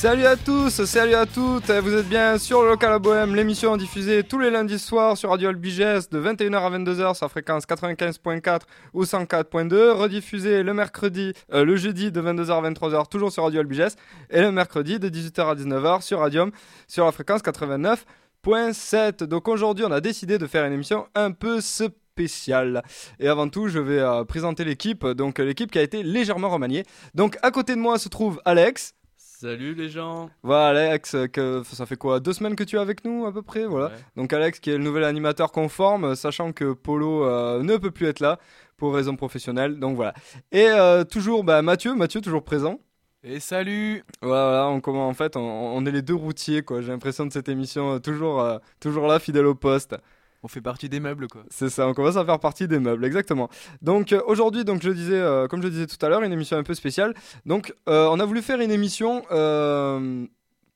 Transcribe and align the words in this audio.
Salut 0.00 0.24
à 0.24 0.34
tous, 0.34 0.82
salut 0.86 1.12
à 1.12 1.26
toutes, 1.26 1.70
vous 1.70 1.92
êtes 1.92 2.08
bien 2.08 2.38
sur 2.38 2.62
local 2.62 2.90
à 2.90 2.98
Bohème, 2.98 3.36
l'émission 3.36 3.76
diffusée 3.76 4.24
tous 4.24 4.38
les 4.38 4.48
lundis 4.48 4.78
soirs 4.78 5.14
sur 5.14 5.28
Radio 5.28 5.50
Albiges 5.50 6.08
de 6.08 6.18
21h 6.18 6.56
à 6.56 6.70
22h 6.70 7.14
sur 7.14 7.28
fréquence 7.28 7.64
95.4 7.66 8.60
ou 8.94 9.04
104.2, 9.04 9.90
rediffusée 9.90 10.62
le 10.62 10.72
mercredi, 10.72 11.34
euh, 11.52 11.66
le 11.66 11.76
jeudi 11.76 12.10
de 12.10 12.18
22h 12.18 12.50
à 12.50 12.70
23h 12.70 13.10
toujours 13.10 13.30
sur 13.30 13.42
Radio 13.44 13.60
Albiges 13.60 13.92
et 14.30 14.40
le 14.40 14.50
mercredi 14.50 14.98
de 14.98 15.10
18h 15.10 15.50
à 15.50 15.54
19h 15.54 16.00
sur 16.00 16.20
Radium 16.20 16.50
sur 16.88 17.04
la 17.04 17.12
fréquence 17.12 17.42
89.7. 17.42 19.24
Donc 19.24 19.48
aujourd'hui 19.48 19.84
on 19.84 19.92
a 19.92 20.00
décidé 20.00 20.38
de 20.38 20.46
faire 20.46 20.64
une 20.64 20.72
émission 20.72 21.08
un 21.14 21.30
peu 21.32 21.60
spéciale. 21.60 22.82
Et 23.18 23.28
avant 23.28 23.50
tout, 23.50 23.68
je 23.68 23.78
vais 23.78 23.98
euh, 23.98 24.24
présenter 24.24 24.64
l'équipe. 24.64 25.06
Donc 25.06 25.38
l'équipe 25.40 25.70
qui 25.70 25.78
a 25.78 25.82
été 25.82 26.02
légèrement 26.02 26.48
remaniée. 26.48 26.86
Donc 27.14 27.36
à 27.42 27.50
côté 27.50 27.74
de 27.74 27.80
moi 27.80 27.98
se 27.98 28.08
trouve 28.08 28.40
Alex. 28.46 28.94
Salut 29.40 29.72
les 29.72 29.88
gens. 29.88 30.28
Voilà 30.42 30.90
Alex, 30.90 31.16
que, 31.32 31.62
ça 31.64 31.86
fait 31.86 31.96
quoi 31.96 32.20
Deux 32.20 32.34
semaines 32.34 32.56
que 32.56 32.62
tu 32.62 32.76
es 32.76 32.78
avec 32.78 33.06
nous 33.06 33.24
à 33.24 33.32
peu 33.32 33.40
près 33.40 33.64
Voilà. 33.64 33.90
Donc 34.14 34.34
Alex 34.34 34.60
qui 34.60 34.68
est 34.68 34.76
le 34.76 34.84
nouvel 34.84 35.02
animateur 35.02 35.50
conforme, 35.50 36.14
sachant 36.14 36.52
que 36.52 36.74
Polo 36.74 37.24
euh, 37.24 37.62
ne 37.62 37.78
peut 37.78 37.90
plus 37.90 38.06
être 38.06 38.20
là 38.20 38.38
pour 38.76 38.94
raisons 38.94 39.16
professionnelles. 39.16 39.78
Donc 39.78 39.96
voilà. 39.96 40.12
Et 40.52 40.66
euh, 40.66 41.04
toujours 41.04 41.42
bah, 41.42 41.62
Mathieu, 41.62 41.94
Mathieu 41.94 42.20
toujours 42.20 42.44
présent. 42.44 42.80
Et 43.24 43.40
salut 43.40 44.04
Voilà, 44.20 44.68
on, 44.68 44.82
en 44.84 45.14
fait, 45.14 45.36
on, 45.36 45.86
est 45.86 45.90
les 45.90 46.02
deux 46.02 46.14
routiers, 46.14 46.60
quoi. 46.60 46.82
J'ai 46.82 46.88
l'impression 46.88 47.24
de 47.24 47.32
cette 47.32 47.48
émission, 47.48 47.94
euh, 47.94 47.98
toujours, 47.98 48.46
toujours 48.78 49.06
là, 49.06 49.18
fidèle 49.18 49.46
au 49.46 49.54
poste. 49.54 49.96
On 50.42 50.48
fait 50.48 50.62
partie 50.62 50.88
des 50.88 51.00
meubles, 51.00 51.28
quoi. 51.28 51.42
C'est 51.50 51.68
ça, 51.68 51.86
on 51.86 51.92
commence 51.92 52.16
à 52.16 52.24
faire 52.24 52.38
partie 52.40 52.66
des 52.66 52.78
meubles, 52.78 53.04
exactement. 53.04 53.50
Donc 53.82 54.12
euh, 54.12 54.22
aujourd'hui, 54.26 54.64
donc 54.64 54.82
je 54.82 54.90
disais, 54.90 55.20
euh, 55.20 55.46
comme 55.48 55.62
je 55.62 55.68
disais 55.68 55.86
tout 55.86 56.04
à 56.04 56.08
l'heure, 56.08 56.22
une 56.22 56.32
émission 56.32 56.56
un 56.56 56.62
peu 56.62 56.74
spéciale. 56.74 57.14
Donc 57.44 57.74
euh, 57.88 58.08
on 58.10 58.18
a 58.20 58.24
voulu 58.24 58.40
faire 58.40 58.60
une 58.60 58.70
émission 58.70 59.22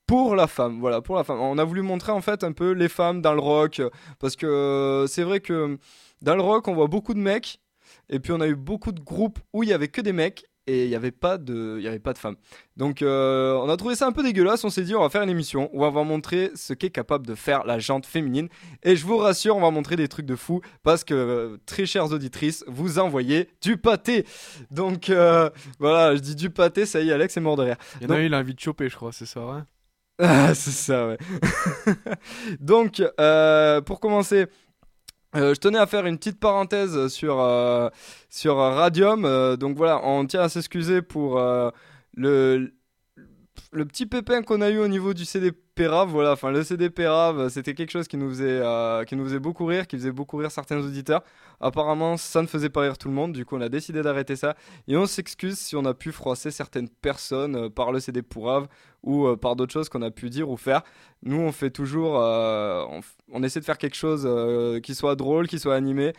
pour 0.07 0.37
la 0.37 0.47
femme, 0.47 0.81
voilà, 0.81 1.01
pour 1.01 1.17
la 1.17 1.25
femme. 1.25 1.41
On 1.41 1.57
a 1.57 1.65
voulu 1.65 1.81
montrer 1.81 2.13
en 2.13 2.21
fait 2.21 2.45
un 2.45 2.53
peu 2.53 2.73
les 2.73 2.91
femmes 2.91 3.23
dans 3.23 3.33
le 3.33 3.41
rock, 3.41 3.81
parce 4.19 4.37
que 4.37 5.07
c'est 5.09 5.23
vrai 5.23 5.41
que 5.41 5.79
dans 6.21 6.37
le 6.37 6.43
rock, 6.43 6.69
on 6.69 6.75
voit 6.75 6.89
beaucoup 6.89 7.15
de 7.15 7.21
mecs, 7.21 7.59
et 8.11 8.21
puis 8.21 8.33
on 8.33 8.41
a 8.41 8.47
eu 8.47 8.55
beaucoup 8.55 8.93
de 8.93 9.01
groupes 9.01 9.39
où 9.55 9.63
il 9.63 9.71
y 9.71 9.73
avait 9.73 9.89
que 9.89 10.03
des 10.03 10.13
mecs, 10.13 10.45
et 10.67 10.85
il 10.85 10.89
n'y 10.89 10.95
avait 10.95 11.11
pas 11.11 11.39
de 11.39 11.77
il 11.79 11.85
y 11.85 11.89
avait 11.89 11.99
pas 11.99 12.13
de 12.13 12.19
femmes. 12.19 12.37
Donc 12.77 13.03
euh, 13.03 13.55
on 13.55 13.69
a 13.69 13.77
trouvé 13.77 13.95
ça 13.95 14.07
un 14.07 14.13
peu 14.13 14.23
dégueulasse. 14.23 14.65
On 14.65 14.71
s'est 14.71 14.83
dit 14.83 14.95
on 14.95 15.01
va 15.01 15.11
faire 15.11 15.23
une 15.23 15.31
émission. 15.31 15.71
Où 15.73 15.85
on 15.85 15.91
va 15.91 16.05
montrer 16.05 16.51
ce 16.55 16.73
qu'est 16.73 16.91
capable 16.91 17.27
de 17.27 17.35
faire 17.35 17.65
la 17.65 17.79
jante 17.79 18.07
féminine. 18.07 18.49
Et 18.83 18.97
je 18.97 19.05
vous 19.05 19.19
rassure 19.19 19.57
on 19.57 19.61
va 19.61 19.71
montrer 19.71 19.97
des 19.97 20.09
trucs 20.09 20.27
de 20.27 20.37
fou 20.37 20.61
parce 20.83 21.05
que 21.05 21.15
euh, 21.15 21.57
très 21.67 21.87
chères 21.87 22.13
auditrices 22.13 22.65
vous 22.67 22.99
envoyez 22.99 23.49
du 23.61 23.77
pâté. 23.77 24.25
Donc 24.71 25.11
euh, 25.11 25.51
voilà 25.79 26.17
je 26.17 26.21
dis 26.21 26.35
du 26.35 26.51
pâté. 26.51 26.87
Ça 26.87 27.01
y 27.01 27.11
est 27.11 27.13
Alex 27.13 27.37
est 27.37 27.41
mort 27.41 27.57
de 27.57 27.63
rire. 27.65 27.77
Il 28.01 28.09
y 28.09 28.11
en 28.11 28.15
a 28.15 28.21
il 28.21 28.35
a 28.35 28.39
envie 28.39 28.55
de 28.55 28.61
choper 28.61 28.89
je 28.89 28.97
crois 28.97 29.13
c'est 29.13 29.27
ça 29.27 29.41
hein 29.41 29.67
ah, 30.21 30.55
c'est 30.55 30.71
ça 30.71 31.09
ouais. 31.09 31.19
Donc 32.61 33.03
pour 33.85 33.99
commencer 33.99 34.47
euh, 35.37 35.55
je 35.55 35.61
tenais 35.61 35.79
à 35.79 35.87
faire 35.87 36.07
une 36.07 36.17
petite 36.17 36.39
parenthèse 36.39 37.09
sur, 37.09 37.41
euh, 37.41 37.89
sur 38.31 38.57
Radium. 38.57 39.25
Euh, 39.25 39.57
donc 39.57 39.77
voilà, 39.77 40.01
on 40.05 40.27
tient 40.27 40.43
à 40.43 40.49
s'excuser 40.49 41.03
pour 41.03 41.41
le, 42.17 42.73
le 43.73 43.85
petit 43.85 44.07
pépin 44.07 44.43
qu'on 44.43 44.61
a 44.61 44.71
eu 44.71 44.79
au 44.79 44.89
niveau 44.89 45.15
du 45.15 45.25
CD 45.25 45.53
Pérave, 45.53 46.09
voilà, 46.09 46.33
enfin 46.33 46.53
le 46.53 46.63
CD 46.63 46.91
Pérave, 46.91 47.49
c'était 47.49 47.75
quelque 47.75 47.91
chose 47.91 48.07
qui 48.07 48.17
nous 48.17 48.29
faisait 48.31 48.63
qui 49.07 49.17
nous 49.17 49.25
faisait 49.25 49.41
beaucoup 49.41 49.67
rire, 49.67 49.87
qui 49.87 49.97
faisait 49.97 50.13
beaucoup 50.13 50.37
rire 50.37 50.51
certains 50.51 50.79
auditeurs. 50.79 51.23
Apparemment, 51.61 52.17
ça 52.17 52.43
ne 52.43 52.47
faisait 52.47 52.69
pas 52.69 52.83
rire 52.83 52.97
tout 52.99 53.09
le 53.09 53.15
monde, 53.15 53.33
du 53.33 53.45
coup 53.45 53.57
on 53.57 53.61
a 53.61 53.69
décidé 53.69 54.03
d'arrêter 54.03 54.37
ça 54.37 54.55
et 54.87 54.97
on 54.97 55.07
s'excuse 55.07 55.59
si 55.59 55.75
on 55.77 55.85
a 55.85 55.95
pu 55.95 56.13
froisser 56.13 56.51
certaines 56.51 56.89
personnes 56.89 57.71
par 57.71 57.91
le 57.91 58.01
CD 58.01 58.23
Pourrave 58.23 58.69
ou 59.03 59.37
par 59.37 59.57
d'autres 59.57 59.73
choses 59.73 59.89
qu'on 59.89 60.03
a 60.03 60.11
pu 60.11 60.31
dire 60.31 60.49
ou 60.49 60.57
faire. 60.57 60.83
Nous, 61.23 61.41
on 61.41 61.53
fait 61.53 61.71
toujours, 61.71 62.15
on, 62.15 63.01
on, 63.33 63.43
essaie 63.43 63.61
de 63.61 63.65
faire 63.65 63.79
quelque 63.79 63.97
chose 63.97 64.29
qui 64.83 64.95
soit 64.95 65.17
drôle, 65.17 65.49
qui 65.49 65.59
soit 65.59 65.75
animé. 65.75 66.13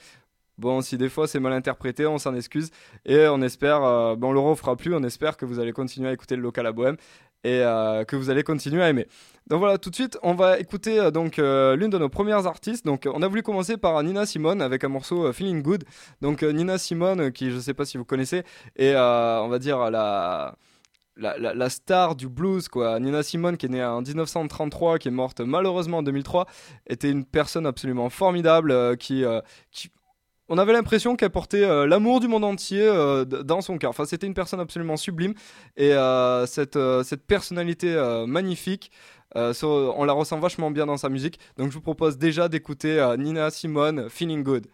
Bon, 0.58 0.82
si 0.82 0.98
des 0.98 1.10
fois 1.10 1.28
c'est 1.28 1.42
mal 1.42 1.52
interprété, 1.52 2.06
on 2.06 2.18
s'en 2.18 2.34
excuse 2.34 2.70
et 3.06 3.28
on 3.28 3.42
espère, 3.42 3.82
bon, 4.16 4.30
on 4.30 4.32
le 4.32 4.40
refera 4.40 4.78
plus. 4.78 4.94
On 4.96 5.04
espère 5.04 5.36
que 5.36 5.46
vous 5.46 5.60
allez 5.60 5.74
continuer 5.74 6.08
à 6.10 6.14
écouter 6.14 6.38
le 6.38 6.42
local 6.42 6.66
à 6.66 6.72
Bohème 6.72 6.96
et 7.44 7.60
que 8.08 8.16
vous 8.16 8.30
allez 8.30 8.44
continuer 8.44 8.82
à 8.82 8.90
aimer. 8.90 9.08
Donc 9.48 9.60
voilà, 9.60 9.78
tout 9.78 9.92
de 9.92 9.96
suite, 9.96 10.18
on 10.24 10.34
va 10.34 10.58
écouter 10.58 11.12
donc 11.12 11.38
l'une 11.38 11.90
de 11.90 11.98
nos 11.98 12.10
premières 12.10 12.48
artistes. 12.48 12.86
Donc 12.86 13.08
on 13.12 13.22
a 13.22 13.28
voulu 13.28 13.44
commencer 13.44 13.78
par 13.78 14.02
Nina 14.02 14.26
Simone 14.26 14.62
avec 14.62 14.84
un 14.84 14.90
morceau 14.90 15.32
Feeling 15.32 15.62
Good. 15.62 15.84
Donc 16.22 16.42
Nina 16.42 16.80
Simone, 16.80 17.32
qui 17.32 17.52
je 17.52 17.60
sais 17.60 17.76
pas 17.76 17.86
si 17.86 17.98
vous 17.98 18.06
connaissez, 18.06 18.44
est 18.76 18.96
on 18.96 19.48
va 19.48 19.60
dire 19.60 19.92
la 19.92 20.56
la, 21.18 21.70
star 21.70 22.16
du 22.16 22.28
blues, 22.28 22.68
quoi. 22.68 23.00
Nina 23.00 23.24
Simone, 23.24 23.58
qui 23.58 23.68
est 23.68 23.70
née 23.70 23.84
en 23.84 24.02
1933, 24.02 25.00
qui 25.00 25.08
est 25.08 25.12
morte 25.12 25.42
malheureusement 25.42 26.00
en 26.00 26.04
2003, 26.04 26.46
était 26.88 27.10
une 27.10 27.26
personne 27.26 27.66
absolument 27.66 28.10
formidable 28.10 28.72
euh, 28.72 28.96
qui, 28.96 29.24
euh, 29.24 29.42
qui, 29.72 29.90
on 30.50 30.58
avait 30.58 30.74
l'impression 30.74 31.16
qu'elle 31.16 31.32
portait 31.32 31.64
euh, 31.64 31.88
l'amour 31.88 32.20
du 32.20 32.28
monde 32.28 32.44
entier 32.44 32.86
dans 33.26 33.62
son 33.62 33.78
cœur. 33.78 33.90
Enfin, 33.90 34.06
c'était 34.06 34.28
une 34.28 34.34
personne 34.34 34.60
absolument 34.60 34.98
sublime 34.98 35.34
et 35.78 35.94
cette, 36.48 36.78
cette 37.04 37.26
personnalité 37.26 37.96
magnifique. 38.28 38.92
on 39.36 40.04
la 40.06 40.14
ressent 40.14 40.40
vachement 40.40 40.72
bien 40.72 40.86
dans 40.86 40.98
sa 40.98 41.10
musique. 41.10 41.40
Donc, 41.58 41.70
je 41.70 41.76
vous 41.76 41.82
propose 41.82 42.18
déjà 42.18 42.48
d'écouter 42.48 43.16
Nina 43.18 43.50
Simone, 43.50 44.10
Feeling 44.10 44.44
Good. 44.44 44.68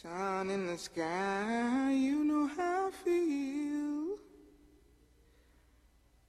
Sun 0.00 0.48
in 0.48 0.66
the 0.68 0.78
sky, 0.78 1.90
you 1.92 2.22
know 2.22 2.46
how 2.46 2.86
I 2.86 2.90
feel. 3.04 4.07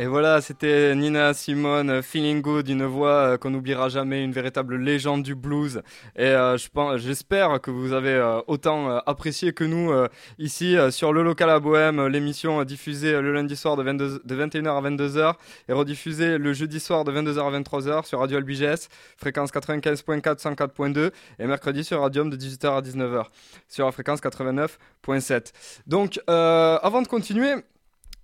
Et 0.00 0.06
voilà, 0.06 0.40
c'était 0.40 0.94
Nina 0.94 1.34
Simone, 1.34 2.00
Feeling 2.00 2.40
Good, 2.40 2.70
une 2.70 2.86
voix 2.86 3.10
euh, 3.10 3.36
qu'on 3.36 3.50
n'oubliera 3.50 3.90
jamais, 3.90 4.24
une 4.24 4.32
véritable 4.32 4.76
légende 4.76 5.22
du 5.22 5.34
blues. 5.34 5.82
Et 6.16 6.24
euh, 6.24 6.56
j'espère 6.96 7.60
que 7.60 7.70
vous 7.70 7.92
avez 7.92 8.14
euh, 8.14 8.40
autant 8.46 8.90
euh, 8.90 8.98
apprécié 9.04 9.52
que 9.52 9.62
nous 9.62 9.92
ici 10.38 10.74
sur 10.90 11.12
le 11.12 11.22
local 11.22 11.50
à 11.50 11.60
Bohème, 11.60 12.06
l'émission 12.06 12.64
diffusée 12.64 13.20
le 13.20 13.30
lundi 13.34 13.56
soir 13.56 13.76
de, 13.76 13.82
22 13.82 14.22
de 14.24 14.34
21h 14.34 14.68
à 14.68 14.90
22h 14.90 15.34
et 15.68 15.74
rediffusée 15.74 16.38
le 16.38 16.54
jeudi 16.54 16.80
soir 16.80 17.04
de 17.04 17.12
22h 17.12 17.54
à 17.54 17.60
23h 17.60 18.06
sur 18.06 18.20
Radio 18.20 18.40
LBGS, 18.40 18.88
fréquence 19.18 19.52
95.4, 19.52 20.40
104.2 20.40 21.10
et 21.38 21.46
mercredi 21.46 21.84
sur 21.84 22.00
Radium 22.00 22.30
de 22.30 22.38
18h 22.38 22.78
à 22.78 22.80
19h 22.80 23.24
sur 23.68 23.84
la 23.84 23.92
fréquence 23.92 24.20
89.7. 24.20 25.52
Donc, 25.86 26.18
avant 26.26 27.02
de 27.02 27.06
continuer, 27.06 27.56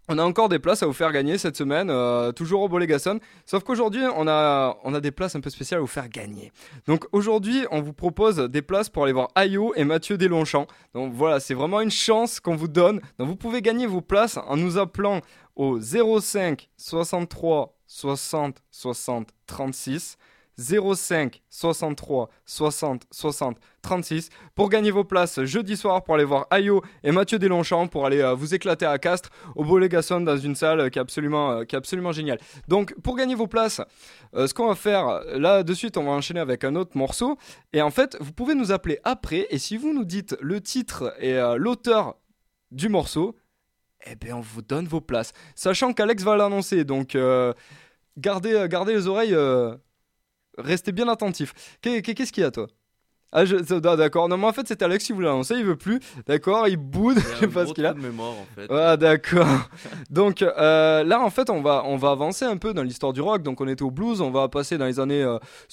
on 0.09 0.19
a 0.19 0.23
encore 0.23 0.49
des 0.49 0.59
places 0.59 0.83
à 0.83 0.87
vous 0.87 0.93
faire 0.93 1.13
gagner 1.13 1.39
cette 1.39 1.57
semaine, 1.57 1.91
euh, 1.91 2.33
toujours 2.33 2.63
au 2.63 2.69
Bolégason. 2.69 3.19
Sauf 3.45 3.65
qu'aujourd'hui, 3.65 4.03
on 4.17 4.29
a, 4.29 5.01
des 5.01 5.11
places 5.11 5.37
un 5.37 5.41
peu 5.41 5.51
spéciales 5.51 5.79
à 5.79 5.81
vous 5.81 5.87
faire 5.87 6.09
gagner. 6.09 6.53
Donc 6.87 7.07
aujourd'hui, 7.13 7.67
on 7.71 7.83
vous 7.83 7.93
propose 7.93 8.37
des 8.37 8.63
places 8.63 8.89
pour 8.89 9.05
aller 9.05 9.13
voir 9.13 9.29
Ayo 9.35 9.73
et 9.77 9.85
Mathieu 9.85 10.17
Deslongchamps. 10.17 10.67
Donc 10.95 11.13
voilà, 11.13 11.41
c'est 11.41 11.55
vraiment 11.55 11.81
une 11.81 11.91
chance 11.91 12.41
qu'on 12.41 12.57
vous 12.57 12.69
donne. 12.69 13.01
Donc 13.19 13.29
vous 13.29 13.37
pouvez 13.37 13.63
gagner 13.63 13.87
vos 13.87 14.01
places 14.01 14.39
en 14.39 14.57
nous 14.57 14.79
appelant 14.79 15.21
au 15.55 15.81
05 15.81 16.69
63 16.77 17.77
60 17.87 18.63
60 18.71 19.29
36. 19.47 20.19
05 20.59 21.43
63 21.51 22.31
60 22.47 23.07
60 23.11 23.59
36 23.83 24.31
pour 24.55 24.69
gagner 24.69 24.91
vos 24.91 25.05
places 25.05 25.45
jeudi 25.45 25.77
soir 25.77 26.03
pour 26.03 26.15
aller 26.15 26.25
voir 26.25 26.47
Ayo 26.51 26.83
et 27.05 27.13
Mathieu 27.13 27.39
Deslongchamps 27.39 27.89
pour 27.89 28.07
aller 28.07 28.21
euh, 28.21 28.35
vous 28.35 28.55
éclater 28.55 28.87
à 28.87 28.99
Castres 28.99 29.31
au 29.55 29.65
Bolégason 29.65 30.21
dans 30.21 30.37
une 30.37 30.55
salle 30.55 30.81
euh, 30.81 30.89
qui 30.89 30.99
est 30.99 31.03
absolument, 31.03 31.51
euh, 31.51 31.65
qui 31.65 31.75
est 31.75 31.79
absolument 31.79 32.13
géniale. 32.13 32.39
Donc 32.69 32.95
pour 33.03 33.17
gagner 33.17 33.35
vos 33.35 33.47
places, 33.47 33.81
ce 34.35 34.53
qu'on 34.55 34.69
va 34.69 34.75
faire 34.75 35.23
là 35.35 35.63
de 35.63 35.75
suite, 35.75 35.97
on 35.97 36.05
va 36.05 36.13
enchaîner 36.13 36.41
avec 36.41 36.65
un 36.65 36.75
autre 36.75 36.97
morceau 36.97 37.37
et 37.73 37.83
en 37.83 37.91
fait 37.91 38.17
vous 38.21 38.33
pouvez 38.33 38.55
nous 38.55 38.73
appeler 38.73 38.99
après 39.05 39.47
et 39.51 39.59
si 39.59 39.77
vous 39.77 39.93
nous 39.93 40.05
dites 40.05 40.37
le 40.41 40.61
titre 40.61 41.15
et 41.21 41.39
l'auteur 41.57 42.17
du 42.71 42.89
morceau, 42.89 43.37
eh 44.07 44.15
bien 44.17 44.37
on 44.37 44.41
vous 44.41 44.63
donne 44.63 44.87
vos 44.87 45.01
places. 45.01 45.33
Sachant 45.55 45.93
qu'Alex 45.93 46.23
va 46.23 46.37
l'annoncer, 46.37 46.85
donc 46.85 47.17
gardez, 48.19 48.67
gardez 48.69 48.95
les 48.95 49.07
oreilles, 49.07 49.37
restez 50.59 50.93
bien 50.93 51.09
attentifs. 51.09 51.55
Qu'est- 51.83 52.03
qu'est- 52.03 52.15
Qu'est-ce 52.15 52.33
qu'il 52.33 52.43
y 52.43 52.47
a 52.47 52.51
toi? 52.51 52.67
Ah, 53.37 53.45
je- 53.45 53.57
ah, 53.87 53.97
d'accord. 53.97 54.29
Non, 54.29 54.37
mais 54.37 54.47
en 54.47 54.53
fait, 54.53 54.67
c'était 54.67 54.85
Alex 54.85 55.05
qui 55.05 55.13
voulait 55.13 55.29
annoncer, 55.29 55.55
il 55.57 55.65
veut 55.65 55.77
plus. 55.77 56.01
D'accord, 56.27 56.67
il 56.69 56.77
boude, 56.77 57.19
je 57.19 57.37
sais 57.41 57.49
pas 57.49 57.67
ce 57.67 57.73
qu'il 57.73 57.87
a. 57.87 57.93
de 57.93 58.01
mémoire 58.01 58.31
en 58.33 58.47
fait. 58.55 58.67
Ah 58.71 58.97
d'accord. 58.97 59.47
Donc 60.11 60.43
euh, 60.43 61.05
là 61.05 61.21
en 61.21 61.31
fait 61.31 61.51
on 61.51 61.61
va 61.63 61.83
on 61.87 61.97
va 61.97 62.11
avancer 62.11 62.45
un 62.45 62.57
peu 62.57 62.73
dans 62.75 62.83
l'histoire 62.83 63.13
du 63.13 63.21
rock. 63.21 63.43
Donc 63.43 63.61
on 63.61 63.69
était 63.69 63.83
au 63.83 63.91
blues, 63.91 64.21
on 64.21 64.31
va 64.31 64.49
passer 64.49 64.79
dans 64.79 64.87
les 64.87 64.99
années 65.01 65.25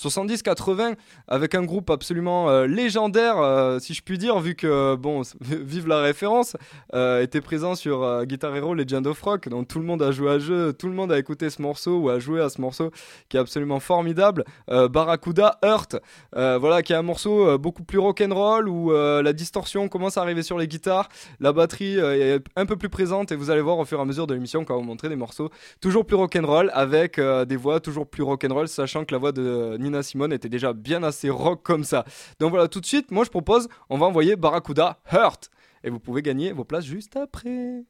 70-80 0.07 0.95
avec 1.27 1.56
un 1.56 1.63
groupe 1.63 1.89
absolument 1.89 2.50
euh, 2.50 2.68
légendaire 2.68 3.38
euh, 3.38 3.80
si 3.80 3.94
je 3.94 4.01
puis 4.01 4.18
dire 4.18 4.39
vu 4.39 4.56
que 4.56 4.95
bon 4.95 5.21
vive 5.42 5.88
la 5.88 6.01
référence 6.01 6.56
euh, 6.94 7.21
était 7.21 7.42
présent 7.42 7.75
sur 7.75 8.04
euh, 8.04 8.25
Guitar 8.25 8.56
Hero 8.56 8.74
Legend 8.74 9.06
of 9.07 9.21
Rock. 9.21 9.48
Donc 9.50 9.68
tout 9.68 9.80
le 9.80 9.86
monde 9.86 10.01
a 10.01 10.12
joué 10.12 10.31
à 10.31 10.39
jeu, 10.39 10.74
tout 10.74 10.88
le 10.88 10.94
monde 10.94 11.12
a 11.12 11.18
écouté 11.18 11.50
ce 11.50 11.62
morceau 11.62 11.98
ou 12.00 12.10
a 12.10 12.19
joué 12.19 12.42
à 12.42 12.50
ce 12.50 12.60
morceau 12.60 12.92
qui 13.30 13.38
est 13.38 13.39
absolument 13.39 13.80
formidable. 13.80 14.44
Euh, 14.69 14.88
Barracuda 14.88 15.57
Hurt. 15.63 15.95
Euh, 16.36 16.57
voilà 16.60 16.81
qui 16.81 16.94
est 16.94 16.95
un 16.98 17.01
morceau 17.01 17.53
euh, 17.54 17.58
beaucoup 17.58 17.84
plus 17.84 18.00
rock'n'roll 18.00 18.68
où 18.68 18.92
euh, 18.92 19.22
la 19.22 19.34
distorsion 19.34 19.88
commence 19.88 20.18
à 20.18 20.22
arriver 20.22 20.44
sur 20.44 20.58
les 20.58 20.68
guitares 20.68 21.10
la 21.40 21.54
batterie 21.54 22.00
euh, 22.00 22.38
est 22.38 22.44
un 22.56 22.66
peu 22.66 22.76
plus 22.76 22.90
présente 22.90 23.32
et 23.32 23.36
vous 23.36 23.50
allez 23.50 23.62
voir 23.62 23.78
au 23.78 23.86
fur 23.86 24.00
et 24.00 24.02
à 24.02 24.06
mesure 24.06 24.28
de 24.28 24.34
l'émission 24.34 24.66
quand 24.66 24.74
on 24.74 24.78
va 24.78 24.82
vous 24.82 24.88
montrer 24.88 25.10
des 25.10 25.16
morceaux 25.16 25.50
toujours 25.80 26.06
plus 26.06 26.16
rock'n'roll 26.16 26.72
avec 26.74 27.20
des 27.20 27.56
voix 27.56 27.80
toujours 27.80 28.08
plus 28.08 28.24
rock'n'roll 28.24 28.68
sachant 28.68 29.06
que 29.06 29.14
la 29.14 29.20
voix 29.20 29.32
de 29.32 29.78
Nina 29.80 30.04
Simone 30.04 30.34
était 30.34 30.50
déjà 30.50 30.74
bien 30.74 31.04
assez 31.04 31.30
rock 31.30 31.62
comme 31.64 31.84
ça. 31.84 32.06
Donc 32.40 32.52
voilà, 32.52 32.68
tout 32.68 32.80
de 32.80 32.86
suite, 32.86 33.12
moi 33.12 33.24
je 33.24 33.30
propose, 33.30 33.68
on 33.90 33.98
va 33.98 34.06
envoyer 34.06 34.36
Barracuda 34.36 35.00
Hurt 35.12 35.50
et 35.84 35.90
vous 35.90 36.00
pouvez 36.00 36.22
gagner 36.22 36.52
vos 36.52 36.64
places 36.64 36.86
juste 36.86 37.16
après. 37.16 37.84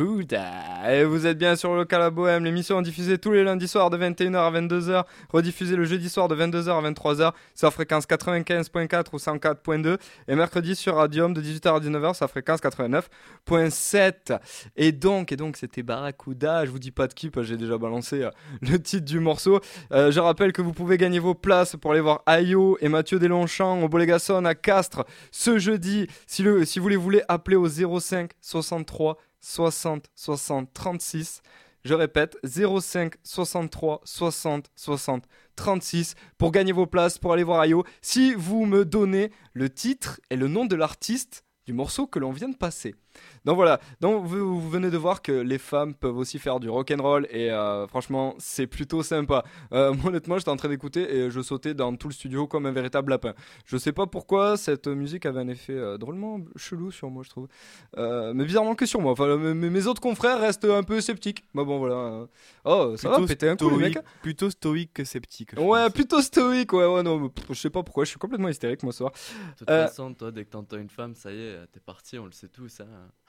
Et 0.00 1.04
vous 1.04 1.26
êtes 1.26 1.38
bien 1.38 1.54
sur 1.54 1.76
le 1.76 1.86
à 1.94 2.10
Bohème, 2.10 2.44
l'émission 2.44 2.80
est 2.80 2.82
diffusée 2.82 3.16
tous 3.16 3.30
les 3.30 3.44
lundis 3.44 3.68
soirs 3.68 3.90
de 3.90 3.96
21h 3.96 4.36
à 4.36 4.50
22h, 4.50 5.04
rediffusée 5.32 5.76
le 5.76 5.84
jeudi 5.84 6.08
soir 6.08 6.26
de 6.26 6.34
22h 6.34 6.70
à 6.70 6.90
23h 6.90 7.32
sur 7.54 7.72
fréquence 7.72 8.04
95.4 8.06 9.04
ou 9.12 9.18
104.2, 9.18 9.98
et 10.26 10.34
mercredi 10.34 10.74
sur 10.74 10.96
Radium 10.96 11.32
de 11.32 11.40
18h 11.40 11.76
à 11.76 11.80
19h 11.80 12.14
sur 12.14 12.28
fréquence 12.28 12.60
89.7. 12.60 14.40
Et 14.76 14.90
donc, 14.90 15.30
et 15.30 15.36
donc 15.36 15.56
c'était 15.56 15.84
Barracuda, 15.84 16.64
je 16.64 16.70
vous 16.70 16.80
dis 16.80 16.90
pas 16.90 17.06
de 17.06 17.14
qui, 17.14 17.30
parce 17.30 17.46
que 17.46 17.52
j'ai 17.52 17.58
déjà 17.58 17.78
balancé 17.78 18.22
euh, 18.22 18.30
le 18.62 18.80
titre 18.80 19.04
du 19.04 19.20
morceau. 19.20 19.60
Euh, 19.92 20.10
je 20.10 20.18
rappelle 20.18 20.52
que 20.52 20.62
vous 20.62 20.72
pouvez 20.72 20.98
gagner 20.98 21.20
vos 21.20 21.34
places 21.34 21.76
pour 21.76 21.92
aller 21.92 22.00
voir 22.00 22.22
Ayo 22.26 22.78
et 22.80 22.88
Mathieu 22.88 23.20
Delonchamp 23.20 23.82
au 23.82 23.88
Bolégason 23.88 24.44
à 24.44 24.56
Castres 24.56 25.04
ce 25.30 25.58
jeudi. 25.58 26.08
Si, 26.26 26.44
si 26.64 26.78
vous 26.80 26.88
les 26.88 26.96
voulez, 26.96 27.22
appelez 27.28 27.56
au 27.56 27.68
05 27.68 28.32
63 28.40 29.18
60 29.44 30.10
60 30.14 30.72
36. 30.72 31.42
Je 31.84 31.92
répète, 31.92 32.38
05 32.44 33.14
63 33.22 34.00
60 34.04 34.70
60 34.74 35.24
36 35.54 36.14
pour 36.38 36.50
gagner 36.50 36.72
vos 36.72 36.86
places 36.86 37.18
pour 37.18 37.34
aller 37.34 37.44
voir 37.44 37.60
Ayo. 37.60 37.84
Si 38.00 38.34
vous 38.34 38.64
me 38.64 38.86
donnez 38.86 39.30
le 39.52 39.68
titre 39.68 40.18
et 40.30 40.36
le 40.36 40.48
nom 40.48 40.64
de 40.64 40.76
l'artiste 40.76 41.44
du 41.66 41.74
morceau 41.74 42.06
que 42.06 42.18
l'on 42.18 42.32
vient 42.32 42.48
de 42.48 42.56
passer. 42.56 42.94
Donc 43.44 43.56
voilà, 43.56 43.78
donc 44.00 44.24
vous, 44.24 44.60
vous 44.60 44.70
venez 44.70 44.90
de 44.90 44.96
voir 44.96 45.20
que 45.20 45.32
les 45.32 45.58
femmes 45.58 45.94
peuvent 45.94 46.16
aussi 46.16 46.38
faire 46.38 46.60
du 46.60 46.70
rock 46.70 46.90
and 46.90 47.02
roll 47.02 47.26
et 47.30 47.50
euh, 47.50 47.86
franchement 47.86 48.34
c'est 48.38 48.66
plutôt 48.66 49.02
sympa. 49.02 49.44
Euh, 49.72 49.92
moi, 49.94 50.06
honnêtement 50.08 50.38
j'étais 50.38 50.50
en 50.50 50.56
train 50.56 50.68
d'écouter 50.70 51.14
et 51.14 51.30
je 51.30 51.40
sautais 51.42 51.74
dans 51.74 51.94
tout 51.96 52.08
le 52.08 52.14
studio 52.14 52.46
comme 52.46 52.64
un 52.66 52.72
véritable 52.72 53.10
lapin. 53.10 53.34
Je 53.66 53.76
sais 53.76 53.92
pas 53.92 54.06
pourquoi 54.06 54.56
cette 54.56 54.86
musique 54.86 55.26
avait 55.26 55.40
un 55.40 55.48
effet 55.48 55.74
euh, 55.74 55.98
drôlement 55.98 56.38
chelou 56.56 56.90
sur 56.90 57.10
moi 57.10 57.22
je 57.22 57.30
trouve, 57.30 57.48
Euh, 57.98 58.32
mais 58.34 58.44
bizarrement 58.44 58.74
que 58.74 58.86
sur 58.86 59.00
moi. 59.00 59.12
Enfin 59.12 59.36
mes, 59.36 59.68
mes 59.70 59.86
autres 59.86 60.00
confrères 60.00 60.40
restent 60.40 60.64
un 60.64 60.82
peu 60.82 61.00
sceptiques. 61.00 61.44
Bah 61.54 61.64
bon 61.64 61.78
voilà. 61.78 62.26
Oh 62.64 62.94
ça 62.96 63.10
va 63.10 63.26
péter 63.26 63.48
un 63.50 63.56
coup 63.56 63.68
les 63.70 63.76
mecs. 63.76 63.98
plutôt 64.22 64.48
stoïque 64.50 64.92
que 64.94 65.04
sceptique. 65.04 65.52
Ouais 65.58 65.84
pense. 65.84 65.92
plutôt 65.92 66.22
stoïque 66.22 66.72
ouais 66.72 66.86
ouais 66.86 67.02
non 67.02 67.30
je 67.50 67.54
sais 67.54 67.70
pas 67.70 67.82
pourquoi 67.82 68.04
je 68.04 68.10
suis 68.10 68.18
complètement 68.18 68.48
hystérique 68.48 68.82
moi 68.82 68.92
ce 68.92 68.98
soir. 68.98 69.12
De 69.12 69.58
toute 69.58 69.68
Euh, 69.70 69.86
façon, 69.86 70.14
toi, 70.14 70.30
dès 70.30 70.44
que 70.44 70.50
t'entends 70.50 70.78
une 70.78 70.88
femme, 70.88 71.14
ça 71.14 71.30
y 71.30 71.38
est, 71.40 71.66
t'es 71.72 71.80
parti, 71.80 72.18
on 72.18 72.26
le 72.26 72.32
sait 72.32 72.48
tous. 72.48 72.80
Hein. 72.80 72.86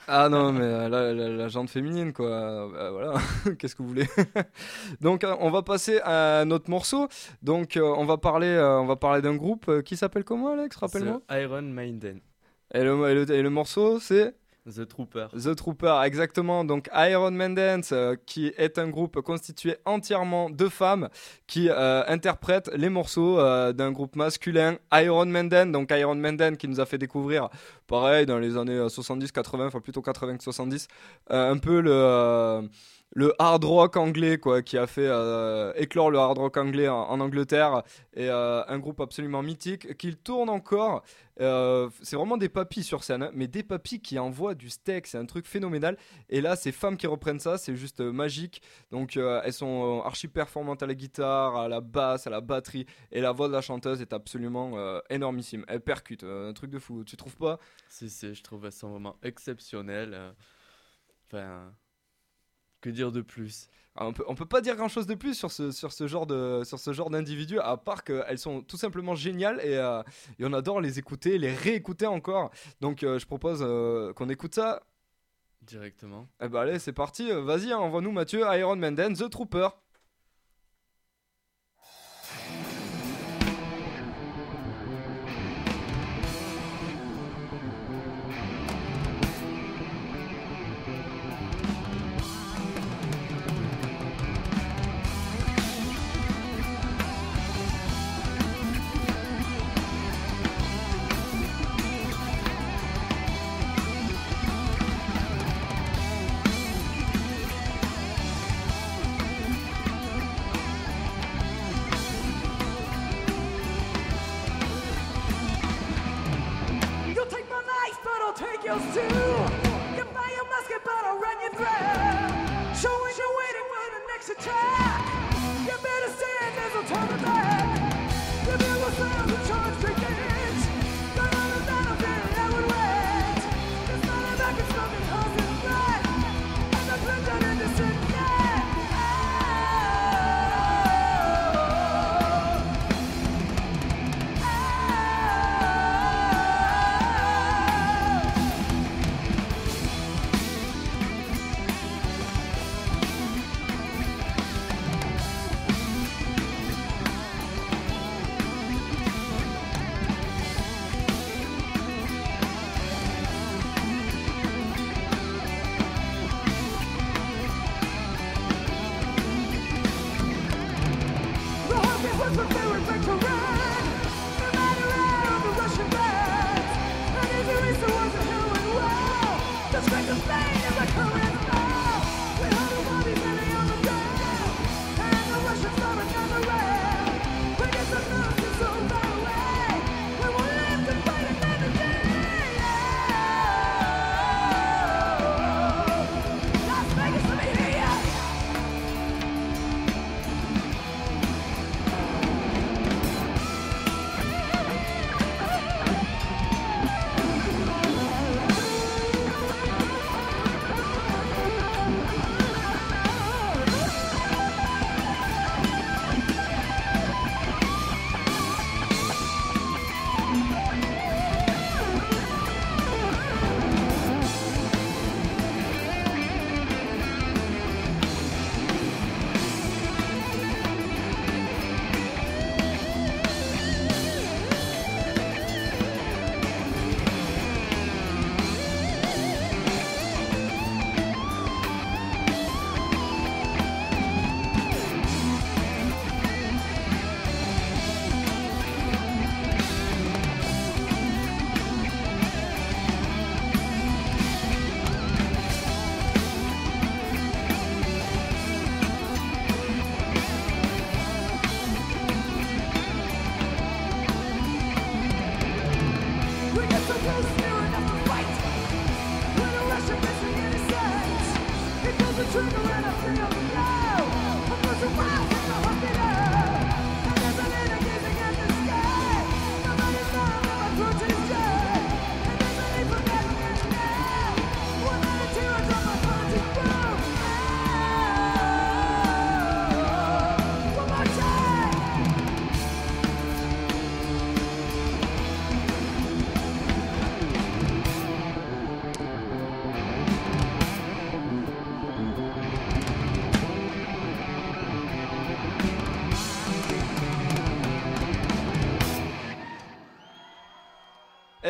Ah 0.08 0.30
non, 0.30 0.52
mais 0.52 0.62
euh, 0.64 0.88
la, 0.88 1.14
la, 1.14 1.30
la 1.30 1.48
jante 1.48 1.70
féminine, 1.70 2.14
quoi. 2.14 2.28
Euh, 2.28 2.92
voilà, 2.92 3.14
qu'est-ce 3.58 3.76
que 3.76 3.82
vous 3.82 3.88
voulez? 3.90 4.08
Donc, 5.02 5.24
euh, 5.24 5.36
on 5.40 5.50
va 5.50 5.64
passer 5.64 6.00
à 6.04 6.46
notre 6.46 6.70
morceau. 6.70 7.08
Donc, 7.42 7.76
euh, 7.76 7.82
on 7.82 8.06
va 8.06 8.18
parler, 8.18 8.56
on 8.60 8.86
va 8.86 8.96
parler 8.98 9.22
d'un 9.24 9.36
groupe 9.36 9.82
qui 9.82 9.98
s'appelle 9.98 10.24
comment, 10.24 10.50
Alex? 10.54 10.76
Rappelle-moi. 10.76 11.22
Iron 11.32 11.64
Maiden, 11.64 12.20
Et 12.74 12.84
le, 12.84 13.10
et, 13.10 13.16
le, 13.16 13.32
et 13.32 13.42
le 13.42 13.50
morceau, 13.50 14.00
c'est 14.00 14.36
The 14.66 14.88
Trooper. 14.88 15.28
The 15.32 15.56
Trooper, 15.56 16.02
exactement. 16.04 16.66
Donc 16.66 16.90
Iron 16.94 17.32
Maiden, 17.32 17.82
euh, 17.92 18.16
qui 18.26 18.48
est 18.58 18.80
un 18.80 18.90
groupe 18.90 19.22
constitué 19.22 19.78
entièrement 19.86 20.50
de 20.50 20.68
femmes 20.70 21.10
qui 21.46 21.70
euh, 21.70 22.04
interprètent 22.08 22.72
les 22.74 22.90
morceaux 22.90 23.40
euh, 23.40 23.74
d'un 23.74 23.92
groupe 23.92 24.16
masculin, 24.16 24.78
Iron 24.94 25.26
Maiden. 25.26 25.72
Donc 25.72 25.92
Iron 25.92 26.16
Maiden 26.16 26.58
qui 26.58 26.68
nous 26.68 26.80
a 26.80 26.86
fait 26.86 26.98
découvrir, 26.98 27.50
pareil, 27.86 28.26
dans 28.26 28.40
les 28.40 28.58
années 28.58 28.80
70-80, 28.80 29.68
enfin 29.68 29.82
plutôt 29.82 30.02
80-70, 30.02 30.88
euh, 31.32 31.52
un 31.52 31.58
peu 31.58 31.80
le... 31.82 32.68
le 33.12 33.34
hard 33.40 33.64
rock 33.64 33.98
anglais 33.98 34.38
quoi 34.38 34.62
qui 34.62 34.78
a 34.78 34.88
fait 34.88 35.08
euh, 35.08 35.72
éclore 35.76 36.12
le 36.12 36.18
hard 36.18 36.38
rock 36.38 36.58
anglais 36.58 36.88
en, 36.88 37.20
Angleterre 37.20 37.84
et 38.14 38.30
euh, 38.30 38.62
un 38.68 38.78
groupe 38.78 39.00
absolument 39.00 39.42
mythique 39.42 39.98
qu'il 39.98 40.18
tourne 40.18 40.50
encore 40.50 41.04
euh, 41.42 41.90
c'est 42.02 42.16
vraiment 42.16 42.38
des 42.38 42.48
papis 42.48 42.82
sur 42.82 43.04
scène, 43.04 43.30
mais 43.34 43.48
des 43.48 43.62
papis 43.62 44.00
qui 44.00 44.18
envoient 44.20 44.56
du 44.56 44.70
steak, 44.70 45.06
c'est 45.06 45.18
un 45.18 45.26
truc 45.26 45.46
phénoménal. 45.46 45.98
Et 46.30 46.40
là, 46.40 46.56
ces 46.56 46.72
femmes 46.72 46.96
qui 46.96 47.08
reprennent 47.08 47.42
ça, 47.42 47.58
c'est 47.58 47.76
juste 47.76 48.00
magique. 48.00 48.62
Donc, 48.90 49.18
elles 49.18 49.52
sont 49.52 50.02
archi 50.06 50.30
performantes 50.30 50.82
à 50.82 50.86
la 50.86 50.96
guitare, 50.96 51.58
à 51.58 51.68
la 51.68 51.82
basse, 51.82 52.26
à 52.26 52.30
la 52.30 52.40
batterie, 52.40 52.86
et 53.12 53.20
la 53.20 53.34
voix 53.34 53.50
de 53.50 53.54
la 53.54 53.60
chanteuse 53.60 54.00
est 54.00 54.14
absolument 54.14 54.78
énormissime. 55.10 55.66
Elle 55.68 55.82
percute, 55.82 56.24
un 56.24 56.54
truc 56.54 56.72
de 56.72 56.80
fou. 56.80 57.04
Tu 57.04 57.18
trouves 57.18 57.36
pas? 57.36 57.60
Si, 57.90 58.10
si, 58.10 58.34
je 58.34 58.42
trouvais 58.42 58.72
ça 58.72 58.88
vraiment 58.88 59.18
exceptionnel. 59.22 60.14
euh. 60.14 60.32
Enfin, 61.28 61.74
que 62.86 62.90
dire 62.90 63.12
de 63.12 63.22
plus? 63.22 63.68
On 63.98 64.14
peut, 64.14 64.26
on 64.28 64.36
peut 64.36 64.46
pas 64.46 64.62
dire 64.62 64.76
grand 64.76 64.90
chose 64.90 65.08
de 65.08 65.16
plus 65.16 65.36
sur 65.36 65.52
ce, 65.52 65.72
sur 65.72 65.94
ce 65.94 66.06
genre 66.06 66.28
de 66.28 66.64
sur 66.66 66.80
ce 66.80 66.92
genre 66.92 67.10
d'individus 67.10 67.60
à 67.60 67.78
part 67.78 68.04
qu'elles 68.04 68.38
sont 68.38 68.62
tout 68.62 68.76
simplement 68.78 69.16
géniales 69.16 69.60
et, 69.64 69.78
euh, 69.78 70.04
et 70.38 70.46
on 70.46 70.52
adore 70.52 70.82
les 70.82 71.00
écouter, 71.00 71.38
les 71.38 71.54
réécouter 71.54 72.06
encore. 72.06 72.52
Donc 72.82 73.04
euh, 73.04 73.18
je 73.18 73.26
propose 73.26 73.60
euh, 73.62 74.12
qu'on 74.14 74.30
écoute 74.30 74.54
ça 74.54 74.84
directement 75.62 76.28
Eh 76.44 76.48
bah 76.50 76.62
allez, 76.62 76.78
c'est 76.78 76.94
parti. 76.94 77.32
Vas-y, 77.32 77.72
hein, 77.72 77.78
envoie-nous 77.78 78.12
Mathieu, 78.12 78.42
Iron 78.54 78.76
Maiden, 78.76 79.16
The 79.16 79.30
Trooper. 79.30 79.70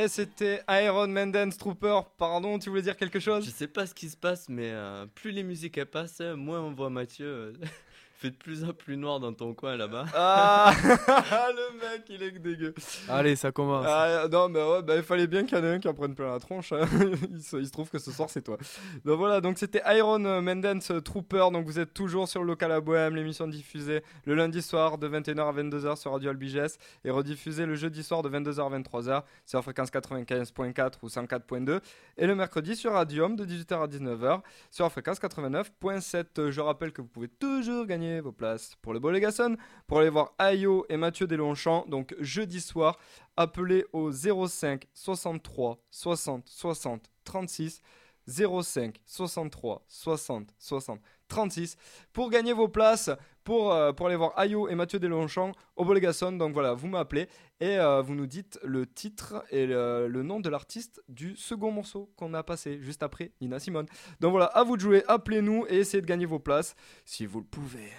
C'était 0.08 0.62
Iron 0.70 1.08
Maidens 1.08 1.58
Trooper. 1.58 2.00
Pardon, 2.18 2.60
tu 2.60 2.70
voulais 2.70 2.82
dire 2.82 2.98
quelque 2.98 3.20
chose? 3.20 3.46
Je 3.46 3.52
sais 3.52 3.68
pas 3.68 3.86
ce 3.86 3.94
qui 3.94 4.10
se 4.10 4.18
passe, 4.18 4.50
mais 4.50 4.72
euh, 4.72 5.06
plus 5.14 5.32
les 5.32 5.44
musiques 5.44 5.84
passent, 5.86 6.22
moins 6.22 6.62
on 6.62 6.72
voit 6.72 6.90
Mathieu. 6.90 7.54
fait 8.26 8.32
de 8.32 8.36
plus 8.38 8.64
en 8.64 8.74
plus 8.74 8.98
noir 8.98 9.20
dans 9.20 9.34
ton 9.34 9.54
coin 9.54 9.76
là-bas. 9.78 10.06
Ah, 10.16 10.74
le 10.84 11.78
mec, 11.80 12.04
il 12.10 12.24
est 12.24 12.32
dégueu. 12.32 12.74
Allez, 13.10 13.36
ça 13.36 13.52
commence. 13.52 13.86
Ah, 13.88 14.28
non, 14.32 14.50
mais 14.50 14.62
ouais, 14.64 14.82
bah, 14.82 14.96
il 14.96 15.04
fallait 15.04 15.28
bien 15.28 15.44
qu'il 15.46 15.58
y 15.58 15.62
en 15.62 15.64
ait 15.64 15.74
un 15.76 15.80
qui 15.80 15.88
en 15.88 15.94
prenne 15.94 16.16
plein 16.16 16.32
la 16.32 16.40
tronche. 16.40 16.72
hein. 16.72 16.86
il, 17.32 17.42
se, 17.44 17.58
il 17.58 17.66
se 17.66 17.72
trouve 17.72 17.90
que 17.90 18.00
ce 18.00 18.12
soir, 18.12 18.30
c'est 18.30 18.42
toi. 18.42 18.58
Donc 19.04 19.18
voilà, 19.18 19.42
donc 19.42 19.58
c'était 19.58 19.82
Iron 19.96 20.20
Maidens 20.42 20.92
Trooper. 21.04 21.48
Donc 21.52 21.66
vous 21.66 21.80
êtes 21.80 21.94
toujours 21.94 22.28
sur 22.28 22.42
le 22.42 22.48
local 22.48 22.72
à 22.72 22.82
Bohème, 22.82 23.16
l'émission 23.16 23.48
diffusée 23.48 24.02
le 24.26 24.36
lundi 24.36 24.62
soir 24.62 24.98
de 24.98 25.08
21h 25.08 25.48
à 25.48 25.54
22h 25.54 25.96
sur 25.98 26.12
Radio 26.12 26.30
Albiges 26.32 26.78
et 27.04 27.10
rediffusée 27.12 27.66
le 27.66 27.76
jeudi 27.76 28.04
soir 28.04 28.22
de 28.22 28.30
22h 28.30 28.74
à 28.74 28.80
23h 28.80 29.24
sur 29.46 29.62
fréquence 29.64 29.92
95.4 29.92 30.94
ou 31.04 31.08
104.2 31.08 31.80
et 32.18 32.28
le 32.28 32.36
mercredi 32.36 32.76
sur 32.76 32.94
Radium 32.94 33.36
de 33.36 33.46
18h 33.46 33.84
à 33.84 33.88
19h 33.88 34.42
sur 34.72 34.92
fréquence 34.92 35.20
89.7. 35.20 36.50
Je 36.50 36.62
rappelle 36.62 36.92
que 36.92 37.02
vous 37.02 37.08
pouvez 37.08 37.28
toujours 37.28 37.86
gagner 37.86 38.15
vos 38.22 38.32
places 38.32 38.76
pour 38.82 38.94
le 38.94 39.00
Bolégason 39.00 39.56
pour 39.88 40.00
aller 40.00 40.10
voir 40.10 40.34
Ayo 40.38 40.86
et 40.90 40.98
Mathieu 40.98 41.28
Deslongchamps. 41.28 41.86
Donc 41.88 42.16
jeudi 42.20 42.62
soir, 42.62 42.98
appelez 43.38 43.86
au 43.94 44.12
05 44.12 44.88
63 44.94 45.80
60 45.92 46.48
60 46.48 47.12
36 47.24 47.82
05 48.28 49.02
63 49.06 49.84
60 49.88 50.50
60 50.58 51.00
36 51.28 51.76
pour 52.14 52.30
gagner 52.30 52.54
vos 52.54 52.68
places 52.68 53.10
pour, 53.44 53.74
euh, 53.74 53.94
pour 53.94 54.08
aller 54.08 54.16
voir 54.16 54.38
Ayo 54.38 54.68
et 54.68 54.76
Mathieu 54.76 55.00
Deslongchamps 55.00 55.52
au 55.76 55.86
Bolégason. 55.86 56.32
Donc 56.34 56.54
voilà, 56.54 56.74
vous 56.74 56.88
m'appelez 56.88 57.28
et 57.60 57.78
euh, 57.78 58.02
vous 58.02 58.16
nous 58.16 58.28
dites 58.28 58.60
le 58.64 58.86
titre 58.86 59.44
et 59.52 59.68
le, 59.68 60.08
le 60.08 60.24
nom 60.24 60.40
de 60.40 60.50
l'artiste 60.50 61.02
du 61.08 61.36
second 61.36 61.72
morceau 61.72 62.12
qu'on 62.18 62.34
a 62.34 62.44
passé 62.44 62.80
juste 62.82 63.04
après 63.04 63.32
Nina 63.42 63.60
Simone. 63.60 63.86
Donc 64.20 64.32
voilà, 64.32 64.48
à 64.48 64.64
vous 64.64 64.76
de 64.76 64.82
jouer, 64.82 65.04
appelez-nous 65.08 65.66
et 65.70 65.78
essayez 65.78 66.02
de 66.02 66.08
gagner 66.08 66.26
vos 66.26 66.40
places 66.40 66.76
si 67.06 67.26
vous 67.26 67.40
le 67.40 67.46
pouvez. 67.46 67.92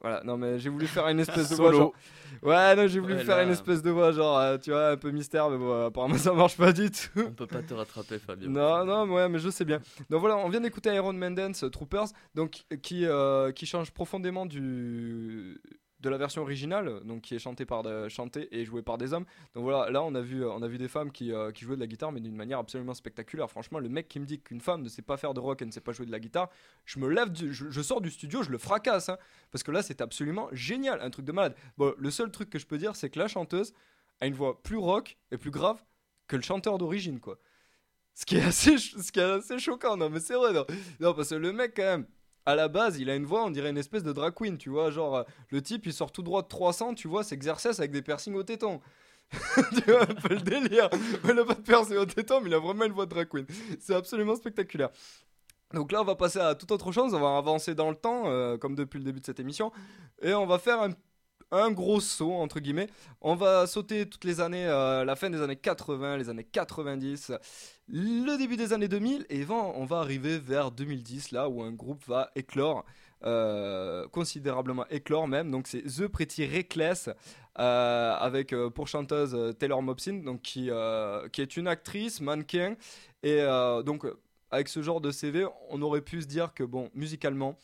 Voilà, 0.00 0.22
non 0.24 0.36
mais 0.36 0.58
j'ai 0.58 0.68
voulu 0.68 0.86
faire 0.86 1.08
une 1.08 1.20
espèce 1.20 1.48
de 1.50 1.54
voix 1.56 1.72
genre... 1.72 1.92
Ouais, 2.42 2.76
non, 2.76 2.86
j'ai 2.86 3.00
voulu 3.00 3.14
Ouais, 3.14 3.24
faire 3.24 3.38
là- 3.38 3.44
une 3.44 3.50
espèce 3.50 3.82
de 3.82 3.90
voix 3.90 4.12
genre, 4.12 4.38
euh, 4.38 4.58
tu 4.58 4.70
vois, 4.70 4.90
un 4.90 4.96
peu 4.98 5.10
mystère, 5.10 5.48
mais 5.48 5.56
bon, 5.56 5.72
euh, 5.72 5.86
apparemment 5.86 6.18
ça 6.18 6.32
marche 6.34 6.56
pas 6.56 6.72
du 6.72 6.90
tout. 6.90 7.08
On 7.16 7.32
peut 7.32 7.46
pas 7.46 7.62
te 7.62 7.72
rattraper, 7.72 8.18
Fabien. 8.18 8.48
Non, 8.50 8.84
non, 8.84 9.06
mais 9.06 9.14
ouais, 9.14 9.28
mais 9.30 9.38
je 9.38 9.48
sais 9.48 9.64
bien. 9.64 9.80
Donc 10.10 10.20
voilà, 10.20 10.36
on 10.36 10.48
vient 10.50 10.60
d'écouter 10.60 10.94
Iron 10.94 11.14
Maidens 11.14 11.52
euh, 11.62 11.70
Troopers, 11.70 12.08
donc 12.34 12.64
euh, 12.72 12.76
qui 12.76 13.06
euh, 13.06 13.52
qui 13.52 13.64
change 13.64 13.90
profondément 13.90 14.44
du 14.44 15.58
de 16.00 16.10
la 16.10 16.18
version 16.18 16.42
originale, 16.42 17.00
donc 17.04 17.22
qui 17.22 17.34
est 17.34 17.38
chantée 17.38 17.64
par 17.64 17.82
de, 17.82 18.08
chantée 18.08 18.48
et 18.50 18.64
jouée 18.64 18.82
par 18.82 18.98
des 18.98 19.12
hommes. 19.12 19.24
Donc 19.54 19.64
voilà, 19.64 19.90
là 19.90 20.02
on 20.02 20.14
a 20.14 20.20
vu 20.20 20.44
on 20.44 20.62
a 20.62 20.68
vu 20.68 20.78
des 20.78 20.88
femmes 20.88 21.10
qui, 21.10 21.32
euh, 21.32 21.50
qui 21.52 21.64
jouaient 21.64 21.76
de 21.76 21.80
la 21.80 21.86
guitare, 21.86 22.12
mais 22.12 22.20
d'une 22.20 22.36
manière 22.36 22.58
absolument 22.58 22.94
spectaculaire. 22.94 23.50
Franchement, 23.50 23.78
le 23.78 23.88
mec 23.88 24.08
qui 24.08 24.20
me 24.20 24.26
dit 24.26 24.40
qu'une 24.40 24.60
femme 24.60 24.82
ne 24.82 24.88
sait 24.88 25.02
pas 25.02 25.16
faire 25.16 25.32
de 25.32 25.40
rock 25.40 25.62
et 25.62 25.66
ne 25.66 25.70
sait 25.70 25.80
pas 25.80 25.92
jouer 25.92 26.06
de 26.06 26.12
la 26.12 26.20
guitare, 26.20 26.50
je 26.84 26.98
me 26.98 27.08
lève, 27.08 27.30
je, 27.34 27.80
sors 27.82 28.00
du 28.00 28.10
studio, 28.10 28.42
je 28.42 28.50
le 28.50 28.58
fracasse, 28.58 29.08
hein, 29.08 29.18
parce 29.50 29.62
que 29.62 29.70
là 29.70 29.82
c'est 29.82 30.00
absolument 30.00 30.48
génial, 30.52 31.00
un 31.00 31.10
truc 31.10 31.24
de 31.24 31.32
malade. 31.32 31.54
Bon, 31.78 31.94
le 31.96 32.10
seul 32.10 32.30
truc 32.30 32.50
que 32.50 32.58
je 32.58 32.66
peux 32.66 32.78
dire, 32.78 32.94
c'est 32.94 33.08
que 33.08 33.18
la 33.18 33.28
chanteuse 33.28 33.72
a 34.20 34.26
une 34.26 34.34
voix 34.34 34.62
plus 34.62 34.78
rock 34.78 35.16
et 35.30 35.38
plus 35.38 35.50
grave 35.50 35.82
que 36.26 36.36
le 36.36 36.42
chanteur 36.42 36.78
d'origine, 36.78 37.20
quoi. 37.20 37.38
Ce 38.14 38.24
qui 38.24 38.36
est 38.36 38.42
assez, 38.42 38.78
ce 38.78 39.12
qui 39.12 39.20
est 39.20 39.22
assez 39.22 39.58
choquant, 39.58 39.96
non, 39.96 40.08
mais 40.08 40.20
c'est 40.20 40.34
vrai, 40.34 40.52
non. 40.52 40.64
Non, 41.00 41.14
parce 41.14 41.30
que 41.30 41.34
le 41.34 41.52
mec, 41.52 41.74
quand 41.76 41.82
même, 41.82 42.06
à 42.46 42.54
la 42.54 42.68
base, 42.68 42.98
il 42.98 43.10
a 43.10 43.16
une 43.16 43.26
voix, 43.26 43.44
on 43.44 43.50
dirait 43.50 43.70
une 43.70 43.78
espèce 43.78 44.04
de 44.04 44.12
drag 44.12 44.32
queen, 44.32 44.56
tu 44.56 44.70
vois. 44.70 44.90
Genre, 44.90 45.16
euh, 45.16 45.24
le 45.50 45.60
type, 45.60 45.86
il 45.86 45.92
sort 45.92 46.12
tout 46.12 46.22
droit 46.22 46.42
de 46.42 46.48
300, 46.48 46.94
tu 46.94 47.08
vois, 47.08 47.24
s'exerce 47.24 47.66
avec 47.66 47.90
des 47.90 48.02
piercings 48.02 48.34
au 48.34 48.42
téton. 48.42 48.80
tu 49.32 49.90
vois 49.90 50.02
un 50.02 50.14
peu 50.14 50.34
le 50.34 50.40
délire. 50.40 50.88
Il 51.24 51.34
n'a 51.34 51.44
pas 51.44 51.54
de 51.54 51.60
piercing 51.60 51.96
au 51.96 52.06
téton, 52.06 52.40
mais 52.40 52.48
il 52.48 52.54
a 52.54 52.60
vraiment 52.60 52.84
une 52.84 52.92
voix 52.92 53.06
de 53.06 53.10
drag 53.10 53.28
queen. 53.28 53.46
C'est 53.80 53.94
absolument 53.94 54.36
spectaculaire. 54.36 54.90
Donc 55.74 55.90
là, 55.90 56.00
on 56.00 56.04
va 56.04 56.14
passer 56.14 56.38
à 56.38 56.54
toute 56.54 56.70
autre 56.70 56.92
chose. 56.92 57.12
On 57.12 57.20
va 57.20 57.36
avancer 57.36 57.74
dans 57.74 57.90
le 57.90 57.96
temps, 57.96 58.24
euh, 58.26 58.56
comme 58.56 58.76
depuis 58.76 58.98
le 58.98 59.04
début 59.04 59.20
de 59.20 59.26
cette 59.26 59.40
émission. 59.40 59.72
Et 60.22 60.32
on 60.32 60.46
va 60.46 60.60
faire 60.60 60.80
un, 60.80 60.90
un 61.50 61.70
gros 61.72 62.00
saut, 62.00 62.32
entre 62.32 62.60
guillemets. 62.60 62.88
On 63.20 63.34
va 63.34 63.66
sauter 63.66 64.08
toutes 64.08 64.24
les 64.24 64.40
années, 64.40 64.66
euh, 64.66 65.04
la 65.04 65.16
fin 65.16 65.30
des 65.30 65.40
années 65.40 65.56
80, 65.56 66.16
les 66.18 66.28
années 66.28 66.44
90, 66.44 67.32
le 67.88 68.36
début 68.36 68.56
des 68.56 68.72
années 68.72 68.88
2000. 68.88 69.26
Et 69.30 69.44
on 69.48 69.84
va 69.84 69.98
arriver 69.98 70.38
vers 70.38 70.70
2010, 70.70 71.30
là 71.32 71.48
où 71.48 71.62
un 71.62 71.72
groupe 71.72 72.04
va 72.06 72.30
éclore. 72.34 72.84
euh, 73.24 74.06
considérablement 74.08 74.86
éclore 74.90 75.26
même 75.26 75.50
donc 75.50 75.68
c'est 75.68 75.82
The 75.82 76.06
Pretty 76.06 76.44
Reckless 76.44 77.08
euh, 77.58 78.14
avec 78.14 78.52
euh, 78.52 78.68
pour 78.68 78.88
chanteuse 78.88 79.56
Taylor 79.58 79.80
Momsen 79.80 80.22
donc 80.22 80.42
qui 80.42 80.70
qui 81.32 81.40
est 81.40 81.56
une 81.56 81.66
actrice 81.66 82.20
mannequin 82.20 82.76
et 83.22 83.42
donc 83.86 84.04
avec 84.50 84.68
ce 84.68 84.82
genre 84.82 85.00
de 85.00 85.10
CV 85.10 85.46
on 85.70 85.80
aurait 85.80 86.02
pu 86.02 86.20
se 86.20 86.26
dire 86.26 86.52
que 86.52 86.62
bon 86.62 86.90
musicalement 86.94 87.56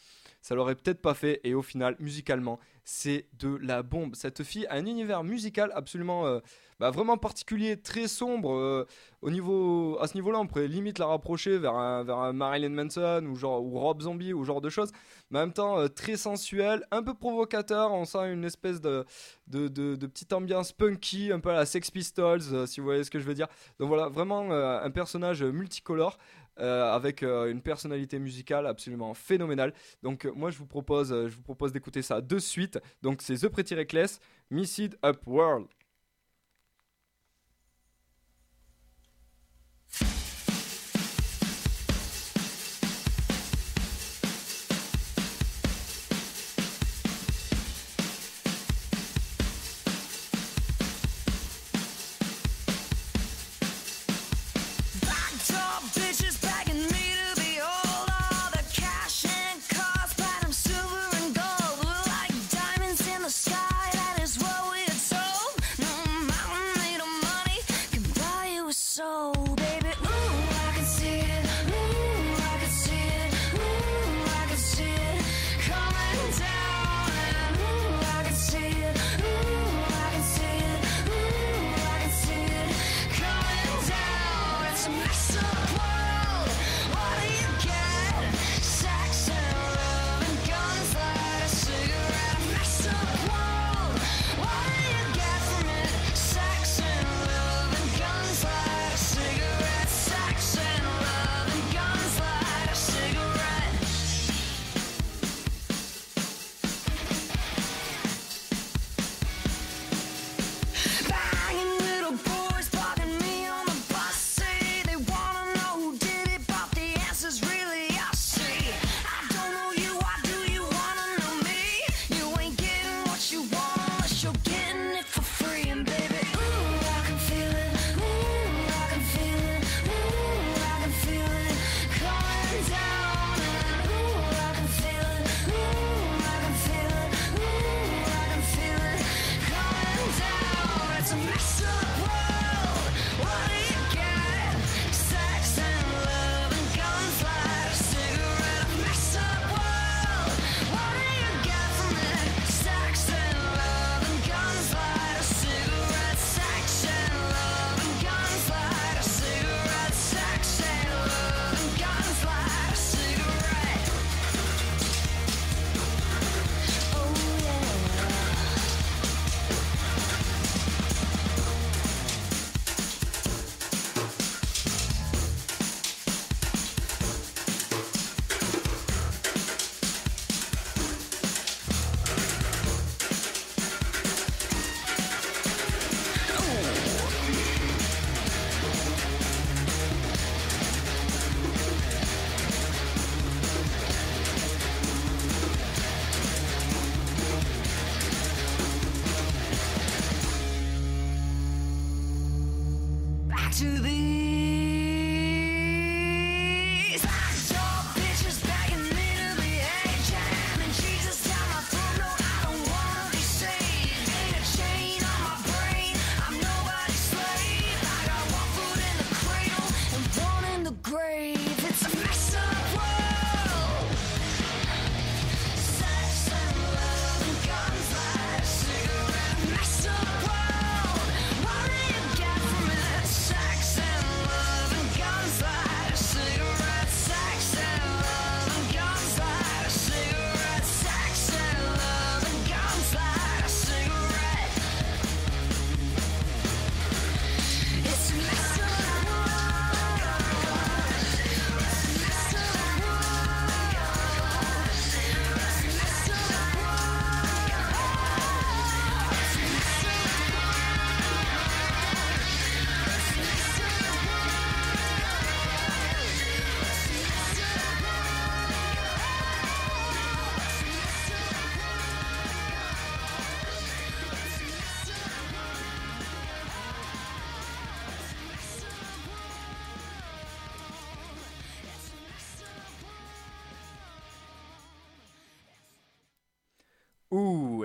ça 0.42 0.54
l'aurait 0.54 0.74
peut-être 0.74 1.00
pas 1.00 1.14
fait. 1.14 1.40
Et 1.44 1.54
au 1.54 1.62
final 1.62 1.96
musicalement 1.98 2.58
c'est 2.84 3.26
de 3.38 3.56
la 3.62 3.82
bombe. 3.82 4.16
Cette 4.16 4.42
fille 4.42 4.66
a 4.66 4.74
un 4.74 4.86
univers 4.86 5.22
musical 5.22 5.70
absolument 5.74 6.26
euh, 6.26 6.40
bah, 6.80 6.90
vraiment 6.90 7.16
particulier 7.16 7.76
très 7.80 8.08
sombre 8.08 8.52
euh, 8.52 8.86
au 9.20 9.30
niveau 9.30 9.96
à 10.00 10.08
ce 10.08 10.14
niveau 10.14 10.32
là 10.32 10.40
on 10.40 10.48
pourrait 10.48 10.66
limite 10.66 10.98
la 10.98 11.06
rapprocher 11.06 11.56
vers 11.58 11.76
un, 11.76 12.02
vers 12.02 12.18
un 12.18 12.32
Marilyn 12.32 12.70
Manson 12.70 13.24
ou 13.30 13.36
genre 13.36 13.62
ou 13.62 13.78
Rob 13.78 14.02
Zombie 14.02 14.32
ou 14.32 14.44
genre 14.44 14.60
de 14.60 14.68
choses. 14.68 14.90
Mais 15.30 15.38
en 15.38 15.42
même 15.42 15.52
temps 15.52 15.78
euh, 15.78 15.86
très 15.86 16.16
sensuel 16.16 16.84
un 16.90 17.04
peu 17.04 17.14
provocateur. 17.14 17.92
On 17.92 18.04
sent 18.04 18.32
une 18.32 18.44
espèce 18.44 18.80
de 18.80 19.04
de, 19.46 19.68
de, 19.68 19.94
de 19.94 20.06
petite 20.08 20.32
ambiance 20.32 20.72
punky 20.72 21.30
un 21.30 21.38
peu 21.38 21.50
à 21.50 21.54
la 21.54 21.66
Sex 21.66 21.88
Pistols 21.92 22.40
euh, 22.52 22.66
si 22.66 22.80
vous 22.80 22.86
voyez 22.86 23.04
ce 23.04 23.12
que 23.12 23.20
je 23.20 23.24
veux 23.24 23.34
dire. 23.34 23.46
Donc 23.78 23.86
voilà 23.86 24.08
vraiment 24.08 24.50
un 24.50 24.90
personnage 24.90 25.44
multicolore 25.44 26.18
euh, 26.60 26.92
avec 26.92 27.22
euh, 27.22 27.50
une 27.50 27.62
personnalité 27.62 28.18
musicale 28.18 28.66
absolument 28.66 29.14
phénoménale. 29.14 29.72
Donc 30.02 30.26
euh, 30.26 30.32
moi 30.34 30.50
je 30.50 30.58
vous 30.58 30.66
propose 30.66 31.08
je 31.08 31.34
vous 31.34 31.42
propose 31.42 31.72
d'écouter 31.72 32.02
ça 32.02 32.20
de 32.20 32.38
suite. 32.38 32.78
Donc 33.00 33.22
c'est 33.22 33.36
The 33.36 33.48
Pretty 33.48 33.74
Reckless 33.74 34.20
Missed 34.50 34.98
Up 35.04 35.20
World 35.26 35.66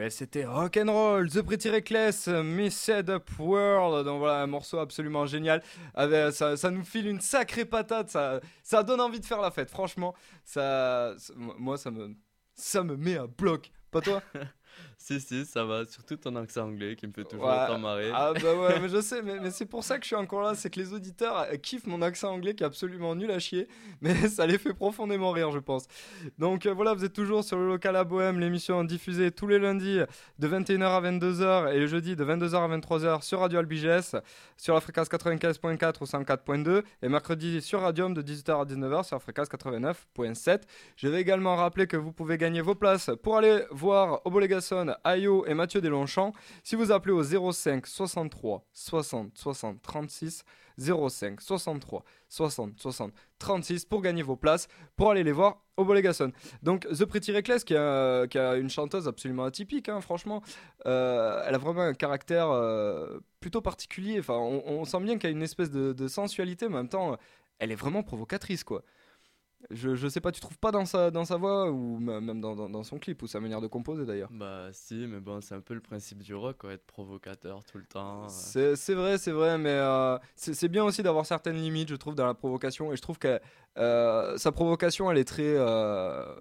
et 0.07 0.09
c'était 0.09 0.45
rock'n'roll, 0.45 1.29
The 1.29 1.41
Pretty 1.41 1.69
Reckless, 1.69 2.27
Messed 2.27 3.09
Up 3.09 3.29
World. 3.39 4.05
Donc 4.05 4.19
voilà, 4.19 4.41
un 4.41 4.47
morceau 4.47 4.79
absolument 4.79 5.25
génial. 5.25 5.61
Ça, 6.31 6.57
ça 6.57 6.71
nous 6.71 6.83
file 6.83 7.07
une 7.07 7.21
sacrée 7.21 7.65
patate. 7.65 8.09
Ça, 8.09 8.39
ça 8.63 8.83
donne 8.83 9.01
envie 9.01 9.19
de 9.19 9.25
faire 9.25 9.41
la 9.41 9.51
fête. 9.51 9.69
Franchement, 9.69 10.15
ça- 10.43 11.13
moi, 11.35 11.77
ça 11.77 11.91
me, 11.91 12.15
ça 12.55 12.83
me 12.83 12.95
met 12.95 13.17
à 13.17 13.27
bloc. 13.27 13.71
Pas 13.91 14.01
toi? 14.01 14.21
Si, 14.97 15.19
si, 15.21 15.45
ça 15.45 15.63
va. 15.63 15.85
Surtout 15.85 16.17
ton 16.17 16.35
accent 16.35 16.63
anglais 16.65 16.95
qui 16.95 17.07
me 17.07 17.13
fait 17.13 17.23
toujours 17.23 17.45
Ouais. 17.45 17.53
autant 17.63 17.79
marrer. 17.79 18.11
Ah 18.13 18.33
bah 18.33 18.55
ouais, 18.55 18.79
mais 18.81 18.89
je 18.89 18.99
sais, 19.01 19.21
mais, 19.21 19.39
mais 19.39 19.51
c'est 19.51 19.65
pour 19.65 19.83
ça 19.83 19.97
que 19.97 20.03
je 20.03 20.07
suis 20.07 20.15
encore 20.15 20.41
là. 20.41 20.53
C'est 20.55 20.69
que 20.69 20.79
les 20.79 20.91
auditeurs 20.93 21.37
euh, 21.37 21.55
kiffent 21.55 21.85
mon 21.87 22.01
accent 22.01 22.31
anglais 22.33 22.55
qui 22.55 22.63
est 22.63 22.65
absolument 22.65 23.15
nul 23.15 23.31
à 23.31 23.39
chier. 23.39 23.67
Mais 24.01 24.13
ça 24.27 24.45
les 24.45 24.57
fait 24.57 24.73
profondément 24.73 25.31
rire, 25.31 25.51
je 25.51 25.59
pense. 25.59 25.85
Donc 26.37 26.65
euh, 26.65 26.73
voilà, 26.73 26.93
vous 26.93 27.05
êtes 27.05 27.13
toujours 27.13 27.43
sur 27.43 27.57
le 27.57 27.67
local 27.67 27.95
à 27.95 28.03
Bohème, 28.03 28.39
l'émission 28.39 28.83
diffusée 28.83 29.31
tous 29.31 29.47
les 29.47 29.59
lundis 29.59 29.99
de 30.39 30.47
21h 30.47 30.83
à 30.83 31.01
22h 31.01 31.73
et 31.73 31.79
le 31.79 31.87
jeudi 31.87 32.15
de 32.15 32.25
22h 32.25 32.55
à 32.55 32.77
23h 32.77 33.21
sur 33.23 33.39
Radio 33.39 33.59
Albiges, 33.59 33.87
sur 34.57 34.73
la 34.73 34.81
fréquence 34.81 35.07
95.4 35.09 35.95
ou 36.01 36.05
104.2 36.05 36.83
et 37.01 37.07
mercredi 37.09 37.61
sur 37.61 37.81
Radium 37.81 38.13
de 38.13 38.21
18h 38.21 38.61
à 38.61 38.65
19h 38.65 39.03
sur 39.05 39.15
la 39.15 39.19
fréquence 39.19 39.47
89.7. 39.47 40.61
Je 40.95 41.07
vais 41.07 41.21
également 41.21 41.55
rappeler 41.55 41.87
que 41.87 41.97
vous 41.97 42.11
pouvez 42.11 42.37
gagner 42.37 42.61
vos 42.61 42.75
places 42.75 43.09
pour 43.23 43.37
aller 43.37 43.63
voir 43.71 44.21
Ayo 45.03 45.45
et 45.45 45.53
Mathieu 45.53 45.81
Delonchamp 45.81 46.33
si 46.63 46.75
vous 46.75 46.91
appelez 46.91 47.13
au 47.13 47.23
05 47.23 47.85
63 47.85 48.65
60 48.73 49.31
60 49.37 49.81
36 49.81 50.43
05 50.79 51.41
63 51.41 52.03
60 52.29 52.79
60 52.79 53.13
36 53.39 53.85
pour 53.85 54.01
gagner 54.01 54.21
vos 54.23 54.35
places 54.35 54.67
pour 54.95 55.11
aller 55.11 55.23
les 55.23 55.31
voir 55.31 55.63
au 55.77 55.85
Bolégason. 55.85 56.31
Donc 56.63 56.87
The 56.87 57.05
Pretty 57.05 57.31
Reckless 57.31 57.63
qui 57.63 57.75
a, 57.75 58.27
qui 58.27 58.37
a 58.39 58.55
une 58.55 58.69
chanteuse 58.69 59.07
absolument 59.07 59.45
atypique, 59.45 59.89
hein, 59.89 60.01
franchement, 60.01 60.41
Euh, 60.85 61.43
elle 61.45 61.55
a 61.55 61.57
vraiment 61.57 61.81
un 61.81 61.93
caractère 61.93 62.49
euh, 62.49 63.19
plutôt 63.39 63.61
particulier. 63.61 64.19
Enfin, 64.19 64.35
on, 64.35 64.63
on 64.65 64.85
sent 64.85 64.99
bien 65.01 65.17
qu'elle 65.17 65.31
a 65.31 65.33
une 65.33 65.43
espèce 65.43 65.69
de, 65.71 65.93
de 65.93 66.07
sensualité, 66.07 66.67
mais 66.69 66.75
en 66.75 66.77
même 66.79 66.89
temps, 66.89 67.17
elle 67.59 67.71
est 67.71 67.75
vraiment 67.75 68.03
provocatrice, 68.03 68.63
quoi. 68.63 68.83
Je, 69.71 69.95
je 69.95 70.07
sais 70.07 70.21
pas, 70.21 70.31
tu 70.31 70.39
trouves 70.39 70.59
pas 70.59 70.71
dans 70.71 70.85
sa, 70.85 71.11
dans 71.11 71.25
sa 71.25 71.35
voix 71.37 71.69
ou 71.71 71.99
même 71.99 72.39
dans, 72.39 72.55
dans, 72.55 72.69
dans 72.69 72.83
son 72.83 72.99
clip 72.99 73.21
ou 73.23 73.27
sa 73.27 73.39
manière 73.39 73.59
de 73.59 73.67
composer 73.67 74.05
d'ailleurs? 74.05 74.29
Bah 74.31 74.69
si, 74.71 75.07
mais 75.07 75.19
bon, 75.19 75.41
c'est 75.41 75.55
un 75.55 75.61
peu 75.61 75.73
le 75.73 75.81
principe 75.81 76.21
du 76.21 76.35
rock, 76.35 76.57
quoi, 76.59 76.73
être 76.73 76.85
provocateur 76.85 77.63
tout 77.65 77.77
le 77.77 77.85
temps. 77.85 78.25
euh. 78.25 78.27
C'est 78.29 78.93
vrai, 78.93 79.17
c'est 79.17 79.31
vrai, 79.31 79.57
mais 79.57 79.71
euh, 79.71 80.17
c'est 80.35 80.67
bien 80.69 80.83
aussi 80.83 81.01
d'avoir 81.03 81.25
certaines 81.25 81.57
limites, 81.57 81.89
je 81.89 81.95
trouve, 81.95 82.15
dans 82.15 82.27
la 82.27 82.35
provocation. 82.35 82.93
Et 82.93 82.95
je 82.95 83.01
trouve 83.01 83.17
que 83.17 83.39
euh, 83.77 84.37
sa 84.37 84.51
provocation, 84.51 85.11
elle 85.11 85.17
est 85.17 85.27
très. 85.27 85.43
euh, 85.57 86.35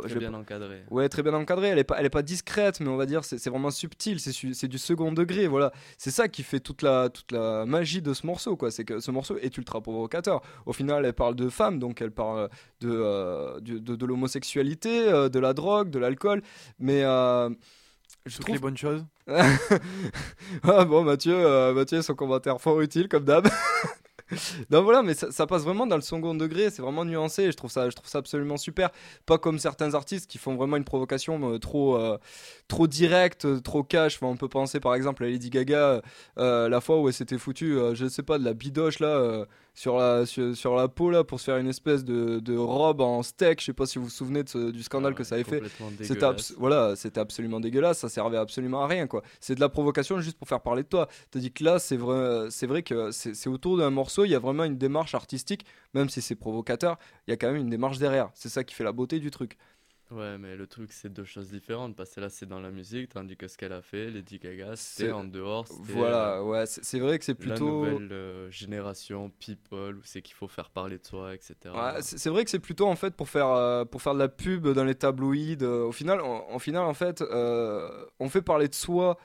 Très 0.00 0.14
vais 0.14 0.18
bien 0.20 0.32
pas- 0.32 0.38
encadré. 0.38 0.82
Ouais, 0.90 1.08
très 1.08 1.22
bien 1.22 1.34
encadrée. 1.34 1.68
Elle 1.68 1.78
est 1.78 1.84
pas, 1.84 1.96
elle 1.98 2.06
est 2.06 2.10
pas 2.10 2.22
discrète, 2.22 2.80
mais 2.80 2.88
on 2.88 2.96
va 2.96 3.06
dire 3.06 3.24
c'est 3.24 3.38
c'est 3.38 3.50
vraiment 3.50 3.70
subtil. 3.70 4.18
C'est 4.18 4.66
du 4.68 4.78
second 4.78 5.12
degré. 5.12 5.46
Voilà, 5.46 5.72
c'est 5.98 6.10
ça 6.10 6.28
qui 6.28 6.42
fait 6.42 6.60
toute 6.60 6.82
la 6.82 7.08
toute 7.10 7.30
la 7.32 7.66
magie 7.66 8.00
de 8.02 8.14
ce 8.14 8.26
morceau, 8.26 8.56
quoi. 8.56 8.70
C'est 8.70 8.84
que 8.84 9.00
ce 9.00 9.10
morceau 9.10 9.36
est 9.38 9.56
ultra 9.58 9.80
provocateur. 9.80 10.40
Au 10.66 10.72
final, 10.72 11.04
elle 11.04 11.12
parle 11.12 11.34
de 11.36 11.48
femmes, 11.48 11.78
donc 11.78 12.00
elle 12.00 12.12
parle 12.12 12.48
de 12.80 12.90
euh, 12.90 13.60
de, 13.60 13.78
de 13.78 14.06
l'homosexualité, 14.06 15.08
euh, 15.08 15.28
de 15.28 15.38
la 15.38 15.52
drogue, 15.52 15.90
de 15.90 15.98
l'alcool, 15.98 16.42
mais 16.78 17.02
euh, 17.04 17.50
je 18.26 18.36
Toutes 18.36 18.46
trouve 18.46 18.54
les 18.56 18.60
bonnes 18.60 18.76
choses. 18.78 19.04
ah 20.62 20.84
bon, 20.84 21.02
Mathieu, 21.04 21.34
euh, 21.34 21.72
Mathieu, 21.74 22.02
son 22.02 22.14
commentaire 22.14 22.60
fort 22.60 22.80
utile, 22.80 23.08
comme 23.08 23.24
d'hab. 23.24 23.46
non, 24.70 24.82
voilà, 24.82 25.02
mais 25.02 25.14
ça, 25.14 25.30
ça 25.30 25.46
passe 25.46 25.62
vraiment 25.64 25.86
dans 25.86 25.96
le 25.96 26.02
second 26.02 26.34
degré, 26.34 26.70
c'est 26.70 26.82
vraiment 26.82 27.04
nuancé, 27.04 27.44
et 27.44 27.52
je 27.52 27.56
trouve, 27.56 27.70
ça, 27.70 27.88
je 27.90 27.94
trouve 27.94 28.08
ça 28.08 28.18
absolument 28.18 28.56
super. 28.56 28.90
Pas 29.26 29.38
comme 29.38 29.58
certains 29.58 29.94
artistes 29.94 30.28
qui 30.30 30.38
font 30.38 30.54
vraiment 30.56 30.76
une 30.76 30.84
provocation 30.84 31.52
euh, 31.52 31.58
trop, 31.58 31.96
euh, 31.96 32.18
trop 32.68 32.86
directe, 32.86 33.44
euh, 33.44 33.60
trop 33.60 33.82
cash. 33.82 34.16
Enfin, 34.16 34.26
on 34.28 34.36
peut 34.36 34.48
penser 34.48 34.80
par 34.80 34.94
exemple 34.94 35.24
à 35.24 35.26
Lady 35.26 35.50
Gaga, 35.50 36.00
euh, 36.38 36.68
la 36.68 36.80
fois 36.80 37.00
où 37.00 37.08
elle 37.08 37.14
s'était 37.14 37.38
foutue, 37.38 37.76
je 37.94 38.06
sais 38.08 38.22
pas, 38.22 38.38
de 38.38 38.44
la 38.44 38.54
bidoche 38.54 38.98
là, 39.00 39.44
sur, 39.74 39.96
la, 39.98 40.24
sur, 40.24 40.56
sur 40.56 40.76
la 40.76 40.86
peau 40.88 41.10
là, 41.10 41.24
pour 41.24 41.40
se 41.40 41.46
faire 41.46 41.56
une 41.58 41.68
espèce 41.68 42.04
de, 42.04 42.38
de 42.38 42.56
robe 42.56 43.00
en 43.00 43.22
steak. 43.22 43.60
Je 43.60 43.66
sais 43.66 43.72
pas 43.72 43.86
si 43.86 43.98
vous 43.98 44.04
vous 44.04 44.10
souvenez 44.10 44.42
de 44.44 44.48
ce- 44.48 44.70
du 44.70 44.82
scandale 44.82 45.12
Ah 45.14 45.18
que 45.18 45.24
ça 45.24 45.34
avait 45.34 45.44
fait. 45.50 45.60
C'était 46.04 46.20
voilà, 46.58 46.94
c'était 46.96 47.20
absolument 47.20 47.60
dégueulasse, 47.60 47.98
ça 47.98 48.08
servait 48.08 48.36
absolument 48.38 48.82
à 48.84 48.86
rien 48.86 49.06
quoi. 49.06 49.22
C'est 49.40 49.54
de 49.56 49.60
la 49.60 49.68
provocation 49.68 50.20
juste 50.20 50.38
pour 50.38 50.46
faire 50.48 50.60
parler 50.60 50.82
de 50.84 50.88
toi. 50.88 51.08
Tandis 51.30 51.50
que 51.52 51.64
là, 51.64 51.78
c'est 51.78 51.96
vrai, 51.96 52.46
c'est 52.50 52.66
vrai 52.66 52.82
que 52.82 53.10
c'est 53.10 53.48
autour 53.48 53.76
d'un 53.76 53.90
morceau, 53.90 54.13
il 54.22 54.30
y 54.30 54.34
a 54.34 54.38
vraiment 54.38 54.64
une 54.64 54.78
démarche 54.78 55.14
artistique, 55.14 55.64
même 55.94 56.08
si 56.08 56.20
c'est 56.22 56.36
provocateur, 56.36 56.98
il 57.26 57.30
y 57.30 57.34
a 57.34 57.36
quand 57.36 57.48
même 57.48 57.60
une 57.60 57.70
démarche 57.70 57.98
derrière. 57.98 58.30
C'est 58.34 58.48
ça 58.48 58.62
qui 58.64 58.74
fait 58.74 58.84
la 58.84 58.92
beauté 58.92 59.18
du 59.18 59.30
truc. 59.30 59.56
Ouais, 60.10 60.36
mais 60.38 60.54
le 60.54 60.66
truc, 60.66 60.92
c'est 60.92 61.12
deux 61.12 61.24
choses 61.24 61.48
différentes. 61.50 61.96
Parce 61.96 62.10
que 62.10 62.20
là, 62.20 62.28
c'est 62.28 62.46
dans 62.46 62.60
la 62.60 62.70
musique, 62.70 63.08
tandis 63.08 63.36
que 63.36 63.48
ce 63.48 63.56
qu'elle 63.56 63.72
a 63.72 63.80
fait, 63.82 64.10
Lady 64.10 64.38
Gaga, 64.38 64.76
C'est- 64.76 65.02
c'était 65.04 65.12
en 65.12 65.24
dehors. 65.24 65.66
Voilà, 65.80 66.34
euh, 66.36 66.42
ouais, 66.42 66.64
c'est 66.66 66.98
vrai 67.00 67.18
que 67.18 67.24
c'est 67.24 67.32
la 67.32 67.54
plutôt. 67.54 67.80
nouvelle 67.82 68.12
euh, 68.12 68.50
génération 68.50 69.30
people 69.40 69.96
où 69.96 70.02
c'est 70.04 70.20
qu'il 70.22 70.34
faut 70.36 70.46
faire 70.46 70.68
parler 70.70 70.98
de 70.98 71.06
soi, 71.06 71.34
etc. 71.34 71.74
Ouais, 71.74 72.02
c'est 72.02 72.28
vrai 72.30 72.44
que 72.44 72.50
c'est 72.50 72.58
plutôt 72.60 72.86
en 72.86 72.96
fait 72.96 73.14
pour 73.16 73.28
faire 73.30 73.48
euh, 73.48 73.84
pour 73.86 74.02
faire 74.02 74.14
de 74.14 74.18
la 74.20 74.28
pub 74.28 74.68
dans 74.68 74.84
les 74.84 74.94
tabloïds. 74.94 75.58
euh, 75.62 75.84
au 75.86 75.92
final, 75.92 76.20
en, 76.20 76.46
en 76.50 76.58
final 76.58 76.82
en 76.84 76.94
fait, 76.94 77.22
on 78.20 78.28
fait 78.28 78.42
parler 78.42 78.68
de 78.68 78.74
soi 78.74 79.16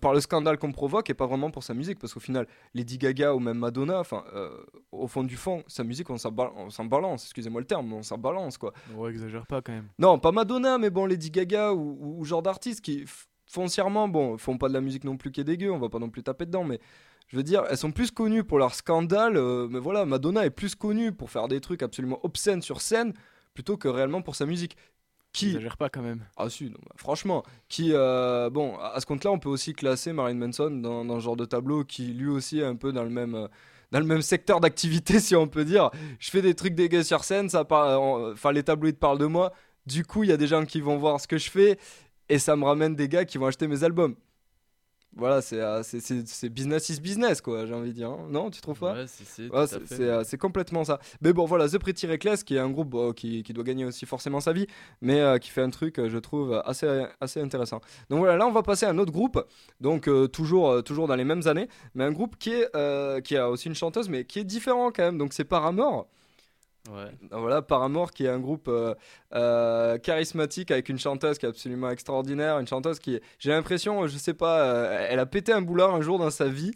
par 0.00 0.12
le 0.14 0.20
scandale 0.20 0.58
qu'on 0.58 0.72
provoque 0.72 1.10
et 1.10 1.14
pas 1.14 1.26
vraiment 1.26 1.50
pour 1.50 1.62
sa 1.62 1.74
musique 1.74 1.98
parce 1.98 2.12
qu'au 2.14 2.20
final, 2.20 2.46
Lady 2.74 2.98
Gaga 2.98 3.34
ou 3.34 3.38
même 3.40 3.58
Madonna, 3.58 3.98
enfin, 4.00 4.24
euh, 4.34 4.50
au 4.92 5.06
fond 5.08 5.22
du 5.24 5.36
fond, 5.36 5.62
sa 5.66 5.84
musique 5.84 6.10
on 6.10 6.16
s'en 6.18 6.30
ba- 6.32 6.52
on 6.56 6.70
s'en 6.70 6.84
balance. 6.84 7.24
Excusez-moi 7.24 7.60
le 7.60 7.66
terme, 7.66 7.88
mais 7.88 7.94
on 7.94 8.02
s'en 8.02 8.18
balance 8.18 8.58
quoi. 8.58 8.72
Ouais, 8.94 9.10
exagère 9.10 9.46
pas 9.46 9.60
quand 9.62 9.72
même. 9.72 9.88
Non, 9.98 10.18
pas 10.18 10.32
Madonna, 10.32 10.78
mais 10.78 10.90
bon, 10.90 11.06
Lady 11.06 11.30
Gaga 11.30 11.72
ou, 11.72 11.96
ou- 12.00 12.20
ou 12.20 12.24
genre 12.24 12.42
d'artistes 12.42 12.80
qui 12.80 13.04
foncièrement, 13.46 14.08
bon, 14.08 14.36
font 14.38 14.58
pas 14.58 14.68
de 14.68 14.74
la 14.74 14.80
musique 14.80 15.04
non 15.04 15.16
plus 15.16 15.30
qui 15.30 15.40
est 15.40 15.44
dégueu, 15.44 15.70
on 15.70 15.78
va 15.78 15.88
pas 15.88 15.98
non 15.98 16.08
plus 16.10 16.22
taper 16.22 16.46
dedans, 16.46 16.64
mais 16.64 16.80
je 17.28 17.36
veux 17.36 17.42
dire, 17.42 17.64
elles 17.70 17.76
sont 17.78 17.92
plus 17.92 18.10
connues 18.10 18.42
pour 18.44 18.58
leur 18.58 18.74
scandale, 18.74 19.36
euh, 19.36 19.68
mais 19.70 19.78
voilà, 19.78 20.04
Madonna 20.04 20.44
est 20.44 20.50
plus 20.50 20.74
connue 20.74 21.12
pour 21.12 21.30
faire 21.30 21.48
des 21.48 21.60
trucs 21.60 21.82
absolument 21.82 22.18
obscènes 22.24 22.62
sur 22.62 22.80
scène 22.80 23.12
plutôt 23.54 23.76
que 23.76 23.86
réellement 23.88 24.22
pour 24.22 24.34
sa 24.34 24.46
musique. 24.46 24.76
Qui 25.34 25.58
pas 25.78 25.88
quand 25.88 26.00
même. 26.00 26.24
Ah 26.36 26.48
si, 26.48 26.66
non, 26.66 26.78
bah, 26.82 26.92
franchement, 26.96 27.42
qui, 27.68 27.90
euh, 27.92 28.48
bon, 28.50 28.78
à 28.78 28.98
ce 29.00 29.06
compte-là, 29.06 29.32
on 29.32 29.38
peut 29.38 29.48
aussi 29.48 29.74
classer 29.74 30.12
Marilyn 30.12 30.38
Manson 30.46 30.70
dans, 30.70 31.04
dans 31.04 31.18
ce 31.18 31.24
genre 31.24 31.36
de 31.36 31.44
tableau 31.44 31.84
qui 31.84 32.06
lui 32.14 32.28
aussi 32.28 32.60
est 32.60 32.64
un 32.64 32.76
peu 32.76 32.92
dans 32.92 33.02
le 33.02 33.10
même, 33.10 33.34
euh, 33.34 33.48
dans 33.90 33.98
le 33.98 34.06
même 34.06 34.22
secteur 34.22 34.60
d'activité, 34.60 35.18
si 35.20 35.34
on 35.34 35.48
peut 35.48 35.64
dire. 35.64 35.90
Je 36.20 36.30
fais 36.30 36.40
des 36.40 36.54
trucs 36.54 36.74
dégueux 36.76 37.02
sur 37.02 37.24
scène, 37.24 37.48
ça 37.48 37.64
par- 37.64 37.84
euh, 38.00 38.32
enfin 38.32 38.52
les 38.52 38.62
tabloïds 38.62 38.92
parlent 38.94 39.18
de 39.18 39.26
moi. 39.26 39.52
Du 39.86 40.04
coup, 40.04 40.22
il 40.22 40.30
y 40.30 40.32
a 40.32 40.36
des 40.36 40.46
gens 40.46 40.64
qui 40.64 40.80
vont 40.80 40.96
voir 40.98 41.20
ce 41.20 41.26
que 41.26 41.36
je 41.36 41.50
fais 41.50 41.78
et 42.28 42.38
ça 42.38 42.54
me 42.56 42.64
ramène 42.64 42.94
des 42.94 43.08
gars 43.08 43.24
qui 43.24 43.36
vont 43.36 43.46
acheter 43.46 43.66
mes 43.66 43.82
albums. 43.84 44.14
Voilà, 45.16 45.40
c'est 45.42 45.60
euh, 45.60 45.82
c'est- 45.82 46.48
business 46.48 46.88
is 46.88 47.00
business, 47.00 47.40
quoi, 47.40 47.66
j'ai 47.66 47.74
envie 47.74 47.90
de 47.90 47.94
dire. 47.94 48.10
hein. 48.10 48.26
Non, 48.30 48.50
tu 48.50 48.60
trouves 48.60 48.78
pas 48.78 48.94
Ouais, 49.50 49.66
c'est 49.86 50.00
euh, 50.02 50.24
c'est 50.24 50.38
complètement 50.38 50.84
ça. 50.84 50.98
Mais 51.22 51.32
bon, 51.32 51.44
voilà, 51.44 51.68
The 51.68 51.78
Pretty 51.78 52.06
Reckless, 52.06 52.42
qui 52.44 52.56
est 52.56 52.58
un 52.58 52.70
groupe 52.70 53.14
qui, 53.14 53.42
qui 53.42 53.52
doit 53.52 53.64
gagner 53.64 53.84
aussi 53.84 54.06
forcément 54.06 54.40
sa 54.40 54.52
vie, 54.52 54.66
mais 55.00 55.20
euh, 55.20 55.38
qui 55.38 55.50
fait 55.50 55.62
un 55.62 55.70
truc, 55.70 56.00
je 56.06 56.18
trouve, 56.18 56.60
assez, 56.64 57.04
assez 57.20 57.40
intéressant. 57.40 57.80
Donc 58.10 58.18
voilà, 58.20 58.36
là, 58.36 58.46
on 58.46 58.52
va 58.52 58.62
passer 58.62 58.86
à 58.86 58.90
un 58.90 58.98
autre 58.98 59.12
groupe, 59.12 59.42
donc 59.80 60.08
euh, 60.08 60.26
toujours, 60.26 60.82
toujours 60.82 61.06
dans 61.08 61.16
les 61.16 61.24
mêmes 61.24 61.46
années, 61.46 61.68
mais 61.94 62.04
un 62.04 62.12
groupe 62.12 62.36
qui, 62.38 62.50
est, 62.50 63.22
qui 63.22 63.36
a 63.36 63.50
aussi 63.50 63.68
une 63.68 63.74
chanteuse, 63.74 64.08
mais 64.08 64.24
qui 64.24 64.38
est 64.40 64.44
différent 64.44 64.90
quand 64.90 65.02
même. 65.04 65.18
Donc 65.18 65.32
c'est 65.32 65.44
Paramore. 65.44 66.06
Ouais. 66.90 67.10
Voilà, 67.30 67.62
Paramore 67.62 68.12
qui 68.12 68.26
est 68.26 68.28
un 68.28 68.38
groupe 68.38 68.68
euh, 68.68 68.94
euh, 69.34 69.96
charismatique 69.96 70.70
avec 70.70 70.90
une 70.90 70.98
chanteuse 70.98 71.38
qui 71.38 71.46
est 71.46 71.48
absolument 71.48 71.88
extraordinaire, 71.88 72.58
une 72.58 72.66
chanteuse 72.66 72.98
qui, 72.98 73.18
j'ai 73.38 73.50
l'impression, 73.50 74.06
je 74.06 74.18
sais 74.18 74.34
pas, 74.34 74.60
euh, 74.64 75.06
elle 75.08 75.18
a 75.18 75.24
pété 75.24 75.52
un 75.52 75.62
boulard 75.62 75.94
un 75.94 76.02
jour 76.02 76.18
dans 76.18 76.30
sa 76.30 76.46
vie 76.46 76.72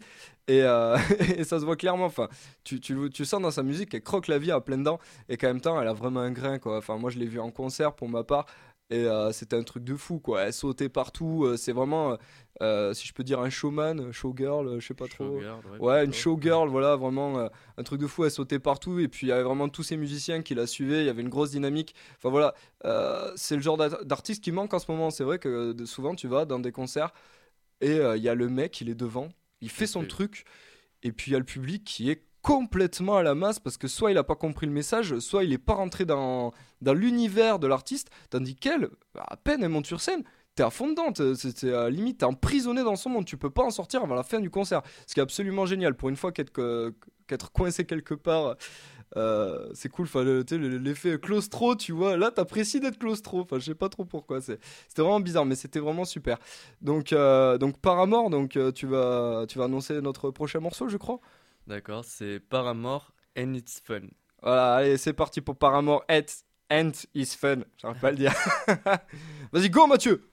et, 0.47 0.61
ça 1.43 1.59
se 1.59 1.63
voit 1.65 1.75
clairement. 1.75 2.05
Enfin, 2.05 2.27
tu, 2.63 2.79
tu, 2.79 2.97
tu 3.11 3.23
sens 3.23 3.39
dans 3.39 3.51
sa 3.51 3.61
musique 3.61 3.89
qu'elle 3.89 4.01
croque 4.01 4.27
la 4.27 4.39
vie 4.39 4.49
à 4.49 4.59
pleines 4.61 4.81
dents 4.81 4.97
et 5.29 5.37
qu'en 5.37 5.47
même 5.47 5.61
temps 5.61 5.79
elle 5.79 5.87
a 5.87 5.93
vraiment 5.93 6.21
un 6.21 6.31
grain 6.31 6.57
quoi. 6.57 6.77
Enfin, 6.79 6.97
moi 6.97 7.11
je 7.11 7.19
l'ai 7.19 7.27
vu 7.27 7.39
en 7.39 7.51
concert 7.51 7.93
pour 7.93 8.09
ma 8.09 8.23
part 8.23 8.47
et 8.89 9.05
euh, 9.05 9.31
c'était 9.31 9.55
un 9.55 9.63
truc 9.63 9.83
de 9.83 9.95
fou 9.95 10.19
quoi. 10.19 10.41
Elle 10.43 10.53
sautait 10.53 10.89
partout, 10.89 11.45
euh, 11.45 11.57
c'est 11.57 11.71
vraiment, 11.71 12.17
euh, 12.61 12.93
si 12.93 13.07
je 13.07 13.13
peux 13.13 13.23
dire, 13.23 13.39
un 13.39 13.49
showman, 13.49 14.11
showgirl, 14.11 14.79
je 14.79 14.87
sais 14.87 14.93
pas 14.93 15.07
trop. 15.07 15.39
Showgirl, 15.39 15.61
Ouais, 15.79 16.05
une 16.05 16.13
showgirl, 16.13 16.69
voilà, 16.69 16.95
vraiment 16.95 17.49
un 17.77 17.83
truc 17.83 18.01
de 18.01 18.07
fou. 18.07 18.25
Elle 18.25 18.31
sautait 18.31 18.59
partout 18.59 18.99
et 18.99 19.07
puis 19.07 19.27
il 19.27 19.29
y 19.29 19.31
avait 19.31 19.43
vraiment 19.43 19.69
tous 19.69 19.83
ces 19.83 19.97
musiciens 19.97 20.41
qui 20.41 20.55
la 20.55 20.65
suivaient. 20.67 21.01
Il 21.01 21.05
y 21.05 21.09
avait 21.09 21.21
une 21.21 21.29
grosse 21.29 21.51
dynamique. 21.51 21.93
Enfin 22.17 22.29
voilà, 22.29 22.53
c'est 23.35 23.55
le 23.55 23.61
genre 23.61 23.77
d'art- 23.77 24.03
d'artiste 24.05 24.43
qui 24.43 24.51
manque 24.51 24.73
en 24.73 24.79
ce 24.79 24.89
moment. 24.91 25.11
C'est 25.11 25.23
vrai 25.23 25.39
que 25.39 25.75
souvent 25.85 26.15
tu 26.15 26.27
vas 26.27 26.45
dans 26.45 26.59
des 26.59 26.71
concerts 26.71 27.13
et 27.81 27.97
il 28.15 28.21
y 28.23 28.29
a 28.29 28.35
le 28.35 28.49
mec, 28.49 28.81
il 28.81 28.89
est 28.89 28.95
devant, 28.95 29.29
il 29.61 29.69
fait 29.69 29.87
son 29.87 30.03
truc 30.05 30.45
et 31.03 31.11
puis 31.11 31.31
il 31.31 31.33
y 31.33 31.35
a 31.35 31.39
le 31.39 31.45
public 31.45 31.83
qui 31.83 32.09
est 32.09 32.23
complètement 32.41 33.17
à 33.17 33.23
la 33.23 33.35
masse 33.35 33.59
parce 33.59 33.77
que 33.77 33.87
soit 33.87 34.11
il 34.11 34.17
a 34.17 34.23
pas 34.23 34.35
compris 34.35 34.65
le 34.65 34.71
message, 34.71 35.19
soit 35.19 35.43
il 35.43 35.53
est 35.53 35.57
pas 35.57 35.73
rentré 35.73 36.05
dans, 36.05 36.53
l'univers 36.81 37.59
de 37.59 37.67
l'artiste, 37.67 38.09
tandis 38.29 38.55
qu'elle, 38.55 38.89
à 39.17 39.37
peine 39.37 39.63
elle 39.63 39.69
monte 39.69 39.85
sur 39.85 40.01
scène, 40.01 40.23
t'es 40.55 40.63
à 40.63 40.69
fond 40.69 40.89
dedans, 40.89 41.11
t'es- 41.11 41.73
à 41.73 41.83
la 41.83 41.89
limite 41.89 42.19
t'es 42.19 42.25
emprisonné 42.25 42.83
dans 42.83 42.95
son 42.95 43.09
monde, 43.09 43.25
tu 43.25 43.37
peux 43.37 43.49
pas 43.49 43.63
en 43.63 43.71
sortir 43.71 44.03
avant 44.03 44.15
la 44.15 44.23
fin 44.23 44.39
du 44.39 44.49
concert, 44.49 44.81
ce 45.07 45.13
qui 45.13 45.19
est 45.19 45.23
absolument 45.23 45.65
génial. 45.65 45.95
Pour 45.95 46.09
une 46.09 46.15
fois 46.15 46.31
qu'être 46.31 47.51
coincé 47.53 47.85
quelque 47.85 48.13
part, 48.13 48.55
euh, 49.17 49.69
c'est 49.73 49.89
cool. 49.89 50.05
Enfin, 50.05 50.23
l'effet 50.23 51.19
claustro, 51.19 51.75
tu 51.75 51.91
vois, 51.91 52.17
là 52.17 52.31
t'apprécies 52.31 52.79
d'être 52.79 52.99
claustro. 52.99 53.41
Enfin, 53.41 53.59
je 53.59 53.65
sais 53.65 53.75
pas 53.75 53.89
trop 53.89 54.05
pourquoi. 54.05 54.41
C'était 54.41 54.59
vraiment 54.97 55.19
bizarre, 55.19 55.45
mais 55.45 55.55
c'était 55.55 55.79
vraiment 55.79 56.05
super. 56.05 56.37
Donc, 56.81 57.13
euh, 57.13 57.57
donc 57.57 57.79
Paramore, 57.79 58.29
donc 58.29 58.55
euh, 58.57 58.71
tu 58.71 58.85
vas, 58.85 59.45
tu 59.47 59.57
vas 59.57 59.65
annoncer 59.65 60.01
notre 60.01 60.31
prochain 60.31 60.59
morceau, 60.59 60.87
je 60.87 60.97
crois? 60.97 61.19
D'accord, 61.69 62.03
c'est 62.03 62.39
Paramore 62.39 63.13
and 63.37 63.53
It's 63.53 63.79
Fun. 63.79 64.07
Voilà, 64.41 64.77
allez, 64.77 64.97
c'est 64.97 65.13
parti 65.13 65.39
pour 65.39 65.55
Paramore. 65.55 66.03
And, 66.71 66.91
is 67.13 67.35
fun. 67.39 67.57
J'arrive 67.77 67.99
pas 67.99 68.07
à 68.07 68.11
le 68.11 68.17
dire. 68.17 68.33
Vas-y, 69.51 69.69
go, 69.69 69.85
Mathieu. 69.85 70.27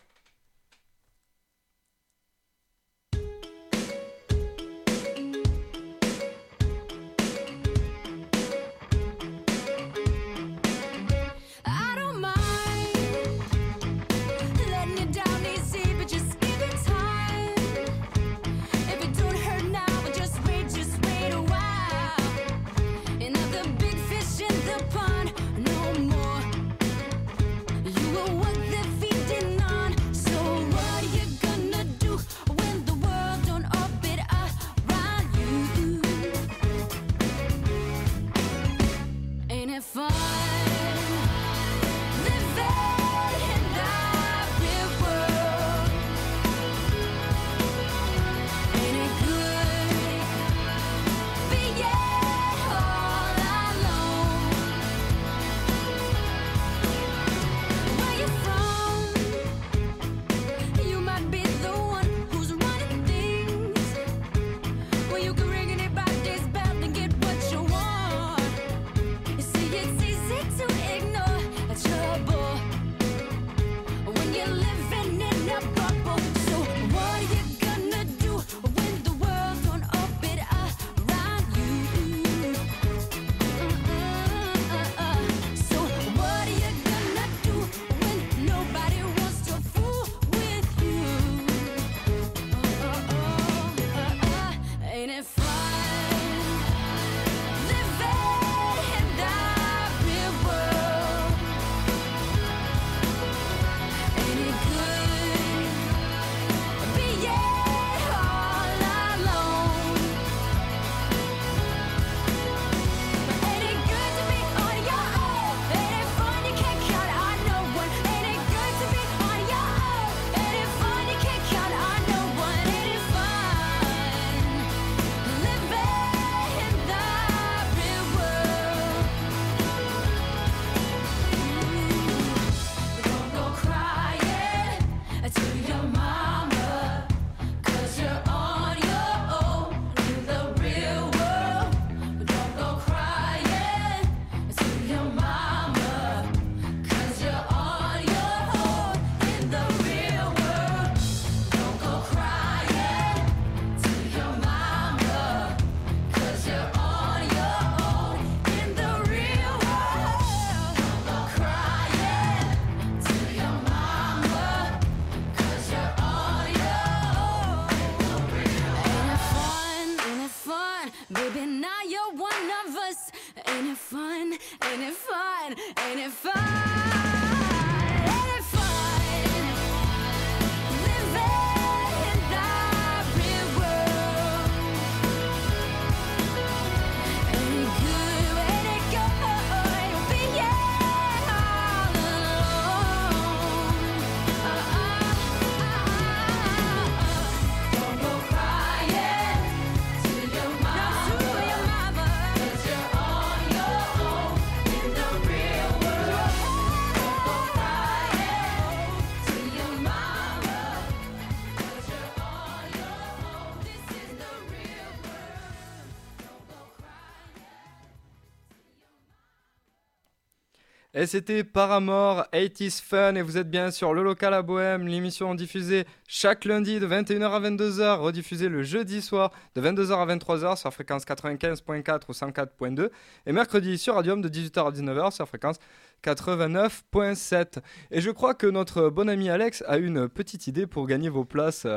Et 221.07 221.09
c'était 221.09 221.45
Paramore, 221.45 222.25
80s 222.33 222.83
Fun, 222.83 223.15
et 223.15 223.23
vous 223.23 223.39
êtes 223.39 223.49
bien 223.49 223.71
sur 223.71 223.95
le 223.95 224.03
local 224.03 224.35
à 224.35 224.43
Bohème, 224.43 224.89
l'émission 224.89 225.37
diffusée 225.37 225.85
chaque 226.09 226.45
lundi 226.45 226.81
de 226.81 226.87
21h 226.89 227.31
à 227.31 227.39
22h, 227.39 227.99
rediffusée 228.01 228.49
le 228.49 228.65
jeudi 228.65 229.01
soir 229.01 229.31
de 229.55 229.61
22h 229.61 229.93
à 229.93 230.17
23h 230.17 230.57
sur 230.59 230.75
fréquence 230.75 231.05
95.4 231.05 232.01
ou 232.09 232.13
104.2, 232.13 232.91
et 233.27 233.31
mercredi 233.31 233.79
sur 233.79 233.95
Radium 233.95 234.21
de 234.21 234.29
18h 234.29 234.67
à 234.67 234.71
19h 234.73 235.13
sur 235.13 235.29
fréquence 235.29 235.59
89.7. 236.03 237.59
Et 237.93 238.01
je 238.01 238.11
crois 238.11 238.35
que 238.35 238.49
notre 238.49 238.89
bon 238.91 239.09
ami 239.09 239.31
Alex 239.31 239.63
a 239.69 239.77
une 239.79 240.09
petite 240.09 240.49
idée 240.49 240.67
pour 240.67 240.89
gagner 240.89 241.09
vos 241.09 241.25
places 241.25 241.69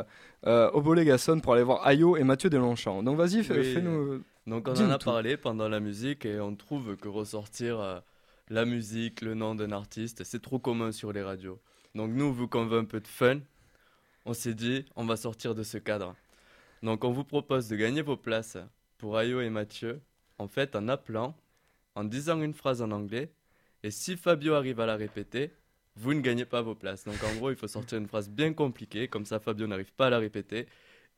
euh, 0.48 0.72
au 0.72 0.82
Bolégason 0.82 1.40
pour 1.40 1.54
aller 1.54 1.62
voir 1.62 1.86
Ayo 1.86 2.18
et 2.18 2.24
Mathieu 2.24 2.50
Delonchamp. 2.50 3.04
Donc 3.04 3.16
vas-y, 3.16 3.42
Oui. 3.42 3.74
fais-nous... 3.76 4.24
Donc 4.48 4.68
on 4.68 4.72
en 4.72 4.90
a 4.90 4.98
tout. 4.98 5.06
parlé 5.12 5.38
pendant 5.38 5.70
la 5.70 5.80
musique 5.80 6.26
et 6.26 6.40
on 6.40 6.56
trouve 6.56 6.96
que 6.96 7.08
ressortir 7.08 7.80
euh, 7.80 8.00
la 8.50 8.66
musique, 8.66 9.22
le 9.22 9.36
nom 9.36 9.56
d'un 9.56 9.72
artiste, 9.72 10.24
c'est 10.24 10.42
trop 10.42 10.60
commun 10.60 10.92
sur 10.92 11.14
les 11.14 11.22
radios. 11.22 11.60
Donc 11.96 12.12
nous, 12.12 12.34
vu 12.34 12.48
qu'on 12.48 12.66
veut 12.66 12.80
un 12.80 12.86
peu 12.86 13.00
de 13.00 13.08
fun, 13.08 13.40
on 14.26 14.34
s'est 14.34 14.54
dit 14.54 14.86
on 14.96 15.06
va 15.06 15.18
sortir 15.18 15.56
de 15.56 15.64
ce 15.64 15.78
cadre. 15.78 16.16
Donc 16.82 17.04
on 17.04 17.12
vous 17.12 17.24
propose 17.24 17.68
de 17.68 17.76
gagner 17.76 18.02
vos 18.02 18.18
places 18.18 18.58
pour 18.98 19.18
Ayo 19.18 19.42
et 19.42 19.50
Mathieu, 19.50 20.02
en 20.38 20.48
fait 20.48 20.76
en 20.76 20.88
appelant, 20.88 21.36
en 21.96 22.04
disant 22.04 22.42
une 22.42 22.54
phrase 22.54 22.82
en 22.82 22.92
anglais, 22.92 23.32
et 23.84 23.92
si 23.92 24.18
Fabio 24.18 24.54
arrive 24.54 24.80
à 24.80 24.86
la 24.86 24.96
répéter, 24.96 25.52
vous 25.96 26.14
ne 26.14 26.22
gagnez 26.22 26.46
pas 26.46 26.62
vos 26.62 26.76
places. 26.76 27.06
Donc 27.06 27.22
en 27.24 27.36
gros, 27.36 27.50
il 27.50 27.56
faut 27.56 27.68
sortir 27.68 27.98
une 27.98 28.08
phrase 28.08 28.30
bien 28.30 28.54
compliquée, 28.54 29.08
comme 29.08 29.26
ça 29.26 29.40
Fabio 29.40 29.68
n'arrive 29.68 29.94
pas 29.94 30.08
à 30.08 30.10
la 30.10 30.20
répéter, 30.20 30.68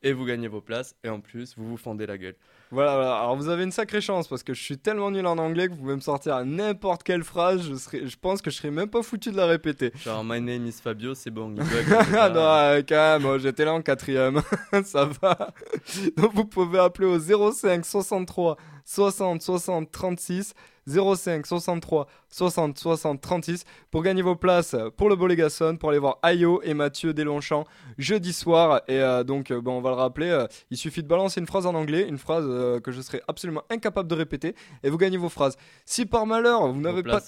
et 0.03 0.13
vous 0.13 0.25
gagnez 0.25 0.47
vos 0.47 0.61
places, 0.61 0.95
et 1.03 1.09
en 1.09 1.19
plus, 1.19 1.55
vous 1.57 1.67
vous 1.67 1.77
fendez 1.77 2.05
la 2.05 2.17
gueule. 2.17 2.35
Voilà, 2.71 2.95
voilà. 2.95 3.17
Alors 3.19 3.35
vous 3.35 3.49
avez 3.49 3.63
une 3.65 3.71
sacrée 3.71 3.99
chance 3.99 4.29
parce 4.29 4.43
que 4.43 4.53
je 4.53 4.61
suis 4.63 4.77
tellement 4.77 5.11
nul 5.11 5.25
en 5.27 5.37
anglais 5.37 5.67
que 5.67 5.73
vous 5.73 5.81
pouvez 5.81 5.95
me 5.95 5.99
sortir 5.99 6.43
n'importe 6.45 7.03
quelle 7.03 7.23
phrase, 7.23 7.67
je, 7.67 7.75
serais, 7.75 8.07
je 8.07 8.17
pense 8.17 8.41
que 8.41 8.49
je 8.49 8.55
serais 8.55 8.71
même 8.71 8.89
pas 8.89 9.03
foutu 9.03 9.29
de 9.31 9.35
la 9.35 9.45
répéter. 9.45 9.91
Genre, 9.97 10.23
my 10.23 10.39
name 10.39 10.65
is 10.65 10.79
Fabio, 10.81 11.13
c'est 11.13 11.31
bon. 11.31 11.53
il 11.53 11.63
Ah 12.17 12.29
non, 12.29 12.83
quand 12.87 13.19
même, 13.19 13.39
j'étais 13.39 13.65
là 13.65 13.73
en 13.73 13.81
quatrième, 13.81 14.41
ça 14.85 15.09
va. 15.21 15.53
Donc 16.15 16.33
vous 16.33 16.45
pouvez 16.45 16.79
appeler 16.79 17.07
au 17.07 17.51
05 17.51 17.85
63 17.85 18.55
60 18.85 19.41
60 19.41 19.91
36 19.91 20.53
05 20.87 21.45
63 21.45 22.07
60 22.29 22.77
60 22.77 23.21
36 23.21 23.65
pour 23.91 24.01
gagner 24.03 24.21
vos 24.21 24.35
places 24.35 24.75
pour 24.97 25.09
le 25.09 25.15
Bolégason, 25.15 25.77
pour 25.77 25.89
aller 25.89 25.99
voir 25.99 26.17
Ayo 26.23 26.61
et 26.63 26.73
Mathieu 26.73 27.13
Delonchamp 27.13 27.65
jeudi 27.97 28.33
soir. 28.33 28.81
Et 28.87 28.99
euh, 28.99 29.23
donc, 29.23 29.51
euh, 29.51 29.61
bon, 29.61 29.77
on 29.77 29.81
va 29.81 29.89
le 29.91 29.95
rappeler, 29.95 30.29
euh, 30.29 30.47
il 30.69 30.77
suffit 30.77 31.03
de 31.03 31.07
balancer 31.07 31.39
une 31.39 31.47
phrase 31.47 31.65
en 31.65 31.75
anglais, 31.75 32.07
une 32.07 32.17
phrase 32.17 32.45
euh, 32.47 32.79
que 32.79 32.91
je 32.91 33.01
serais 33.01 33.21
absolument 33.27 33.63
incapable 33.69 34.09
de 34.09 34.15
répéter, 34.15 34.55
et 34.83 34.89
vous 34.89 34.97
gagnez 34.97 35.17
vos 35.17 35.29
phrases. 35.29 35.55
Si 35.85 36.05
par 36.05 36.25
malheur 36.25 36.67
vous 36.71 36.81
n'avez 36.81 37.03
pas. 37.03 37.21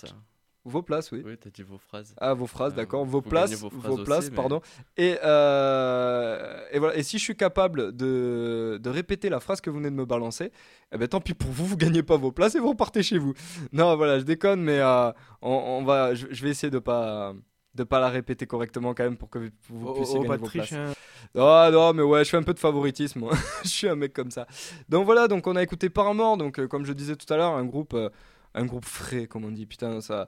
Vos 0.66 0.82
places, 0.82 1.12
oui. 1.12 1.22
Oui, 1.26 1.38
t'as 1.38 1.50
dit 1.50 1.64
vos 1.64 1.78
phrases. 1.78 2.14
Ah, 2.20 2.34
vos 2.34 2.48
phrases, 2.48 2.74
Euh, 2.74 2.78
d'accord. 2.78 3.04
Vos 3.06 3.22
places, 3.22 3.54
vos 3.56 3.70
vos, 3.70 3.80
phrases 3.82 3.94
aussi, 3.94 4.04
places, 4.04 4.30
mais- 4.30 4.36
pardon. 4.36 4.62
Et, 4.98 5.18
euh, 5.24 6.60
et 6.72 6.80
voilà. 6.80 6.96
Et 6.98 7.04
si 7.04 7.18
je 7.18 7.24
suis 7.24 7.36
capable 7.36 7.96
de, 7.96 8.80
de 8.82 8.90
répéter 8.90 9.30
la 9.30 9.40
phrase 9.40 9.62
que 9.62 9.70
vous 9.70 9.78
venez 9.78 9.90
de 9.90 9.96
me 9.96 10.06
balancer, 10.06 10.52
eh 10.92 10.98
ben 10.98 11.08
tant 11.08 11.22
pis 11.22 11.34
pour 11.34 11.52
vous, 11.52 11.66
vous 11.66 11.78
gagnez 11.78 12.04
pas 12.04 12.18
vos 12.18 12.32
places 12.32 12.56
et 12.56 12.60
vous 12.60 12.70
repartez 12.70 13.04
chez 13.04 13.18
vous. 13.18 13.34
Non, 13.72 13.96
voilà, 13.96 14.20
je 14.20 14.24
déconne, 14.24 14.62
mais 14.62 14.80
euh, 14.80 15.12
on, 15.42 15.52
on 15.52 15.84
va, 15.84 16.14
je, 16.14 16.28
je 16.30 16.44
vais 16.44 16.52
essayer 16.52 16.72
de 16.72 16.80
pas 16.80 17.34
de 17.76 17.84
pas 17.84 18.00
la 18.00 18.10
répéter 18.10 18.46
correctement 18.46 18.94
quand 18.94 19.04
même 19.04 19.18
pour 19.18 19.32
que 19.32 19.40
vous, 19.40 19.50
vous 19.80 19.88
Oh, 19.88 19.94
puissiez 19.94 20.20
oh, 20.20 20.22
gagner 20.22 20.36
de 20.36 20.42
vos 20.42 20.46
triche, 20.46 20.70
places. 20.70 20.92
hein. 20.92 20.94
Ah 21.36 21.70
non, 21.74 21.92
mais 21.94 22.04
ouais, 22.04 22.24
je 22.24 22.30
fais 22.30 22.38
un 22.38 22.44
peu 22.44 22.54
de 22.54 22.60
favoritisme. 22.60 23.22
moi. 23.22 23.34
je 23.64 23.68
suis 23.70 23.90
un 23.90 23.96
mec 23.96 24.14
comme 24.14 24.30
ça. 24.30 24.46
Donc 24.90 25.06
voilà, 25.06 25.28
donc 25.28 25.48
on 25.48 25.56
a 25.56 25.64
écouté 25.64 25.90
Paramore, 25.90 26.38
donc 26.38 26.60
euh, 26.60 26.68
comme 26.68 26.86
je 26.86 26.94
disais 26.94 27.16
tout 27.16 27.32
à 27.34 27.38
l'heure, 27.38 27.54
un 27.54 27.66
groupe, 27.66 27.96
euh, 27.96 28.10
un 28.54 28.66
groupe 28.66 28.86
frais, 28.86 29.26
comme 29.26 29.44
on 29.46 29.50
dit. 29.52 29.66
Putain, 29.66 30.02
ça. 30.02 30.28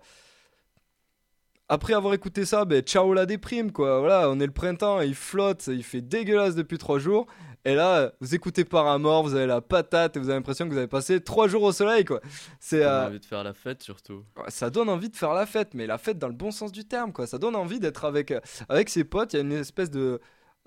Après 1.68 1.94
avoir 1.94 2.14
écouté 2.14 2.46
ça, 2.46 2.64
ben 2.66 2.82
ciao 2.84 3.14
la 3.14 3.26
déprime 3.26 3.72
quoi. 3.72 4.00
Voilà, 4.00 4.30
on 4.30 4.40
est 4.40 4.46
le 4.46 4.52
printemps, 4.52 5.02
il 5.02 5.16
flotte, 5.16 5.68
il 5.68 5.84
fait 5.84 6.02
dégueulasse 6.02 6.56
depuis 6.56 6.78
trois 6.78 7.00
jours. 7.00 7.26
Et 7.68 7.74
là, 7.74 8.12
vous 8.22 8.36
écoutez 8.36 8.64
Paramore, 8.64 9.24
vous 9.24 9.34
avez 9.34 9.48
la 9.48 9.60
patate 9.60 10.16
et 10.16 10.20
vous 10.20 10.30
avez 10.30 10.38
l'impression 10.38 10.66
que 10.68 10.72
vous 10.72 10.78
avez 10.78 10.88
passé 10.88 11.20
trois 11.20 11.48
jours 11.48 11.64
au 11.64 11.72
soleil 11.72 12.06
quoi. 12.06 12.22
C'est 12.60 12.86
On 12.86 12.90
euh, 12.90 13.08
envie 13.08 13.20
de 13.20 13.26
faire 13.26 13.44
la 13.44 13.56
fête 13.56 13.82
surtout. 13.82 14.24
Ça 14.50 14.70
donne 14.70 14.88
envie 14.90 15.10
de 15.10 15.16
faire 15.16 15.34
la 15.34 15.48
fête, 15.48 15.74
mais 15.74 15.88
la 15.88 15.98
fête 15.98 16.20
dans 16.20 16.28
le 16.28 16.36
bon 16.36 16.52
sens 16.52 16.72
du 16.72 16.86
terme, 16.86 17.12
quoi. 17.12 17.26
Ça 17.26 17.40
donne 17.40 17.56
envie 17.56 17.80
d'être 17.80 18.06
avec, 18.06 18.30
euh, 18.30 18.40
avec 18.70 18.90
ses 18.90 19.04
potes. 19.04 19.34
Il 19.34 19.38
y 19.38 19.40
a 19.40 19.42
une 19.44 19.52
espèce 19.54 19.90
de. 19.90 20.22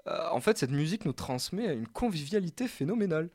euh, 0.08 0.28
en 0.32 0.40
fait, 0.40 0.58
cette 0.58 0.72
musique 0.72 1.04
nous 1.04 1.12
transmet 1.12 1.72
une 1.72 1.86
convivialité 1.86 2.66
phénoménale. 2.66 3.30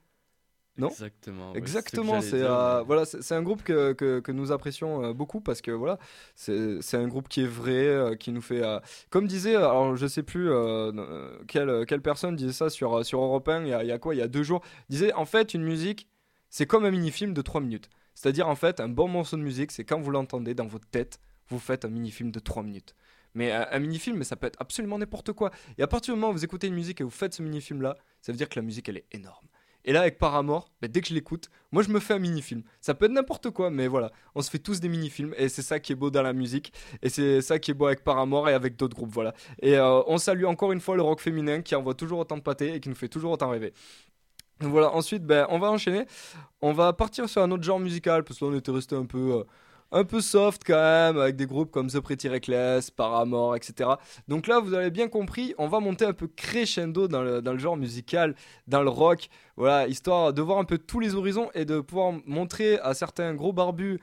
Non 0.78 0.90
Exactement. 0.90 1.54
Exactement, 1.54 2.22
c'est 2.22 2.42
euh, 2.42 2.82
voilà, 2.82 3.06
c'est 3.06 3.36
un 3.36 3.44
groupe 3.44 3.64
que, 3.64 3.94
que, 3.94 4.20
que 4.20 4.32
nous 4.32 4.52
apprécions 4.52 5.04
euh, 5.04 5.14
beaucoup 5.14 5.40
parce 5.40 5.62
que 5.62 5.70
voilà, 5.70 6.00
c'est 6.36 6.96
un 6.96 7.08
groupe 7.08 7.30
qui 7.30 7.42
est 7.42 7.48
vrai, 7.48 7.86
euh, 7.86 8.16
qui 8.16 8.32
nous 8.32 8.42
fait, 8.42 8.64
euh, 8.64 8.80
comme 9.12 9.28
disait, 9.28 9.56
alors 9.56 9.96
je 9.96 10.08
sais 10.08 10.24
plus 10.24 10.50
euh, 10.50 11.38
quelle, 11.48 11.86
quelle 11.86 12.02
personne 12.02 12.36
disait 12.36 12.54
ça 12.54 12.72
sur 12.72 13.06
sur 13.06 13.22
Europe 13.22 13.48
1, 13.48 13.64
il 13.64 13.68
y 13.70 13.74
a, 13.74 13.84
il 13.84 13.88
y 13.88 13.92
a 13.92 14.00
quoi, 14.00 14.16
il 14.16 14.18
y 14.18 14.22
a 14.22 14.28
deux 14.28 14.42
jours, 14.42 14.64
disait 14.90 15.14
en 15.14 15.26
fait 15.26 15.54
une 15.54 15.64
musique, 15.64 16.08
c'est 16.50 16.66
comme 16.66 16.86
un 16.86 16.92
mini-film 16.92 17.34
de 17.34 17.42
3 17.44 17.62
minutes. 17.62 17.90
C'est-à-dire 18.16 18.48
en 18.48 18.56
fait 18.56 18.80
un 18.80 18.90
bon 18.90 19.08
morceau 19.08 19.38
de 19.38 19.44
musique, 19.44 19.72
c'est 19.72 19.84
quand 19.84 20.00
vous 20.00 20.12
l'entendez 20.12 20.56
dans 20.56 20.68
votre 20.68 20.88
tête, 20.88 21.20
vous 21.50 21.60
faites 21.60 21.86
un 21.86 21.90
mini-film 21.90 22.32
de 22.32 22.40
3 22.40 22.64
minutes. 22.64 22.96
Mais 23.36 23.52
un, 23.52 23.80
mini-film, 23.80 24.18
mais 24.18 24.24
ça 24.24 24.36
peut 24.36 24.46
être 24.48 24.62
absolument 24.62 25.00
n'importe 25.00 25.34
quoi. 25.34 25.52
Et 25.78 25.84
à 25.84 25.88
partir 25.88 26.14
du 26.14 26.20
moment 26.20 26.32
où 26.32 26.34
vous 26.34 26.44
écoutez 26.46 26.68
une 26.68 26.76
musique 26.76 27.02
et 27.02 27.04
vous 27.04 27.10
faites 27.10 27.34
ce 27.34 27.42
mini-film-là, 27.42 27.98
ça 28.22 28.32
veut 28.32 28.38
dire 28.38 28.48
que 28.48 28.60
la 28.60 28.62
musique, 28.62 28.90
elle 28.90 28.98
est 28.98 29.08
énorme. 29.12 29.48
Et 29.86 29.94
là, 29.94 30.02
avec 30.02 30.18
Paramore, 30.18 30.72
bah, 30.82 30.88
dès 30.88 31.02
que 31.02 31.08
je 31.08 31.14
l'écoute, 31.14 31.50
moi, 31.72 31.84
je 31.84 31.90
me 31.90 32.00
fais 32.00 32.14
un 32.14 32.20
mini-film. 32.20 32.64
Ça 32.80 32.94
peut 32.94 33.06
être 33.06 33.12
n'importe 33.12 33.50
quoi, 33.50 33.70
mais 33.70 33.88
voilà, 33.88 34.12
on 34.36 34.42
se 34.42 34.50
fait 34.50 34.60
tous 34.60 34.80
des 34.80 34.90
mini-films. 34.90 35.34
Et 35.38 35.50
c'est 35.50 35.62
ça 35.62 35.80
qui 35.80 35.92
est 35.92 35.96
beau 35.96 36.10
dans 36.10 36.22
la 36.22 36.34
musique. 36.34 36.72
Et 37.02 37.10
c'est 37.10 37.42
ça 37.42 37.60
qui 37.60 37.72
est 37.72 37.74
beau 37.74 37.88
avec 37.88 38.04
Paramore 38.04 38.50
et 38.50 38.54
avec 38.54 38.76
d'autres 38.76 38.96
groupes, 38.96 39.12
voilà. 39.12 39.34
Et 39.62 39.76
euh, 39.76 40.02
on 40.08 40.18
salue 40.18 40.46
encore 40.46 40.72
une 40.72 40.82
fois 40.82 40.96
le 40.96 41.02
rock 41.02 41.20
féminin 41.20 41.62
qui 41.62 41.76
envoie 41.76 41.96
toujours 41.96 42.20
autant 42.20 42.38
de 42.38 42.44
pâté 42.44 42.76
et 42.76 42.80
qui 42.80 42.90
nous 42.90 42.96
fait 42.96 43.10
toujours 43.10 43.32
autant 43.32 43.50
rêver. 43.50 43.74
Voilà, 44.60 44.94
ensuite, 44.94 45.24
ben, 45.26 45.46
on 45.50 45.60
va 45.60 45.72
enchaîner. 45.72 46.06
On 46.62 46.74
va 46.74 46.94
partir 46.94 47.28
sur 47.28 47.42
un 47.42 47.52
autre 47.52 47.64
genre 47.64 47.80
musical, 47.80 48.24
parce 48.24 48.40
que 48.40 48.46
là, 48.46 48.52
on 48.52 48.58
était 48.58 48.72
resté 48.72 48.96
un 48.96 49.06
peu, 49.06 49.40
euh, 49.40 49.44
un 49.94 50.04
peu 50.04 50.20
soft 50.22 50.64
quand 50.66 50.74
même, 50.74 51.18
avec 51.18 51.36
des 51.36 51.46
groupes 51.46 51.72
comme 51.72 51.88
The 51.88 52.00
Pretty 52.00 52.28
Reckless, 52.28 52.90
Paramore, 52.92 53.56
etc. 53.56 53.92
Donc 54.28 54.48
là, 54.48 54.60
vous 54.60 54.74
avez 54.74 54.90
bien 54.90 55.08
compris, 55.08 55.54
on 55.58 55.68
va 55.68 55.80
monter 55.80 56.04
un 56.04 56.14
peu 56.14 56.28
crescendo 56.28 57.08
dans 57.08 57.22
le, 57.22 57.42
dans 57.42 57.54
le 57.54 57.60
genre 57.60 57.78
musical, 57.78 58.36
dans 58.68 58.82
le 58.82 58.90
rock, 58.90 59.30
voilà, 59.56 59.88
histoire 59.88 60.34
de 60.34 60.42
voir 60.42 60.58
un 60.58 60.66
peu 60.66 60.80
tous 60.80 61.00
les 61.00 61.16
horizons 61.16 61.50
et 61.54 61.64
de 61.64 61.80
pouvoir 61.80 62.14
montrer 62.26 62.80
à 62.80 62.96
certains 62.96 63.36
gros 63.36 63.54
barbus 63.54 64.00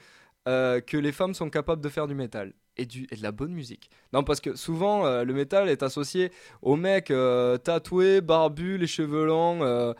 euh, 0.48 0.80
que 0.80 0.96
les 0.96 1.12
femmes 1.12 1.34
sont 1.34 1.50
capables 1.50 1.82
de 1.82 1.88
faire 1.88 2.06
du 2.06 2.14
métal. 2.14 2.52
Et, 2.76 2.86
du, 2.86 3.06
et 3.10 3.16
de 3.16 3.22
la 3.22 3.32
bonne 3.32 3.52
musique. 3.52 3.90
Non, 4.14 4.24
parce 4.24 4.40
que 4.40 4.56
souvent, 4.56 5.04
euh, 5.04 5.24
le 5.24 5.34
métal 5.34 5.68
est 5.68 5.82
associé 5.82 6.32
aux 6.62 6.76
mecs 6.76 7.10
euh, 7.10 7.58
tatoués, 7.58 8.22
barbus, 8.22 8.78
les 8.78 8.86
cheveux 8.86 9.26
longs. 9.26 9.94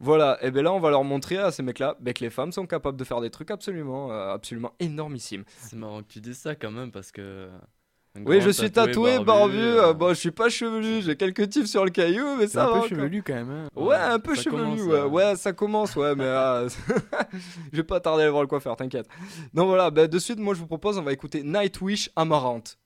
Voilà, 0.00 0.38
et 0.42 0.50
bien 0.50 0.62
là, 0.62 0.72
on 0.72 0.80
va 0.80 0.90
leur 0.90 1.04
montrer 1.04 1.38
à 1.38 1.50
ces 1.50 1.62
mecs-là 1.62 1.96
ben, 2.00 2.14
que 2.14 2.22
les 2.24 2.30
femmes 2.30 2.52
sont 2.52 2.66
capables 2.66 2.96
de 2.96 3.04
faire 3.04 3.20
des 3.20 3.30
trucs 3.30 3.50
absolument, 3.50 4.12
euh, 4.12 4.32
absolument 4.34 4.72
énormissimes. 4.78 5.44
C'est 5.58 5.76
marrant 5.76 6.02
que 6.02 6.08
tu 6.08 6.20
dises 6.20 6.38
ça 6.38 6.54
quand 6.54 6.70
même 6.70 6.92
parce 6.92 7.10
que. 7.10 7.48
un 8.16 8.22
Oui, 8.24 8.40
je 8.40 8.50
suis 8.50 8.70
tatoué, 8.70 9.18
barbu. 9.18 9.56
euh, 9.56 9.88
euh, 9.88 9.92
bon, 9.94 10.08
je 10.10 10.14
suis 10.14 10.30
pas 10.30 10.48
chevelu, 10.48 11.02
j'ai 11.02 11.16
quelques 11.16 11.48
tifs 11.50 11.66
sur 11.66 11.84
le 11.84 11.90
caillou, 11.90 12.36
mais 12.38 12.46
ça 12.46 12.62
un 12.62 12.66
va. 12.66 12.72
peu 12.72 12.76
encore. 12.78 12.88
chevelu 12.88 13.22
quand 13.24 13.34
même. 13.34 13.50
hein. 13.50 13.68
Ouais, 13.76 13.96
un 13.96 14.18
peu 14.18 14.34
ça 14.36 14.42
chevelu, 14.42 14.60
commence, 14.62 14.80
ouais. 14.82 14.92
euh. 14.94 15.06
ouais, 15.08 15.36
ça 15.36 15.52
commence, 15.52 15.96
ouais, 15.96 16.14
mais 16.14 16.24
euh, 16.26 16.68
je 17.72 17.76
vais 17.76 17.82
pas 17.84 18.00
tarder 18.00 18.20
à 18.22 18.24
aller 18.24 18.30
voir 18.30 18.42
le 18.42 18.48
coiffeur, 18.48 18.76
t'inquiète. 18.76 19.06
Donc 19.54 19.66
voilà, 19.68 19.90
bah, 19.90 20.06
de 20.06 20.18
suite, 20.18 20.38
moi 20.38 20.54
je 20.54 20.60
vous 20.60 20.66
propose, 20.66 20.96
on 20.98 21.02
va 21.02 21.12
écouter 21.12 21.42
Nightwish 21.42 22.10
Amarante. 22.16 22.78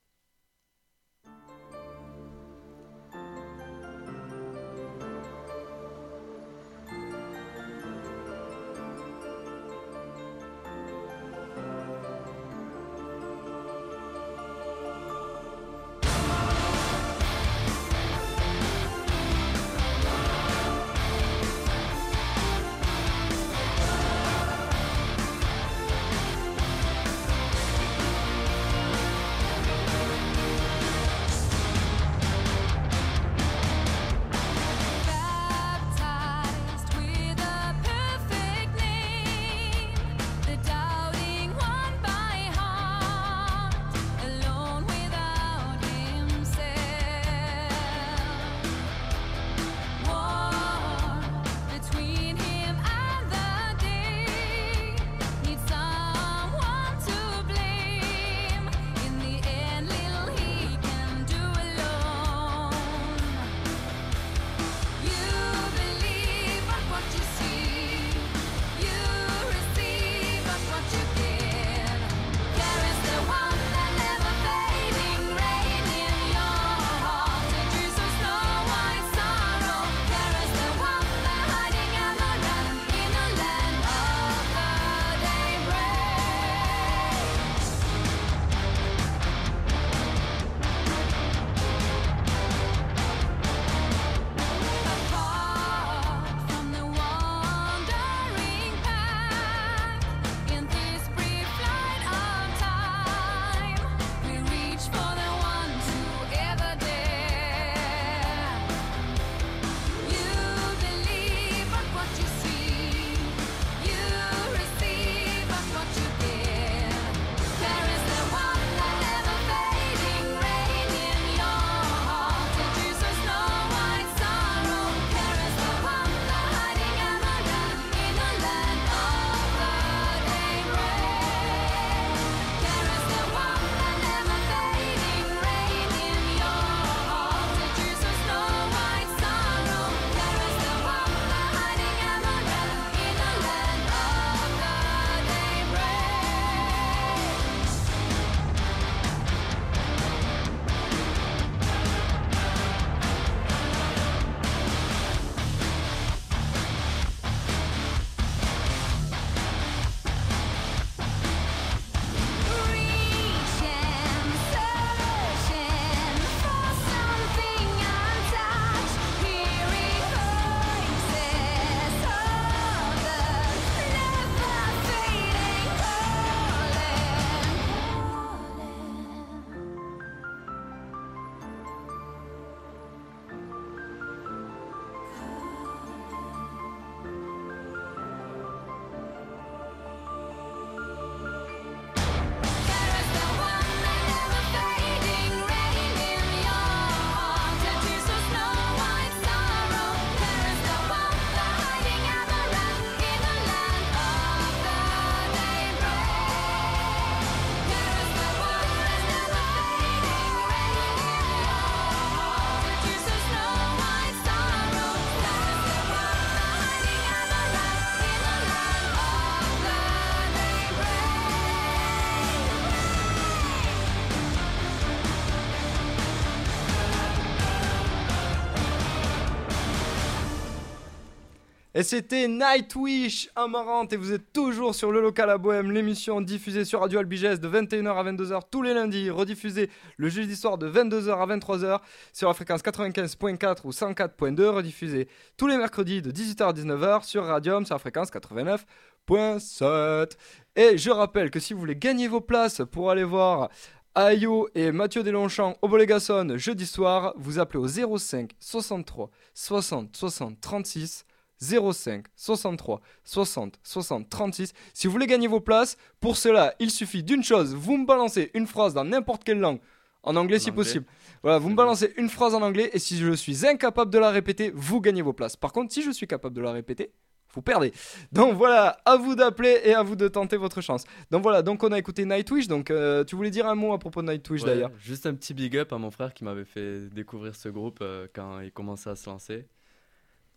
Et 231.83 231.85
c'était 231.85 232.29
Nightwish 232.29 233.29
Amarante 233.35 233.93
et 233.93 233.97
vous 233.97 234.13
êtes 234.13 234.33
toujours 234.33 234.73
sur 234.73 234.93
le 234.93 235.01
local 235.01 235.29
à 235.31 235.37
Bohème, 235.37 235.73
l'émission 235.73 236.21
diffusée 236.21 236.65
sur 236.65 236.79
Radio 236.79 237.01
Albigès 237.01 237.41
de 237.41 237.49
21h 237.49 237.97
à 237.97 238.05
22h 238.05 238.43
tous 238.53 238.63
les 238.63 238.73
lundis, 238.73 239.11
rediffusée 239.11 239.69
le 239.97 240.09
jeudi 240.09 240.37
soir 240.37 240.59
de 240.59 240.71
22h 240.71 241.11
à 241.11 241.27
23h 241.27 241.81
sur 242.13 242.29
la 242.29 242.35
fréquence 242.35 242.63
95.4 242.63 243.63
ou 243.65 243.71
104.2, 243.71 244.45
rediffusée 244.45 245.09
tous 245.37 245.49
les 245.49 245.57
mercredis 245.57 246.03
de 246.03 246.13
18h 246.13 246.51
à 246.51 246.53
19h 246.53 247.03
sur 247.03 247.25
Radium 247.25 247.67
sur 247.67 247.75
la 247.75 247.81
fréquence 247.81 248.13
89.7. 248.13 250.13
Et 250.55 250.79
je 250.79 250.91
rappelle 250.91 251.33
que 251.33 251.41
si 251.41 251.53
vous 251.53 251.59
voulez 251.59 251.75
gagner 251.75 252.07
vos 252.07 252.21
places 252.21 252.63
pour 252.71 252.93
aller 252.93 253.03
voir 253.03 253.49
Ayo 253.97 254.49
et 254.55 254.71
Mathieu 254.71 255.03
Delonchamp 255.03 255.57
au 255.63 255.69
Bolégason 255.69 256.37
jeudi 256.37 256.65
soir, 256.65 257.13
vous 257.17 257.41
appelez 257.41 257.59
au 257.59 257.67
05 257.99 258.31
63 258.39 259.11
60 259.35 259.97
60 259.97 260.41
36 260.41 261.07
05 261.43 262.07
63 262.15 262.81
60 263.05 263.59
60 263.63 264.09
36. 264.09 264.53
Si 264.73 264.87
vous 264.87 264.93
voulez 264.93 265.07
gagner 265.07 265.27
vos 265.27 265.41
places, 265.41 265.77
pour 266.01 266.17
cela, 266.17 266.55
il 266.61 266.71
suffit 266.71 267.03
d'une 267.03 267.23
chose, 267.25 267.55
vous 267.55 267.77
me 267.77 267.87
balancez 267.87 268.31
une 268.35 268.47
phrase 268.47 268.75
dans 268.75 268.85
n'importe 268.85 269.25
quelle 269.25 269.41
langue, 269.41 269.61
en 270.03 270.17
anglais 270.17 270.39
si 270.39 270.51
anglais. 270.51 270.63
possible. 270.63 270.87
Voilà, 271.23 271.39
vous 271.39 271.51
me 271.51 271.57
balancez 271.57 271.93
une 271.97 272.09
phrase 272.09 272.35
en 272.35 272.43
anglais 272.43 272.71
et 272.73 272.79
si 272.79 272.97
je 272.97 273.13
suis 273.13 273.47
incapable 273.47 273.91
de 273.91 273.99
la 273.99 274.11
répéter, 274.11 274.53
vous 274.55 274.81
gagnez 274.81 275.03
vos 275.03 275.13
places. 275.13 275.37
Par 275.37 275.53
contre, 275.53 275.73
si 275.73 275.83
je 275.83 275.91
suis 275.91 276.07
capable 276.07 276.35
de 276.35 276.41
la 276.41 276.53
répéter, 276.53 276.93
vous 277.35 277.43
perdez. 277.43 277.73
Donc 278.13 278.35
voilà, 278.35 278.79
à 278.85 278.97
vous 278.97 279.15
d'appeler 279.15 279.61
et 279.65 279.75
à 279.75 279.83
vous 279.83 279.97
de 279.97 280.09
tenter 280.09 280.37
votre 280.37 280.61
chance. 280.61 280.85
Donc 281.11 281.23
voilà, 281.23 281.43
donc 281.43 281.63
on 281.65 281.73
a 281.73 281.79
écouté 281.79 282.05
Nightwish. 282.05 282.47
Donc 282.47 282.71
euh, 282.71 283.05
tu 283.05 283.17
voulais 283.17 283.31
dire 283.31 283.47
un 283.47 283.55
mot 283.55 283.73
à 283.73 283.79
propos 283.79 284.03
de 284.03 284.09
Nightwish 284.11 284.43
Ouais, 284.43 284.49
d'ailleurs? 284.49 284.71
Juste 284.79 285.07
un 285.07 285.15
petit 285.15 285.33
big 285.33 285.57
up 285.57 285.73
à 285.73 285.79
mon 285.79 285.91
frère 285.91 286.13
qui 286.13 286.25
m'avait 286.25 286.45
fait 286.45 286.89
découvrir 286.91 287.35
ce 287.35 287.49
groupe 287.49 287.79
euh, 287.81 288.07
quand 288.15 288.41
il 288.41 288.53
commençait 288.53 288.91
à 288.91 288.97
se 288.97 289.09
lancer. 289.09 289.47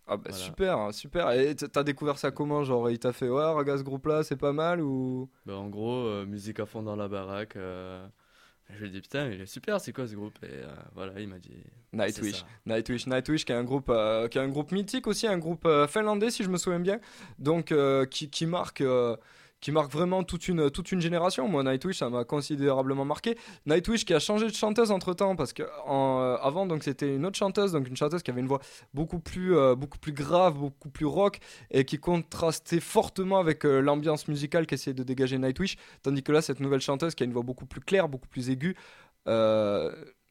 Ah 0.07 0.17
bah 0.17 0.23
Voilà. 0.29 0.37
super, 0.37 0.77
hein, 0.77 0.91
super. 0.91 1.31
Et 1.31 1.55
t'as 1.55 1.83
découvert 1.83 2.17
ça 2.19 2.29
comment 2.31 2.63
Genre 2.63 2.89
il 2.91 2.99
t'a 2.99 3.11
fait 3.11 3.27
ouais 3.29 3.43
regarde 3.53 3.79
ce 3.79 3.83
groupe 3.83 4.05
là 4.05 4.23
c'est 4.23 4.35
pas 4.35 4.53
mal 4.53 4.79
ou? 4.81 5.29
Ben, 5.45 5.55
en 5.55 5.67
gros, 5.67 5.95
euh, 6.05 6.25
musique 6.25 6.59
à 6.59 6.65
fond 6.65 6.83
dans 6.83 6.95
la 6.95 7.07
baraque. 7.07 7.55
euh, 7.55 8.05
je 8.69 8.79
lui 8.81 8.87
ai 8.87 8.89
dit 8.91 9.01
putain, 9.01 9.29
il 9.29 9.41
est 9.41 9.45
super, 9.45 9.79
c'est 9.81 9.93
quoi 9.93 10.07
ce 10.07 10.13
groupe? 10.15 10.37
Et 10.43 10.47
euh, 10.51 10.67
voilà, 10.93 11.19
il 11.19 11.27
m'a 11.27 11.39
dit. 11.39 11.57
Nightwish. 11.93 12.43
Nightwish, 12.65 13.07
Nightwish 13.07 13.45
qui 13.45 13.51
est 13.51 13.55
un 13.55 13.63
groupe, 13.63 13.91
qui 14.31 14.37
est 14.37 14.41
un 14.41 14.49
groupe 14.49 14.71
mythique 14.71 15.07
aussi, 15.07 15.27
un 15.27 15.37
groupe 15.37 15.67
finlandais 15.87 16.29
si 16.31 16.43
je 16.43 16.49
me 16.49 16.57
souviens 16.57 16.79
bien. 16.79 16.99
Donc 17.39 17.73
qui, 18.09 18.29
qui 18.29 18.45
marque. 18.45 18.83
Qui 19.65 19.71
marque 19.71 19.91
vraiment 19.91 20.23
toute 20.23 20.47
une, 20.47 20.69
toute 20.69 20.91
une 20.91 21.01
génération. 21.01 21.47
Moi, 21.47 21.63
Nightwish, 21.63 21.97
ça 21.97 22.07
m'a 22.11 22.23
considérablement 22.23 23.03
marqué. 23.03 23.35
Nightwish 23.65 24.05
qui 24.05 24.13
a 24.13 24.19
changé 24.19 24.45
de 24.45 24.53
chanteuse 24.53 24.91
entre 24.91 25.15
temps, 25.15 25.35
parce 25.35 25.53
que 25.53 25.63
euh, 25.63 26.37
avant, 26.37 26.67
donc 26.67 26.83
c'était 26.83 27.15
une 27.15 27.25
autre 27.25 27.39
chanteuse, 27.39 27.71
donc 27.71 27.87
une 27.87 27.97
chanteuse 27.97 28.21
qui 28.21 28.29
avait 28.29 28.41
une 28.41 28.47
voix 28.47 28.61
beaucoup 28.93 29.17
plus, 29.17 29.57
euh, 29.57 29.73
beaucoup 29.73 29.97
plus 29.97 30.11
grave, 30.11 30.53
beaucoup 30.53 30.91
plus 30.91 31.07
rock, 31.07 31.39
et 31.71 31.83
qui 31.83 31.97
contrastait 31.97 32.79
fortement 32.79 33.39
avec 33.39 33.65
euh, 33.65 33.79
l'ambiance 33.79 34.27
musicale 34.27 34.67
qu'essayait 34.67 34.93
de 34.93 35.01
dégager 35.01 35.39
Nightwish. 35.39 35.77
Tandis 36.03 36.21
que 36.21 36.31
là, 36.31 36.43
cette 36.43 36.59
nouvelle 36.59 36.81
chanteuse 36.81 37.15
qui 37.15 37.23
a 37.23 37.25
une 37.25 37.33
voix 37.33 37.41
beaucoup 37.41 37.65
plus 37.65 37.81
claire, 37.81 38.07
beaucoup 38.07 38.27
plus 38.27 38.51
aiguë, 38.51 38.75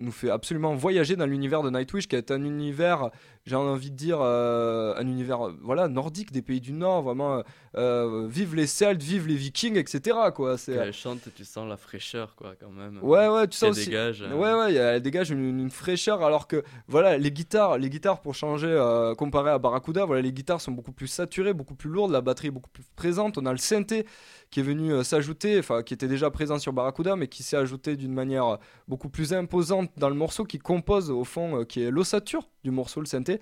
nous 0.00 0.10
fait 0.12 0.28
absolument 0.30 0.74
voyager 0.74 1.14
dans 1.16 1.24
l'univers 1.26 1.62
de 1.62 1.70
Nightwish, 1.70 2.08
qui 2.08 2.16
est 2.16 2.30
un 2.32 2.42
univers, 2.44 3.10
j'ai 3.46 3.54
envie 3.54 3.90
de 3.92 3.96
dire, 3.96 4.18
euh, 4.20 4.92
un 4.96 5.06
univers 5.06 5.46
euh, 5.46 5.52
voilà, 5.62 5.86
nordique 5.88 6.32
des 6.32 6.42
pays 6.42 6.60
du 6.60 6.72
Nord, 6.72 7.02
vraiment, 7.02 7.36
euh, 7.36 7.42
euh, 7.76 8.26
vive 8.28 8.56
les 8.56 8.66
Celtes, 8.66 9.02
vive 9.02 9.28
les 9.28 9.36
Vikings, 9.36 9.76
etc. 9.76 10.16
Quoi. 10.34 10.58
C'est, 10.58 10.72
elle 10.72 10.92
chante, 10.92 11.20
tu 11.36 11.44
sens 11.44 11.68
la 11.68 11.76
fraîcheur, 11.76 12.34
quoi, 12.34 12.54
quand 12.58 12.70
même. 12.70 12.98
ouais, 13.02 13.28
ouais, 13.28 13.46
tu 13.46 13.56
Ça 13.56 13.68
aussi. 13.68 13.86
dégage. 13.86 14.22
euh, 14.22 14.34
Ouais, 14.34 14.52
ouais, 14.52 14.74
elle 14.74 15.00
dégage 15.02 15.30
une, 15.30 15.60
une 15.60 15.70
fraîcheur 15.70 16.22
alors 16.24 16.48
que 16.48 16.64
voilà, 16.88 17.16
les 17.16 17.30
guitares, 17.30 17.78
les 17.78 17.88
guitares 17.88 18.20
pour 18.20 18.34
changer 18.34 18.74
comparé 19.16 19.50
à 19.50 19.58
Barracuda, 19.58 20.04
voilà, 20.04 20.22
les 20.22 20.32
guitares 20.32 20.60
sont 20.60 20.72
beaucoup 20.72 20.92
plus 20.92 21.06
saturées, 21.06 21.54
beaucoup 21.54 21.76
plus 21.76 21.88
lourdes, 21.90 22.10
la 22.10 22.20
batterie 22.20 22.48
est 22.48 22.50
beaucoup 22.50 22.70
plus 22.70 22.84
présente. 22.96 23.38
On 23.38 23.46
a 23.46 23.52
le 23.52 23.58
synthé 23.58 24.06
qui 24.54 24.60
est 24.60 24.62
venu 24.62 24.92
euh, 24.92 25.02
s'ajouter, 25.02 25.58
enfin 25.58 25.82
qui 25.82 25.94
était 25.94 26.06
déjà 26.06 26.30
présent 26.30 26.60
sur 26.60 26.72
Barracuda, 26.72 27.16
mais 27.16 27.26
qui 27.26 27.42
s'est 27.42 27.56
ajouté 27.56 27.96
d'une 27.96 28.12
manière 28.12 28.46
euh, 28.46 28.56
beaucoup 28.86 29.08
plus 29.08 29.32
imposante 29.32 29.90
dans 29.96 30.08
le 30.08 30.14
morceau 30.14 30.44
qui 30.44 30.60
compose 30.60 31.10
au 31.10 31.24
fond, 31.24 31.62
euh, 31.62 31.64
qui 31.64 31.82
est 31.82 31.90
l'ossature 31.90 32.48
du 32.62 32.70
morceau, 32.70 33.00
le 33.00 33.06
synthé. 33.06 33.40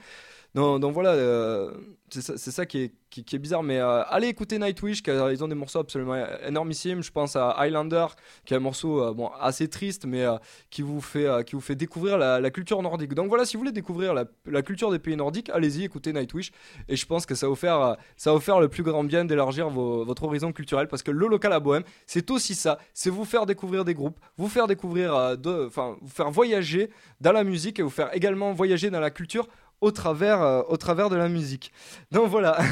Donc, 0.55 0.81
donc 0.81 0.95
voilà, 0.95 1.71
c'est 2.09 2.51
ça 2.51 2.65
qui, 2.65 2.79
est, 2.79 2.95
qui, 3.21 3.37
est 3.37 3.39
bizarre. 3.39 3.63
Mais 3.63 3.79
euh, 3.79 4.03
allez 4.09 4.29
écouter 4.29 4.59
Nightwish, 4.59 5.03
car 5.03 5.31
ils 5.31 5.45
ont 5.45 5.49
des 5.49 5.55
morceaux 5.55 5.81
absolument 5.81 6.17
énormissimes. 6.47 7.03
Je 7.03 7.13
pense 7.13 7.37
à 7.37 7.51
Highlander, 7.51 8.07
qui 8.45 8.55
est 8.55 8.57
un 8.57 8.61
morceau 8.61 9.03
euh, 9.03 9.13
bon, 9.13 9.29
assez 9.41 9.69
triste, 9.69 10.07
mais 10.07 10.23
euh, 10.23 10.37
qui, 10.71 10.83
vous 10.83 11.01
fait, 11.01 11.45
qui 11.45 11.55
vous 11.55 11.61
fait 11.61 11.77
découvrir 11.77 12.17
la, 12.17 12.51
culture 12.51 12.83
nordique. 12.83 13.15
Donc 13.15 13.29
voilà, 13.29 13.45
si 13.45 13.57
vous 13.57 13.61
voulez 13.61 13.73
découvrir 13.73 14.15
la, 14.15 14.63
culture 14.63 14.91
des 14.91 14.99
pays 14.99 15.17
nordiques, 15.17 15.51
allez-y, 15.51 15.85
écoutez 15.85 16.13
Nightwish. 16.13 16.53
Et 16.89 16.97
je 16.97 17.07
pense 17.07 17.27
que 17.27 17.35
ça 17.35 17.47
faire, 17.55 17.81
euh, 17.81 17.95
ça 18.17 18.33
vous 18.33 18.41
faire 18.41 18.61
le 18.61 18.69
plus 18.69 18.83
grand 18.83 19.05
bien 19.05 19.25
d'élargir 19.25 19.69
votre 19.69 20.25
horizon 20.25 20.53
culturel, 20.53 20.89
parce 20.89 21.03
que 21.03 21.11
le 21.11 21.27
local 21.27 21.53
à 21.53 21.61
Bohème, 21.61 21.85
c'est 22.07 22.31
aussi 22.31 22.55
ça. 22.55 22.79
C'est 22.95 23.11
vous 23.11 23.25
faire 23.25 23.47
découvrir 23.47 23.85
des 23.85 23.95
groupes, 23.95 24.19
vous 24.39 24.49
faire 24.49 24.67
découvrir, 24.67 25.15
enfin, 25.15 25.97
vous 26.01 26.09
faire 26.09 26.31
voyager 26.31 26.91
dans 27.21 27.33
la 27.33 27.45
musique 27.45 27.79
et 27.79 27.83
vous 27.83 27.91
faire 27.91 28.15
également 28.15 28.53
voyager 28.53 28.91
dans 28.91 29.01
la 29.01 29.11
culture 29.11 29.49
au 29.83 29.91
travers, 29.91 30.41
euh, 30.41 30.63
au 30.69 30.79
travers 30.79 31.11
de 31.11 31.17
la 31.17 31.29
musique. 31.29 31.73
Donc 32.11 32.29
voilà. 32.29 32.59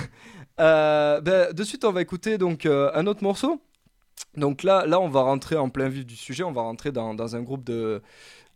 Euh, 0.58 1.22
ben, 1.22 1.54
de 1.54 1.64
suite, 1.64 1.86
on 1.86 1.92
va 1.92 2.02
écouter 2.02 2.36
donc 2.36 2.66
euh, 2.66 2.90
un 2.92 3.06
autre 3.06 3.22
morceau. 3.24 3.62
Donc 4.36 4.62
là, 4.62 4.84
là, 4.84 5.00
on 5.00 5.08
va 5.08 5.22
rentrer 5.22 5.56
en 5.56 5.70
plein 5.70 5.88
vif 5.88 6.04
du 6.04 6.16
sujet. 6.16 6.42
On 6.42 6.52
va 6.52 6.60
rentrer 6.60 6.92
dans, 6.92 7.14
dans 7.14 7.34
un 7.34 7.40
groupe 7.40 7.64
de 7.64 8.02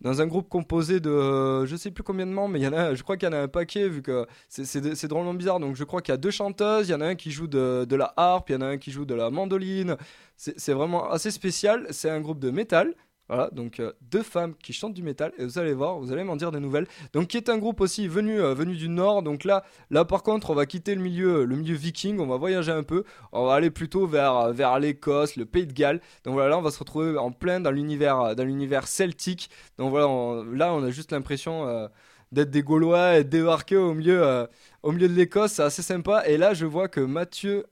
dans 0.03 0.21
un 0.21 0.27
groupe 0.27 0.51
composé 0.51 1.01
de 1.01 1.65
je 1.65 1.77
sais 1.77 1.91
plus 1.91 2.03
combien 2.03 2.27
de 2.27 2.33
membres, 2.33 2.51
mais 2.51 2.61
il 2.61 2.65
y 2.65 2.69
en 2.69 2.75
a, 2.75 2.95
je 2.95 3.03
crois 3.03 3.17
qu'il 3.17 3.27
y 3.27 3.31
en 3.31 3.35
a 3.35 3.39
un 3.41 3.49
paquet 3.49 3.89
vu 3.89 4.03
que 4.03 4.27
c'est- 4.51 5.07
drôlement 5.07 5.33
bizarre. 5.33 5.61
Donc 5.61 5.77
je 5.77 5.85
crois 5.85 6.03
qu'il 6.03 6.13
y 6.13 6.15
a 6.15 6.19
deux 6.19 6.31
chanteuses, 6.31 6.89
il 6.89 6.93
y 6.93 6.95
en 6.95 7.01
a 7.01 7.07
un 7.07 7.15
qui 7.15 7.31
joue 7.31 7.47
de, 7.47 7.87
de 7.89 7.97
la 7.97 8.13
harpe, 8.19 8.51
il 8.51 8.53
y 8.53 8.57
en 8.57 8.61
a 8.61 8.67
un 8.67 8.77
qui 8.77 8.91
joue 8.91 9.07
de 9.07 9.15
la 9.15 9.31
mandoline. 9.31 9.97
C'est 10.37 10.75
vraiment 10.75 11.11
assez 11.11 11.31
spécial. 11.31 11.87
C'est 11.91 12.11
un 12.11 12.21
groupe 12.21 12.41
de 12.41 12.51
métal. 12.51 12.95
Voilà, 13.29 13.49
donc 13.53 13.81
euh, 13.81 13.93
deux 14.03 14.23
femmes 14.23 14.55
qui 14.55 14.75
chantent 14.75 14.93
du 14.93 15.03
métal 15.03 15.33
et 15.39 15.45
vous 15.47 15.59
allez 15.59 15.73
voir, 15.73 15.99
vous 15.99 16.13
allez 16.13 16.25
m'en 16.25 16.37
dire 16.37 16.53
des 16.53 16.61
nouvelles. 16.61 16.87
Donc 17.15 17.29
qui 17.29 17.39
est 17.39 17.49
un 17.49 17.57
groupe 17.57 17.81
aussi 17.81 18.07
venu 18.07 18.39
euh, 18.39 18.53
venu 18.53 18.77
du 18.77 18.91
nord. 18.91 19.23
Donc 19.23 19.45
là 19.45 19.65
là 19.91 20.05
par 20.05 20.23
contre, 20.23 20.51
on 20.51 20.55
va 20.55 20.67
quitter 20.67 20.95
le 20.95 21.01
milieu 21.01 21.47
le 21.47 21.57
milieu 21.57 21.75
viking, 21.75 22.19
on 22.21 22.27
va 22.27 22.37
voyager 22.37 22.73
un 22.73 22.83
peu. 22.83 23.05
On 23.33 23.47
va 23.47 23.55
aller 23.55 23.71
plutôt 23.71 24.07
vers 24.07 24.53
vers 24.53 24.79
l'Écosse, 24.79 25.37
le 25.37 25.47
Pays 25.47 25.67
de 25.67 25.73
Galles. 25.73 26.03
Donc 26.25 26.35
voilà, 26.35 26.51
là 26.51 26.59
on 26.59 26.63
va 26.63 26.71
se 26.71 26.79
retrouver 26.79 27.17
en 27.17 27.33
plein 27.33 27.61
dans 27.61 27.71
l'univers 27.71 28.37
dans 28.37 28.45
l'univers 28.45 28.87
celtique. 28.89 29.49
Donc 29.79 29.89
voilà, 29.91 30.07
là 30.53 30.75
on 30.75 30.83
a 30.85 30.91
juste 30.91 31.13
l'impression 31.13 31.67
euh, 31.67 31.89
d'être 32.31 32.51
des 32.51 32.63
Gaulois 32.63 33.17
et 33.17 33.25
débarquer 33.25 33.77
au 33.79 33.95
milieu 33.95 34.23
euh, 34.23 34.47
au 34.83 34.93
milieu 34.93 35.09
de 35.09 35.15
l'Écosse, 35.15 35.53
c'est 35.53 35.63
assez 35.63 35.83
sympa. 35.83 36.25
Et 36.27 36.37
là 36.37 36.53
je 36.53 36.67
vois 36.67 36.89
que 36.89 37.01
Mathieu 37.01 37.65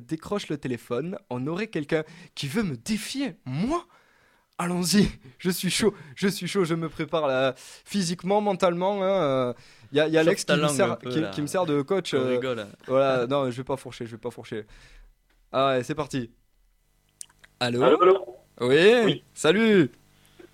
décroche 0.00 0.48
le 0.48 0.58
téléphone. 0.58 1.18
On 1.28 1.46
aurait 1.48 1.68
quelqu'un 1.68 2.04
qui 2.36 2.46
veut 2.46 2.62
me 2.62 2.76
défier, 2.76 3.34
moi? 3.44 3.84
Allons-y, 4.58 5.08
je 5.38 5.50
suis 5.50 5.70
chaud, 5.70 5.94
je 6.16 6.26
suis 6.26 6.48
chaud, 6.48 6.64
je 6.64 6.74
me 6.74 6.88
prépare 6.88 7.28
là, 7.28 7.54
physiquement, 7.56 8.40
mentalement. 8.40 8.96
Il 9.92 9.96
y 9.96 10.00
a, 10.00 10.08
y 10.08 10.16
a 10.18 10.20
Chauffe 10.24 10.28
Alex 10.28 10.44
qui 10.44 10.52
me, 10.56 10.68
sert, 10.68 10.92
un 10.92 10.96
peu, 10.96 11.10
qui, 11.10 11.20
là. 11.20 11.30
qui 11.30 11.42
me 11.42 11.46
sert 11.46 11.64
de 11.64 11.80
coach. 11.82 12.12
On 12.12 12.18
euh, 12.18 12.30
rigole. 12.30 12.58
hein. 12.60 12.68
voilà, 12.88 13.26
non, 13.28 13.50
je 13.50 13.56
vais 13.56 13.64
pas 13.64 13.76
fourcher, 13.76 14.04
je 14.06 14.10
vais 14.12 14.20
pas 14.20 14.30
fourcher. 14.32 14.66
Ah 15.52 15.68
ouais, 15.68 15.82
c'est 15.84 15.94
parti. 15.94 16.30
Allô, 17.60 17.82
Allô, 17.84 18.02
allô? 18.02 18.26
Oui, 18.60 18.92
Oui. 19.04 19.24
salut 19.32 19.90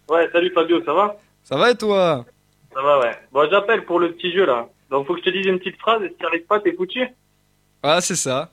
Ouais, 0.09 0.29
salut 0.33 0.53
Fabio, 0.53 0.85
ça 0.85 0.93
va? 0.93 1.17
Ça 1.43 1.57
va 1.57 1.71
et 1.71 1.75
toi? 1.77 2.27
Ça 2.75 2.83
va, 2.83 3.01
ouais. 3.01 3.19
Bon, 3.33 3.49
j'appelle 3.51 3.87
pour 3.87 3.99
le 4.01 4.13
petit 4.13 4.33
jeu, 4.33 4.45
là. 4.45 4.69
Donc, 4.91 5.07
faut 5.07 5.15
que 5.15 5.21
je 5.21 5.25
te 5.25 5.31
dise 5.31 5.47
une 5.47 5.59
petite 5.59 5.79
phrase, 5.79 6.03
et 6.03 6.09
si 6.11 6.15
t'y 6.17 6.25
arrives 6.27 6.45
pas, 6.45 6.61
t'es 6.61 6.75
foutu? 6.75 7.07
Ah, 7.83 8.01
c'est 8.03 8.17
ça. 8.17 8.53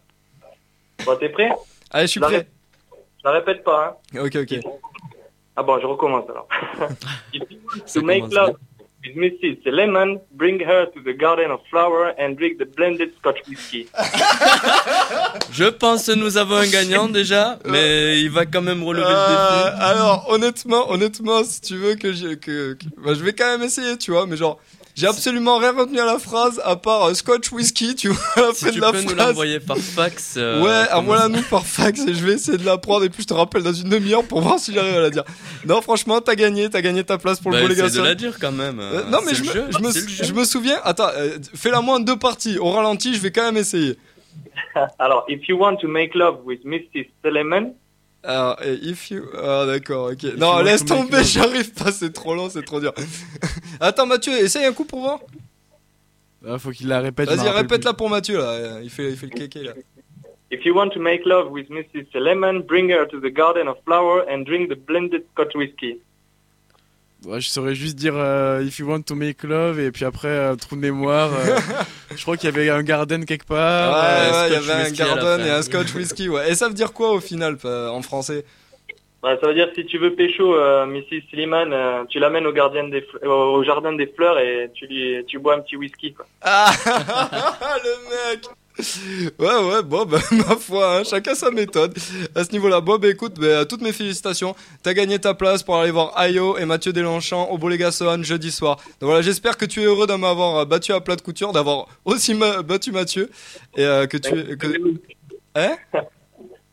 Bon, 1.05 1.15
t'es 1.17 1.29
prêt? 1.29 1.49
Allez, 1.91 2.07
je 2.07 2.11
suis 2.11 2.19
prêt. 2.21 2.37
ré- 2.37 2.47
Je 2.93 3.23
la 3.25 3.31
répète 3.31 3.63
pas, 3.65 3.99
hein. 4.15 4.19
Ok, 4.21 4.35
ok. 4.37 4.59
Ah 5.55 5.63
bon, 5.63 5.79
je 5.79 5.85
recommence, 5.85 6.25
alors. 6.29 6.47
If 7.33 7.43
you 7.51 7.57
want 7.65 7.87
Ça 7.87 7.99
to 7.99 8.05
make 8.05 8.23
love 8.31 8.55
with 9.03 9.15
Mrs. 9.15 9.57
Lemon, 9.65 10.19
bring 10.31 10.59
her 10.61 10.85
to 10.93 11.01
the 11.01 11.13
garden 11.17 11.51
of 11.51 11.59
flower 11.69 12.13
and 12.19 12.35
drink 12.37 12.57
the 12.59 12.65
blended 12.75 13.11
scotch 13.19 13.39
whiskey. 13.49 13.87
Je 15.51 15.65
pense 15.69 16.05
que 16.07 16.13
nous 16.13 16.37
avons 16.37 16.55
un 16.55 16.67
gagnant 16.67 17.07
déjà, 17.09 17.57
mais 17.65 18.21
il 18.21 18.29
va 18.29 18.45
quand 18.45 18.61
même 18.61 18.83
relever 18.83 19.05
Euh, 19.07 19.65
le 19.65 19.71
défi. 19.71 19.81
alors, 19.83 20.25
honnêtement, 20.29 20.89
honnêtement, 20.91 21.43
si 21.43 21.61
tu 21.61 21.75
veux 21.77 21.95
que 21.95 22.13
je, 22.13 22.35
que, 22.35 22.73
que- 22.73 22.85
bah, 22.97 23.13
je 23.13 23.23
vais 23.23 23.33
quand 23.33 23.47
même 23.57 23.63
essayer, 23.63 23.97
tu 23.97 24.11
vois, 24.11 24.25
mais 24.27 24.37
genre, 24.37 24.59
j'ai 25.01 25.07
absolument 25.07 25.57
rien 25.57 25.71
retenu 25.73 25.99
à 25.99 26.05
la 26.05 26.19
phrase 26.19 26.61
à 26.63 26.75
part 26.75 27.05
euh, 27.09 27.13
Scotch 27.13 27.51
Whisky, 27.51 27.95
tu 27.95 28.09
vois, 28.09 28.23
à 28.35 28.41
la 28.47 28.53
Si 28.53 28.65
fin 28.65 28.71
tu 28.71 28.77
de 28.77 28.81
la 28.81 28.91
peux 28.91 29.01
nous 29.01 29.09
phrase. 29.09 29.27
l'envoyer 29.27 29.59
par 29.59 29.77
fax. 29.77 30.35
euh, 30.37 30.61
ouais, 30.63 30.91
envoie-la-nous 30.93 31.41
par 31.49 31.65
fax 31.65 32.01
et 32.07 32.13
je 32.13 32.25
vais 32.25 32.33
essayer 32.33 32.57
de 32.57 32.65
la 32.65 32.77
prendre 32.77 33.03
et 33.05 33.09
puis 33.09 33.23
je 33.23 33.27
te 33.27 33.33
rappelle 33.33 33.63
dans 33.63 33.73
une 33.73 33.89
demi-heure 33.89 34.23
pour 34.23 34.41
voir 34.41 34.59
si 34.59 34.73
j'arrive 34.73 34.95
à 34.95 35.01
la 35.01 35.09
dire. 35.09 35.23
Non, 35.65 35.81
franchement, 35.81 36.21
t'as 36.21 36.35
gagné, 36.35 36.69
t'as 36.69 36.81
gagné 36.81 37.03
ta 37.03 37.17
place 37.17 37.39
pour 37.39 37.51
Bah, 37.51 37.59
le 37.59 37.65
essaie 37.65 37.75
Bolégason. 37.81 38.01
de 38.01 38.07
la 38.07 38.15
dire 38.15 38.37
quand 38.39 38.51
même. 38.51 38.79
Euh, 38.79 39.03
non, 39.09 39.19
mais 39.25 39.33
C'est 39.33 39.35
je 39.35 39.41
le 39.43 39.47
me, 39.49 39.53
jeu, 39.53 39.65
je, 39.71 39.79
me, 39.79 39.91
c'est 39.91 40.01
le 40.01 40.07
jeu. 40.07 40.23
je 40.25 40.33
me 40.33 40.43
souviens. 40.45 40.79
Attends, 40.83 41.09
euh, 41.15 41.37
fais-la 41.55 41.81
moins 41.81 41.97
en 41.97 41.99
deux 41.99 42.17
parties. 42.17 42.57
Au 42.59 42.69
ralenti, 42.71 43.13
je 43.13 43.19
vais 43.19 43.31
quand 43.31 43.43
même 43.43 43.57
essayer. 43.57 43.97
Alors, 44.99 45.25
if 45.27 45.47
you 45.47 45.57
want 45.57 45.77
to 45.77 45.87
make 45.87 46.15
love 46.15 46.39
with 46.45 46.63
Mrs. 46.65 47.07
Lemon, 47.23 47.73
Alors, 48.23 48.59
if 48.63 49.09
you. 49.09 49.25
Ah, 49.35 49.65
d'accord, 49.65 50.11
ok. 50.11 50.23
you 50.23 50.37
non, 50.37 50.53
want 50.55 50.63
laisse 50.63 50.85
to 50.85 50.93
make 50.93 51.03
tomber, 51.03 51.17
love. 51.17 51.25
j'arrive 51.25 51.73
pas, 51.73 51.91
c'est 51.91 52.11
trop 52.13 52.35
long, 52.35 52.49
c'est 52.49 52.63
trop 52.63 52.79
dur. 52.79 52.93
Attends, 53.79 54.05
Mathieu, 54.05 54.33
essaye 54.33 54.65
un 54.65 54.73
coup 54.73 54.85
pour 54.85 54.99
voir. 55.01 55.19
Ah, 56.47 56.57
faut 56.59 56.71
qu'il 56.71 56.87
la 56.87 56.99
répète. 56.99 57.29
Vas-y, 57.29 57.49
répète-la 57.49 57.93
pour 57.93 58.09
Mathieu, 58.09 58.37
là. 58.37 58.79
Il 58.81 58.89
fait, 58.89 59.09
il 59.09 59.17
fait 59.17 59.27
le 59.27 59.31
kéké, 59.31 59.63
là. 59.63 59.73
If 60.51 60.65
you 60.65 60.75
want 60.75 60.89
to 60.89 60.99
make 60.99 61.25
love 61.25 61.49
with 61.49 61.69
Mrs. 61.69 62.07
Lemon, 62.13 62.59
bring 62.67 62.91
her 62.91 63.07
to 63.07 63.19
the 63.21 63.31
garden 63.31 63.67
of 63.67 63.77
flower 63.85 64.25
and 64.29 64.43
drink 64.43 64.69
the 64.69 64.75
blended 64.75 65.23
Scotch 65.31 65.55
whiskey. 65.55 65.99
Ouais, 67.25 67.39
je 67.39 67.49
saurais 67.49 67.75
juste 67.75 67.95
dire 67.97 68.13
euh, 68.15 68.63
If 68.65 68.79
you 68.79 68.87
want 68.89 69.01
to 69.03 69.15
make 69.15 69.43
love 69.43 69.79
et 69.79 69.91
puis 69.91 70.05
après 70.05 70.27
euh, 70.27 70.55
trou 70.55 70.75
de 70.75 70.81
mémoire. 70.81 71.29
euh, 71.33 71.57
je 72.15 72.21
crois 72.23 72.35
qu'il 72.35 72.49
y 72.49 72.53
avait 72.53 72.69
un 72.69 72.81
garden 72.81 73.25
quelque 73.25 73.45
part. 73.45 73.93
ouais, 73.93 74.09
euh, 74.09 74.31
ouais, 74.41 74.47
il 74.49 74.53
y 74.53 74.55
Scotch 74.63 74.69
avait 74.69 74.87
un 74.87 74.91
Garden 74.91 75.45
et 75.45 75.49
un 75.51 75.61
Scotch 75.61 75.93
Whisky, 75.93 76.29
ouais. 76.29 76.51
Et 76.51 76.55
ça 76.55 76.67
veut 76.67 76.73
dire 76.73 76.93
quoi 76.93 77.11
au 77.11 77.19
final, 77.19 77.57
en 77.63 78.01
français? 78.01 78.43
Bah, 79.21 79.37
ça 79.39 79.45
veut 79.47 79.53
dire 79.53 79.69
si 79.75 79.85
tu 79.85 79.99
veux 79.99 80.15
pécho 80.15 80.55
euh, 80.55 80.87
Mrs. 80.87 81.21
Sliman, 81.29 81.71
euh, 81.71 82.03
tu 82.09 82.17
l'amènes 82.17 82.47
au, 82.47 82.51
gardien 82.51 82.87
des 82.87 83.01
fle- 83.01 83.23
au 83.27 83.63
jardin 83.63 83.93
des 83.93 84.07
fleurs 84.07 84.39
et 84.39 84.71
tu, 84.73 84.87
lui, 84.87 85.23
tu 85.27 85.37
bois 85.37 85.53
un 85.53 85.59
petit 85.59 85.75
whisky. 85.75 86.11
Quoi. 86.15 86.25
Ah, 86.41 86.71
le 87.83 88.31
mec 88.33 88.45
Ouais, 89.39 89.55
ouais, 89.63 89.83
bon, 89.83 90.05
bah, 90.05 90.19
ma 90.31 90.55
foi, 90.55 90.97
hein, 90.99 91.03
chacun 91.03 91.35
sa 91.35 91.51
méthode. 91.51 91.97
À 92.35 92.43
ce 92.43 92.51
niveau-là, 92.51 92.81
bon, 92.81 92.97
bah, 92.97 93.07
écoute, 93.09 93.39
bah, 93.39 93.65
toutes 93.65 93.81
mes 93.81 93.91
félicitations. 93.93 94.55
T'as 94.83 94.93
gagné 94.93 95.19
ta 95.19 95.33
place 95.33 95.63
pour 95.63 95.77
aller 95.77 95.91
voir 95.91 96.17
Ayo 96.17 96.57
et 96.57 96.65
Mathieu 96.65 96.93
Delanchant 96.93 97.49
au 97.49 97.57
Bolégason 97.57 98.21
jeudi 98.23 98.51
soir. 98.51 98.77
Donc 98.99 99.07
voilà, 99.09 99.21
j'espère 99.21 99.57
que 99.57 99.65
tu 99.65 99.81
es 99.81 99.85
heureux 99.85 100.07
de 100.07 100.13
m'avoir 100.15 100.65
battu 100.65 100.93
à 100.93 100.99
plat 101.01 101.15
de 101.15 101.21
couture, 101.21 101.51
d'avoir 101.51 101.87
aussi 102.05 102.33
ma- 102.33 102.61
battu 102.61 102.91
Mathieu. 102.91 103.29
Et 103.77 103.83
euh, 103.85 104.07
que 104.07 104.17
tu. 104.17 104.57
Que... 104.57 104.67
Hein? 105.55 105.75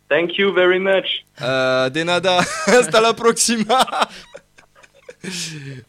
Thank 0.09 0.38
you 0.38 0.52
very 0.54 0.78
much. 0.78 1.24
Euh, 1.42 1.90
de 1.90 2.02
nada. 2.02 2.38
Hasta 2.66 3.00
la 3.00 3.12
proxima. 3.12 3.84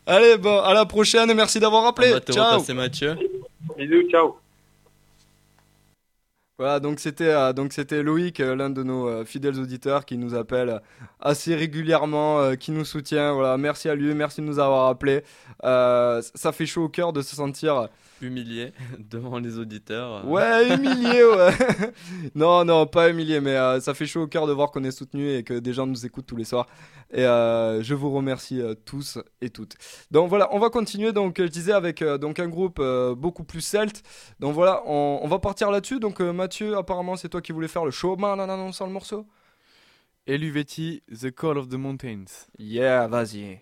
Allez, 0.05 0.37
bon, 0.37 0.59
à 0.59 0.73
la 0.73 0.85
prochaine 0.85 1.29
et 1.29 1.33
merci 1.33 1.59
d'avoir 1.59 1.83
On 1.83 1.87
appelé. 1.89 2.11
va 2.11 2.19
te 2.19 2.31
Ciao. 2.33 2.53
repasser 2.55 2.73
Mathieu. 2.73 3.15
Bisous, 3.77 4.09
ciao. 4.11 4.35
Voilà, 6.59 6.81
donc 6.81 6.99
c'était 6.99 7.29
euh, 7.29 7.53
donc 7.53 7.71
c'était 7.71 8.03
Loïc, 8.03 8.41
euh, 8.41 8.53
l'un 8.53 8.69
de 8.69 8.83
nos 8.83 9.07
euh, 9.07 9.23
fidèles 9.23 9.57
auditeurs 9.57 10.03
qui 10.03 10.17
nous 10.17 10.35
appelle 10.35 10.81
assez 11.21 11.55
régulièrement, 11.55 12.53
qui 12.57 12.71
nous 12.71 12.83
soutient. 12.83 13.33
Voilà, 13.33 13.57
merci 13.57 13.87
à 13.87 13.95
lui, 13.95 14.13
merci 14.13 14.41
de 14.41 14.45
nous 14.45 14.59
avoir 14.59 14.89
appelé. 14.89 15.23
Ça 15.63 16.51
fait 16.51 16.65
chaud 16.65 16.83
au 16.83 16.89
cœur 16.89 17.13
de 17.13 17.21
se 17.21 17.33
sentir 17.33 17.87
Humilié 18.21 18.73
devant 18.99 19.39
les 19.39 19.57
auditeurs. 19.57 20.25
ouais 20.27 20.75
humilié, 20.75 21.23
ouais. 21.23 21.51
non, 22.35 22.65
non, 22.65 22.85
pas 22.85 23.09
humilié, 23.09 23.39
mais 23.39 23.55
euh, 23.55 23.79
ça 23.79 23.93
fait 23.93 24.05
chaud 24.05 24.23
au 24.23 24.27
cœur 24.27 24.45
de 24.47 24.51
voir 24.53 24.71
qu'on 24.71 24.83
est 24.83 24.91
soutenu 24.91 25.31
et 25.33 25.43
que 25.43 25.53
des 25.53 25.73
gens 25.73 25.87
nous 25.87 26.05
écoutent 26.05 26.25
tous 26.25 26.35
les 26.35 26.43
soirs. 26.45 26.67
Et 27.11 27.23
euh, 27.23 27.81
je 27.81 27.95
vous 27.95 28.11
remercie 28.11 28.61
euh, 28.61 28.73
tous 28.85 29.17
et 29.41 29.49
toutes. 29.49 29.75
Donc 30.11 30.29
voilà, 30.29 30.49
on 30.53 30.59
va 30.59 30.69
continuer. 30.69 31.11
Donc 31.11 31.37
je 31.39 31.47
disais 31.47 31.71
avec 31.71 32.01
euh, 32.01 32.17
donc 32.17 32.39
un 32.39 32.47
groupe 32.47 32.79
euh, 32.79 33.15
beaucoup 33.15 33.43
plus 33.43 33.61
celte. 33.61 34.03
Donc 34.39 34.53
voilà, 34.53 34.83
on, 34.85 35.19
on 35.21 35.27
va 35.27 35.39
partir 35.39 35.71
là-dessus. 35.71 35.99
Donc 35.99 36.21
euh, 36.21 36.31
Mathieu, 36.33 36.77
apparemment 36.77 37.15
c'est 37.15 37.29
toi 37.29 37.41
qui 37.41 37.51
voulais 37.51 37.67
faire 37.67 37.85
le 37.85 37.91
showman 37.91 38.39
en 38.39 38.49
annonçant 38.49 38.85
le 38.85 38.91
morceau. 38.93 39.25
Eluvetti, 40.27 41.01
The 41.09 41.31
Call 41.31 41.57
of 41.57 41.69
the 41.69 41.75
Mountains. 41.75 42.47
Yeah, 42.59 43.07
vas-y. 43.07 43.61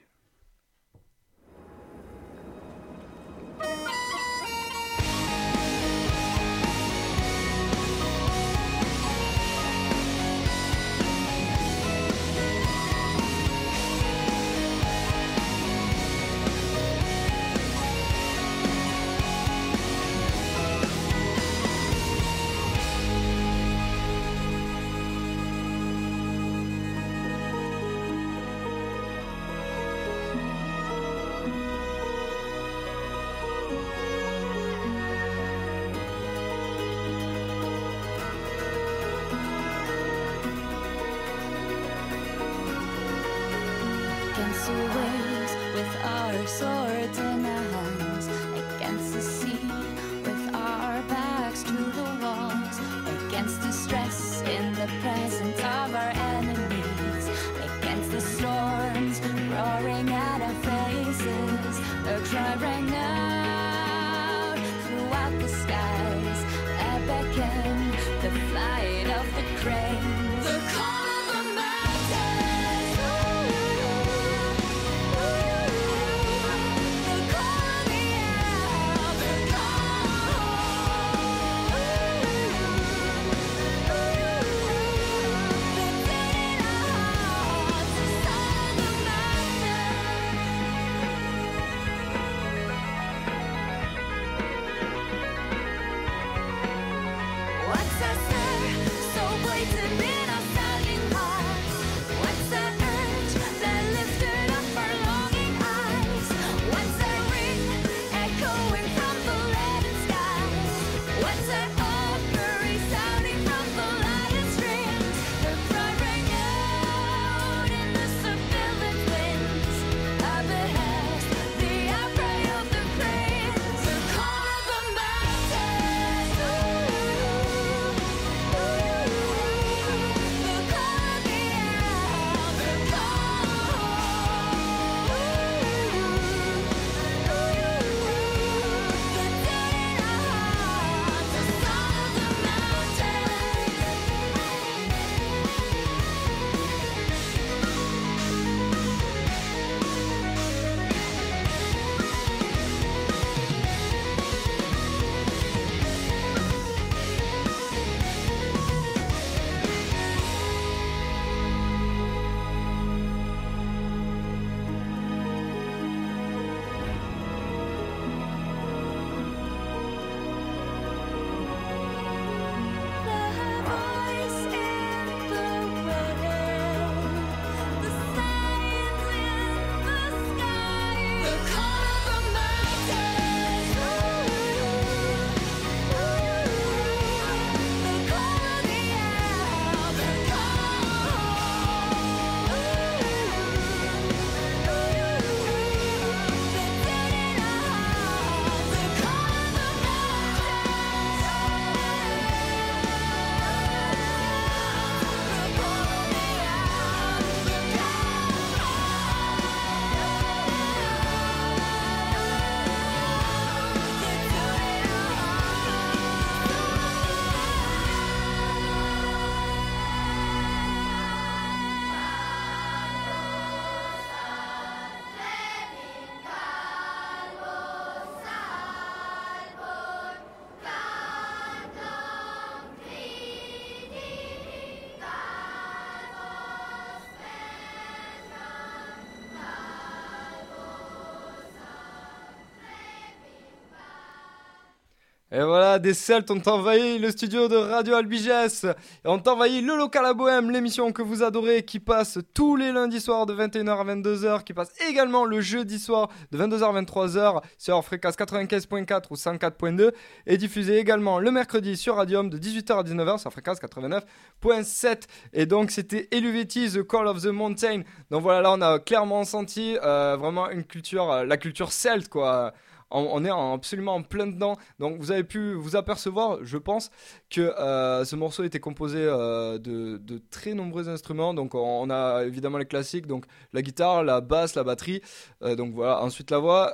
Et 245.38 245.44
voilà, 245.44 245.78
des 245.78 245.94
Celtes 245.94 246.32
ont 246.32 246.42
envahi 246.48 246.98
le 246.98 247.12
studio 247.12 247.48
de 247.48 247.58
Radio 247.58 247.94
Albigès. 247.94 248.66
Ont 249.06 249.22
envahi 249.28 249.62
le 249.62 249.78
local 249.78 250.04
à 250.08 250.16
Bohème, 250.16 250.50
l'émission 250.50 250.92
que 250.92 251.04
vous 251.04 251.22
adorez, 251.22 251.64
qui 251.64 251.80
passe 251.80 252.18
tous 252.34 252.56
les 252.56 252.72
lundis 252.72 253.00
soirs 253.00 253.28
de 253.28 253.36
21h 253.36 253.70
à 253.70 253.84
22h, 253.84 254.44
qui 254.44 254.56
passe 254.56 254.72
également 254.90 255.26
le 255.26 255.40
jeudi 255.40 255.78
soir 255.78 256.10
de 256.32 256.40
22h 256.40 256.76
à 256.76 256.82
23h 256.82 257.44
sur 257.60 257.86
fréquence 257.86 258.16
95.4 258.16 259.04
ou 259.12 259.14
104.2, 259.14 259.92
et 260.26 260.38
diffusée 260.38 260.80
également 260.80 261.20
le 261.20 261.30
mercredi 261.30 261.78
sur 261.78 261.98
Radium 261.98 262.32
de 262.32 262.40
18h 262.40 262.80
à 262.80 262.82
19h 262.82 263.20
sur 263.20 263.32
fréquence 263.32 263.60
89.7. 263.60 265.04
Et 265.34 265.46
donc, 265.46 265.70
c'était 265.70 266.08
Eluvetti, 266.10 266.72
The 266.72 266.82
Call 266.82 267.06
of 267.06 267.22
the 267.22 267.28
Mountain. 267.28 267.84
Donc 268.10 268.24
voilà, 268.24 268.42
là, 268.42 268.54
on 268.54 268.62
a 268.62 268.80
clairement 268.80 269.24
senti 269.24 269.78
euh, 269.84 270.18
vraiment 270.20 270.50
une 270.50 270.64
culture, 270.64 271.12
euh, 271.12 271.26
la 271.26 271.38
culture 271.38 271.72
celte, 271.72 272.10
quoi 272.10 272.54
on, 272.92 273.08
on 273.12 273.26
est 273.26 273.32
en- 273.32 273.54
absolument 273.54 273.96
en 273.96 274.04
plein 274.04 274.28
dedans. 274.28 274.56
Donc 274.80 275.00
vous 275.00 275.12
avez 275.12 275.24
pu 275.24 275.54
vous 275.54 275.76
apercevoir, 275.76 276.40
je 276.44 276.58
pense, 276.58 276.92
que 277.30 277.42
euh, 277.42 278.06
ce 278.06 278.16
morceau 278.16 278.44
était 278.44 278.60
composé 278.60 279.00
euh, 279.00 279.58
de, 279.58 279.98
de 279.98 280.22
très 280.32 280.54
nombreux 280.54 280.90
instruments. 280.90 281.34
Donc 281.34 281.56
on, 281.56 281.60
on 281.60 281.90
a 281.90 282.24
évidemment 282.24 282.58
les 282.58 282.66
classiques, 282.66 283.08
donc 283.08 283.26
la 283.54 283.62
guitare, 283.62 284.04
la 284.04 284.22
basse, 284.22 284.56
la 284.56 284.64
batterie. 284.64 285.02
Euh, 285.44 285.56
donc 285.56 285.74
voilà, 285.74 286.02
ensuite 286.02 286.32
la 286.32 286.40
voix. 286.40 286.74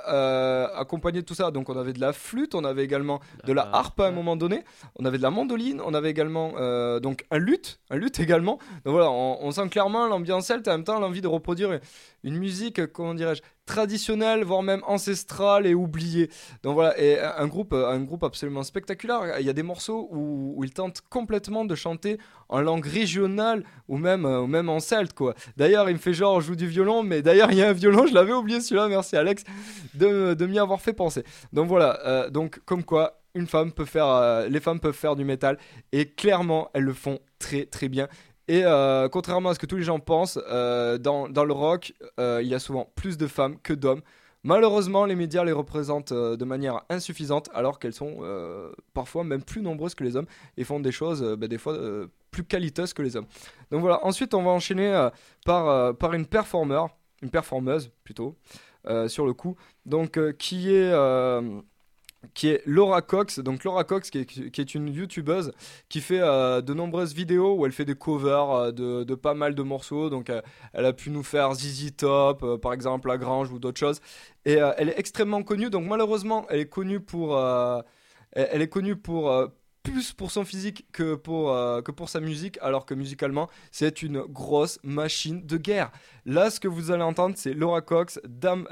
Accompagné 0.75 1.21
de 1.21 1.25
tout 1.25 1.35
ça, 1.35 1.51
donc 1.51 1.69
on 1.69 1.77
avait 1.77 1.93
de 1.93 1.99
la 1.99 2.13
flûte, 2.13 2.55
on 2.55 2.63
avait 2.63 2.83
également 2.83 3.19
de 3.45 3.53
la 3.53 3.67
harpe 3.73 3.99
à 3.99 4.07
un 4.07 4.11
moment 4.11 4.35
donné, 4.35 4.63
on 4.97 5.05
avait 5.05 5.17
de 5.17 5.23
la 5.23 5.31
mandoline, 5.31 5.81
on 5.83 5.93
avait 5.93 6.09
également 6.09 6.51
donc 6.99 7.25
un 7.31 7.37
luth, 7.37 7.79
un 7.89 7.97
luth 7.97 8.19
également. 8.19 8.59
Donc 8.85 8.93
voilà, 8.93 9.09
on, 9.09 9.37
on 9.41 9.51
sent 9.51 9.69
clairement 9.69 10.07
l'ambiance 10.07 10.47
celte 10.47 10.67
et 10.67 10.71
en 10.71 10.73
même 10.73 10.83
temps 10.83 10.99
l'envie 10.99 11.21
de 11.21 11.27
reproduire 11.27 11.79
une 12.23 12.37
musique, 12.37 12.85
comment 12.87 13.13
dirais-je, 13.13 13.41
traditionnelle, 13.65 14.43
voire 14.43 14.63
même 14.63 14.81
ancestrale 14.85 15.65
et 15.65 15.73
oubliée. 15.73 16.29
Donc 16.63 16.73
voilà, 16.73 16.99
et 16.99 17.19
un 17.19 17.47
groupe, 17.47 17.73
un 17.73 18.01
groupe 18.01 18.23
absolument 18.23 18.63
spectaculaire. 18.63 19.39
Il 19.39 19.45
y 19.45 19.49
a 19.49 19.53
des 19.53 19.63
morceaux 19.63 20.07
où, 20.11 20.53
où 20.57 20.63
ils 20.63 20.73
tentent 20.73 21.01
complètement 21.09 21.65
de 21.65 21.75
chanter 21.75 22.17
en 22.49 22.61
langue 22.61 22.85
régionale 22.85 23.63
ou 23.87 23.97
même, 23.97 24.25
ou 24.25 24.47
même 24.47 24.69
en 24.69 24.79
celte, 24.79 25.13
quoi. 25.13 25.33
D'ailleurs, 25.57 25.89
il 25.89 25.93
me 25.93 25.99
fait 25.99 26.13
genre, 26.13 26.41
joue 26.41 26.55
du 26.55 26.67
violon, 26.67 27.03
mais 27.03 27.21
d'ailleurs, 27.21 27.51
il 27.51 27.57
y 27.57 27.63
a 27.63 27.69
un 27.69 27.73
violon, 27.73 28.05
je 28.05 28.13
l'avais 28.13 28.33
oublié 28.33 28.59
celui-là, 28.59 28.87
merci 28.87 29.15
Alex 29.15 29.43
de, 29.93 30.33
de 30.33 30.45
m'y 30.45 30.59
avoir 30.59 30.81
fait 30.81 30.93
penser. 30.93 31.23
Donc 31.51 31.67
voilà, 31.67 31.99
euh, 32.05 32.29
donc 32.29 32.59
comme 32.65 32.83
quoi, 32.83 33.21
une 33.35 33.47
femme 33.47 33.71
peut 33.71 33.85
faire, 33.85 34.07
euh, 34.07 34.47
les 34.47 34.59
femmes 34.59 34.79
peuvent 34.79 34.93
faire 34.95 35.15
du 35.15 35.23
métal 35.23 35.57
et 35.91 36.09
clairement, 36.09 36.69
elles 36.73 36.83
le 36.83 36.93
font 36.93 37.19
très 37.39 37.65
très 37.65 37.89
bien. 37.89 38.07
Et 38.47 38.63
euh, 38.65 39.07
contrairement 39.09 39.49
à 39.49 39.53
ce 39.53 39.59
que 39.59 39.65
tous 39.65 39.77
les 39.77 39.83
gens 39.83 39.99
pensent, 39.99 40.39
euh, 40.49 40.97
dans, 40.97 41.29
dans 41.29 41.45
le 41.45 41.53
rock, 41.53 41.93
euh, 42.19 42.41
il 42.41 42.49
y 42.49 42.53
a 42.53 42.59
souvent 42.59 42.91
plus 42.95 43.17
de 43.17 43.27
femmes 43.27 43.57
que 43.63 43.73
d'hommes. 43.73 44.01
Malheureusement, 44.43 45.05
les 45.05 45.15
médias 45.15 45.45
les 45.45 45.53
représentent 45.53 46.11
de 46.11 46.43
manière 46.45 46.81
insuffisante, 46.89 47.49
alors 47.53 47.79
qu'elles 47.79 47.93
sont 47.93 48.17
parfois 48.93 49.23
même 49.23 49.41
plus 49.41 49.61
nombreuses 49.61 49.95
que 49.95 50.03
les 50.03 50.17
hommes 50.17 50.25
et 50.57 50.65
font 50.65 50.81
des 50.81 50.91
choses, 50.91 51.23
bah, 51.37 51.47
des 51.47 51.57
fois, 51.57 51.77
plus 52.29 52.43
qualiteuses 52.43 52.91
que 52.91 53.01
les 53.01 53.15
hommes. 53.15 53.27
Donc 53.71 53.79
voilà, 53.79 54.05
ensuite, 54.05 54.33
on 54.33 54.43
va 54.43 54.51
enchaîner 54.51 55.07
par, 55.45 55.95
par 55.95 56.13
une 56.13 56.25
performeur, 56.25 56.89
une 57.21 57.29
performeuse 57.29 57.89
plutôt, 58.03 58.35
sur 59.07 59.25
le 59.25 59.33
coup, 59.33 59.55
donc 59.85 60.19
qui 60.35 60.75
est. 60.75 60.91
qui 62.33 62.49
est 62.49 62.61
Laura 62.65 63.01
Cox, 63.01 63.39
donc 63.39 63.63
Laura 63.63 63.83
Cox 63.83 64.09
qui 64.09 64.19
est, 64.19 64.75
une 64.75 64.87
youtubeuse 64.87 65.51
qui 65.89 66.01
fait 66.01 66.19
euh, 66.21 66.61
de 66.61 66.73
nombreuses 66.73 67.13
vidéos 67.13 67.55
où 67.55 67.65
elle 67.65 67.71
fait 67.71 67.85
des 67.85 67.95
covers 67.95 68.49
euh, 68.49 68.71
de, 68.71 69.15
pas 69.15 69.33
mal 69.33 69.55
de 69.55 69.63
morceaux, 69.63 70.09
donc 70.09 70.29
euh, 70.29 70.41
elle 70.73 70.85
a 70.85 70.93
pu 70.93 71.09
nous 71.09 71.23
faire 71.23 71.53
ZZ 71.53 71.95
Top, 71.95 72.61
par 72.61 72.73
exemple 72.73 73.07
La 73.07 73.17
Grange 73.17 73.51
ou 73.51 73.59
d'autres 73.59 73.79
choses, 73.79 73.99
et 74.45 74.53
elle 74.53 74.89
est 74.89 74.99
extrêmement 74.99 75.43
connue, 75.43 75.69
donc 75.69 75.85
malheureusement 75.85 76.45
elle 76.49 76.61
est 76.61 76.69
connue 76.69 76.99
pour, 76.99 77.39
elle, 78.31 78.61
est 78.61 78.67
connue 78.67 78.95
pour 78.95 79.31
plus 79.83 80.13
pour 80.13 80.31
son 80.31 80.43
physique 80.45 80.85
que 80.91 81.15
pour, 81.15 81.51
que 81.83 81.91
pour 81.91 82.09
sa 82.09 82.19
musique, 82.19 82.57
alors 82.61 82.85
que 82.85 82.93
musicalement, 82.93 83.49
c'est 83.71 84.01
une 84.01 84.21
grosse 84.21 84.79
machine 84.83 85.45
de 85.45 85.57
guerre. 85.57 85.91
Là, 86.25 86.49
ce 86.49 86.59
que 86.59 86.67
vous 86.67 86.91
allez 86.91 87.03
entendre, 87.03 87.35
c'est 87.37 87.53
Laura 87.53 87.81
Cox, 87.81 88.19
Dame, 88.25 88.67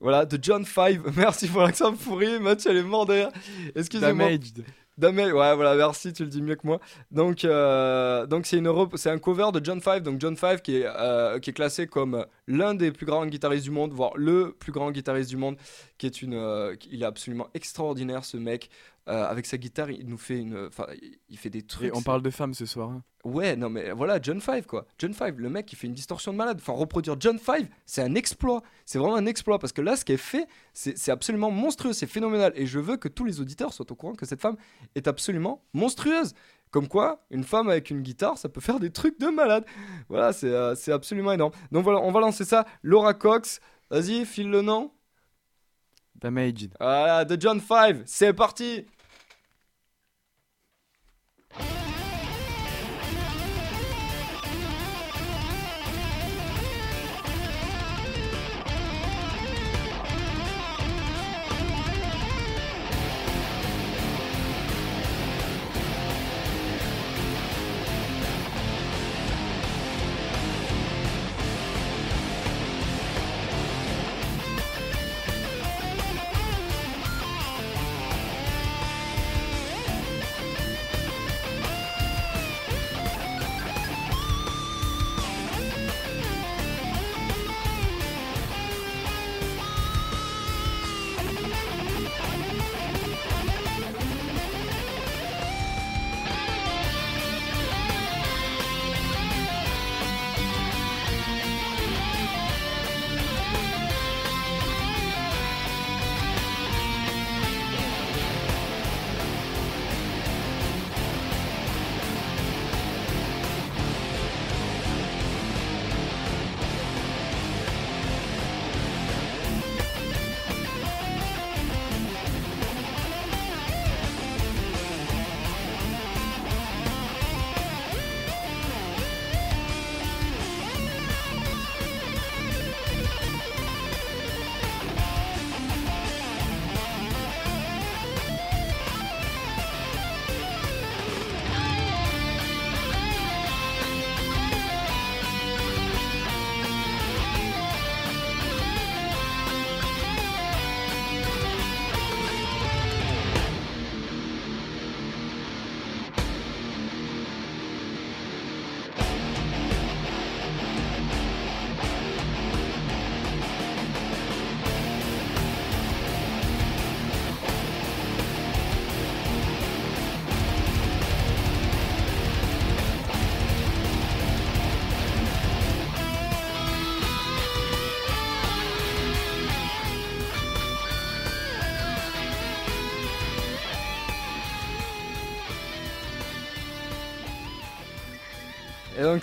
voilà, 0.00 0.24
de 0.24 0.38
John 0.40 0.64
5. 0.64 1.00
Merci 1.16 1.48
pour 1.48 1.62
l'accent 1.62 1.92
pourri, 1.94 2.38
Mathieu, 2.40 2.70
elle 2.70 2.78
est 2.78 2.82
mort 2.82 3.06
derrière. 3.06 3.30
Excusez-moi. 3.74 4.24
Damaged. 4.26 4.64
Damage, 4.96 5.32
ouais, 5.32 5.54
voilà, 5.56 5.74
merci, 5.74 6.12
tu 6.12 6.22
le 6.22 6.28
dis 6.28 6.40
mieux 6.40 6.54
que 6.54 6.64
moi. 6.64 6.78
Donc, 7.10 7.44
euh, 7.44 8.26
donc 8.26 8.46
c'est 8.46 8.58
une 8.58 8.72
c'est 8.94 9.10
un 9.10 9.18
cover 9.18 9.48
de 9.52 9.64
John 9.64 9.80
5. 9.80 10.04
Donc 10.04 10.20
John 10.20 10.36
5 10.36 10.62
qui 10.62 10.76
est, 10.76 10.86
euh, 10.86 11.40
qui 11.40 11.50
est 11.50 11.52
classé 11.52 11.88
comme 11.88 12.24
l'un 12.46 12.74
des 12.74 12.92
plus 12.92 13.04
grands 13.04 13.26
guitaristes 13.26 13.64
du 13.64 13.72
monde, 13.72 13.92
voire 13.92 14.16
le 14.16 14.52
plus 14.52 14.70
grand 14.70 14.92
guitariste 14.92 15.30
du 15.30 15.36
monde, 15.36 15.56
qui 15.98 16.06
est 16.06 16.22
une, 16.22 16.34
euh, 16.34 16.76
il 16.92 17.02
est 17.02 17.06
absolument 17.06 17.48
extraordinaire 17.54 18.24
ce 18.24 18.36
mec. 18.36 18.70
Euh, 19.06 19.24
avec 19.26 19.44
sa 19.44 19.58
guitare, 19.58 19.90
il 19.90 20.08
nous 20.08 20.16
fait 20.16 20.38
une, 20.38 20.66
enfin, 20.66 20.86
il 21.28 21.36
fait 21.36 21.50
des 21.50 21.62
trucs. 21.62 21.88
Et 21.88 21.96
on 21.96 22.00
parle 22.00 22.22
de 22.22 22.30
femmes 22.30 22.54
ce 22.54 22.64
soir. 22.64 22.90
hein. 22.90 23.02
Ouais, 23.22 23.54
non 23.54 23.68
mais 23.68 23.90
voilà, 23.92 24.18
John 24.20 24.40
5 24.40 24.66
quoi. 24.66 24.86
John 24.98 25.12
5, 25.12 25.36
le 25.38 25.50
mec 25.50 25.66
qui 25.66 25.76
fait 25.76 25.86
une 25.86 25.92
distorsion 25.92 26.32
de 26.32 26.38
malade. 26.38 26.58
Enfin, 26.60 26.72
reproduire 26.72 27.16
John 27.20 27.38
5, 27.38 27.68
c'est 27.84 28.00
un 28.02 28.14
exploit. 28.14 28.62
C'est 28.86 28.98
vraiment 28.98 29.16
un 29.16 29.26
exploit 29.26 29.58
parce 29.58 29.74
que 29.74 29.82
là, 29.82 29.96
ce 29.96 30.10
est 30.10 30.16
fait, 30.16 30.46
c'est 30.72 31.10
absolument 31.10 31.50
monstrueux, 31.50 31.92
c'est 31.92 32.06
phénoménal. 32.06 32.52
Et 32.56 32.64
je 32.66 32.78
veux 32.78 32.96
que 32.96 33.08
tous 33.08 33.24
les 33.26 33.40
auditeurs 33.40 33.74
soient 33.74 33.90
au 33.90 33.94
courant 33.94 34.14
que 34.14 34.24
cette 34.24 34.40
femme 34.40 34.56
est 34.94 35.06
absolument 35.06 35.62
monstrueuse. 35.74 36.32
Comme 36.70 36.88
quoi, 36.88 37.24
une 37.30 37.44
femme 37.44 37.68
avec 37.68 37.90
une 37.90 38.00
guitare, 38.00 38.36
ça 38.38 38.48
peut 38.48 38.60
faire 38.60 38.80
des 38.80 38.90
trucs 38.90 39.20
de 39.20 39.28
malade. 39.28 39.64
Voilà, 40.08 40.32
c'est 40.32 40.48
euh, 40.48 40.74
absolument 40.92 41.32
énorme. 41.32 41.52
Donc 41.72 41.84
voilà, 41.84 42.00
on 42.00 42.10
va 42.10 42.20
lancer 42.20 42.44
ça. 42.44 42.66
Laura 42.82 43.12
Cox, 43.14 43.60
vas-y, 43.90 44.24
file 44.24 44.50
le 44.50 44.62
nom. 44.62 44.90
Damaged. 46.16 46.74
Voilà, 46.80 47.24
de 47.24 47.40
John 47.40 47.60
5, 47.60 48.02
c'est 48.06 48.32
parti 48.32 48.86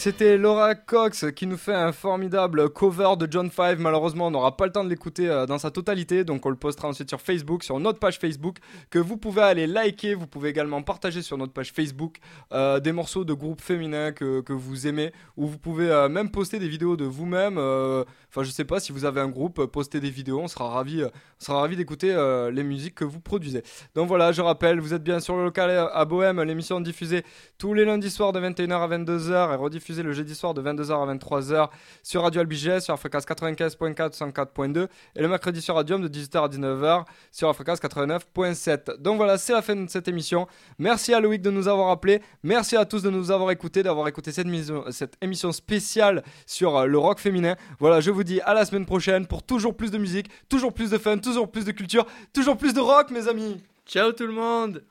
c'était 0.01 0.35
Laura 0.35 0.73
Cox 0.73 1.27
qui 1.35 1.45
nous 1.45 1.57
fait 1.57 1.75
un 1.75 1.91
formidable 1.91 2.71
cover 2.71 3.09
de 3.19 3.27
John 3.29 3.51
5. 3.51 3.77
Malheureusement, 3.77 4.27
on 4.27 4.31
n'aura 4.31 4.57
pas 4.57 4.65
le 4.65 4.71
temps 4.71 4.83
de 4.83 4.89
l'écouter 4.89 5.29
euh, 5.29 5.45
dans 5.45 5.59
sa 5.59 5.69
totalité, 5.69 6.23
donc 6.23 6.43
on 6.43 6.49
le 6.49 6.55
postera 6.55 6.87
ensuite 6.87 7.07
sur 7.07 7.21
Facebook, 7.21 7.63
sur 7.63 7.79
notre 7.79 7.99
page 7.99 8.17
Facebook, 8.17 8.57
que 8.89 8.97
vous 8.97 9.17
pouvez 9.17 9.43
aller 9.43 9.67
liker. 9.67 10.15
Vous 10.15 10.25
pouvez 10.25 10.49
également 10.49 10.81
partager 10.81 11.21
sur 11.21 11.37
notre 11.37 11.53
page 11.53 11.71
Facebook 11.71 12.17
euh, 12.51 12.79
des 12.79 12.93
morceaux 12.93 13.25
de 13.25 13.33
groupes 13.33 13.61
féminins 13.61 14.11
que, 14.11 14.51
vous 14.51 14.87
aimez, 14.87 15.11
ou 15.37 15.45
vous 15.45 15.59
pouvez 15.59 15.91
euh, 15.91 16.09
même 16.09 16.31
poster 16.31 16.57
des 16.57 16.67
vidéos 16.67 16.97
de 16.97 17.05
vous-même. 17.05 17.59
Enfin, 17.59 18.41
je 18.41 18.49
sais 18.49 18.65
pas 18.65 18.79
si 18.79 18.91
vous 18.91 19.05
avez 19.05 19.21
un 19.21 19.29
groupe, 19.29 19.63
postez 19.67 19.99
des 19.99 20.09
vidéos, 20.09 20.39
on 20.39 20.47
sera 20.47 20.67
ravi, 20.69 21.05
d'écouter 21.75 22.49
les 22.51 22.63
musiques 22.63 22.95
que 22.95 23.05
vous 23.05 23.19
produisez. 23.19 23.61
Donc 23.93 24.07
voilà, 24.07 24.31
je 24.31 24.41
rappelle, 24.41 24.79
vous 24.79 24.95
êtes 24.95 25.03
bien 25.03 25.19
sur 25.19 25.37
le 25.37 25.43
local 25.43 25.89
à 25.93 26.05
Bohème, 26.05 26.41
l'émission 26.41 26.81
diffusée 26.81 27.23
tous 27.59 27.75
les 27.75 27.85
lundis 27.85 28.09
soirs 28.09 28.31
de 28.31 28.39
21h 28.39 28.71
à 28.73 28.87
22h 28.87 29.53
et 29.53 29.55
rediffusée 29.57 29.90
le 30.01 30.13
jeudi 30.13 30.33
soir 30.33 30.53
de 30.53 30.61
22h 30.61 30.91
à 31.09 31.13
23h 31.13 31.69
sur 32.03 32.21
Radio 32.23 32.41
Albigès, 32.41 32.79
sur 32.83 32.97
fréquence 32.97 33.25
95.4, 33.25 34.17
104.2 34.17 34.87
et 35.15 35.21
le 35.21 35.27
mercredi 35.27 35.61
sur 35.61 35.75
Radium 35.75 36.01
de 36.01 36.07
18h 36.07 36.45
à 36.45 36.47
19h 36.47 37.03
sur 37.31 37.47
la 37.47 37.53
fréquence 37.53 37.79
89.7. 37.79 38.97
Donc 38.99 39.17
voilà, 39.17 39.37
c'est 39.37 39.53
la 39.53 39.61
fin 39.61 39.75
de 39.75 39.89
cette 39.89 40.07
émission. 40.07 40.47
Merci 40.79 41.13
à 41.13 41.19
Loïc 41.19 41.41
de 41.41 41.51
nous 41.51 41.67
avoir 41.67 41.89
appelé. 41.89 42.21
Merci 42.43 42.75
à 42.77 42.85
tous 42.85 43.03
de 43.03 43.09
nous 43.09 43.31
avoir 43.31 43.51
écoutés, 43.51 43.83
d'avoir 43.83 44.07
écouté 44.07 44.31
cette, 44.31 44.47
émission- 44.47 44.85
cette 44.91 45.15
émission 45.21 45.51
spéciale 45.51 46.23
sur 46.45 46.77
euh, 46.77 46.85
le 46.85 46.97
rock 46.97 47.19
féminin. 47.19 47.55
Voilà, 47.79 47.99
je 47.99 48.11
vous 48.11 48.23
dis 48.23 48.41
à 48.41 48.53
la 48.53 48.65
semaine 48.65 48.85
prochaine 48.85 49.27
pour 49.27 49.43
toujours 49.43 49.75
plus 49.75 49.91
de 49.91 49.97
musique, 49.97 50.29
toujours 50.49 50.73
plus 50.73 50.89
de 50.91 50.97
fun, 50.97 51.17
toujours 51.17 51.51
plus 51.51 51.65
de 51.65 51.71
culture, 51.71 52.05
toujours 52.33 52.57
plus 52.57 52.73
de 52.73 52.79
rock, 52.79 53.11
mes 53.11 53.27
amis. 53.27 53.61
Ciao 53.85 54.11
tout 54.11 54.25
le 54.27 54.33
monde 54.33 54.83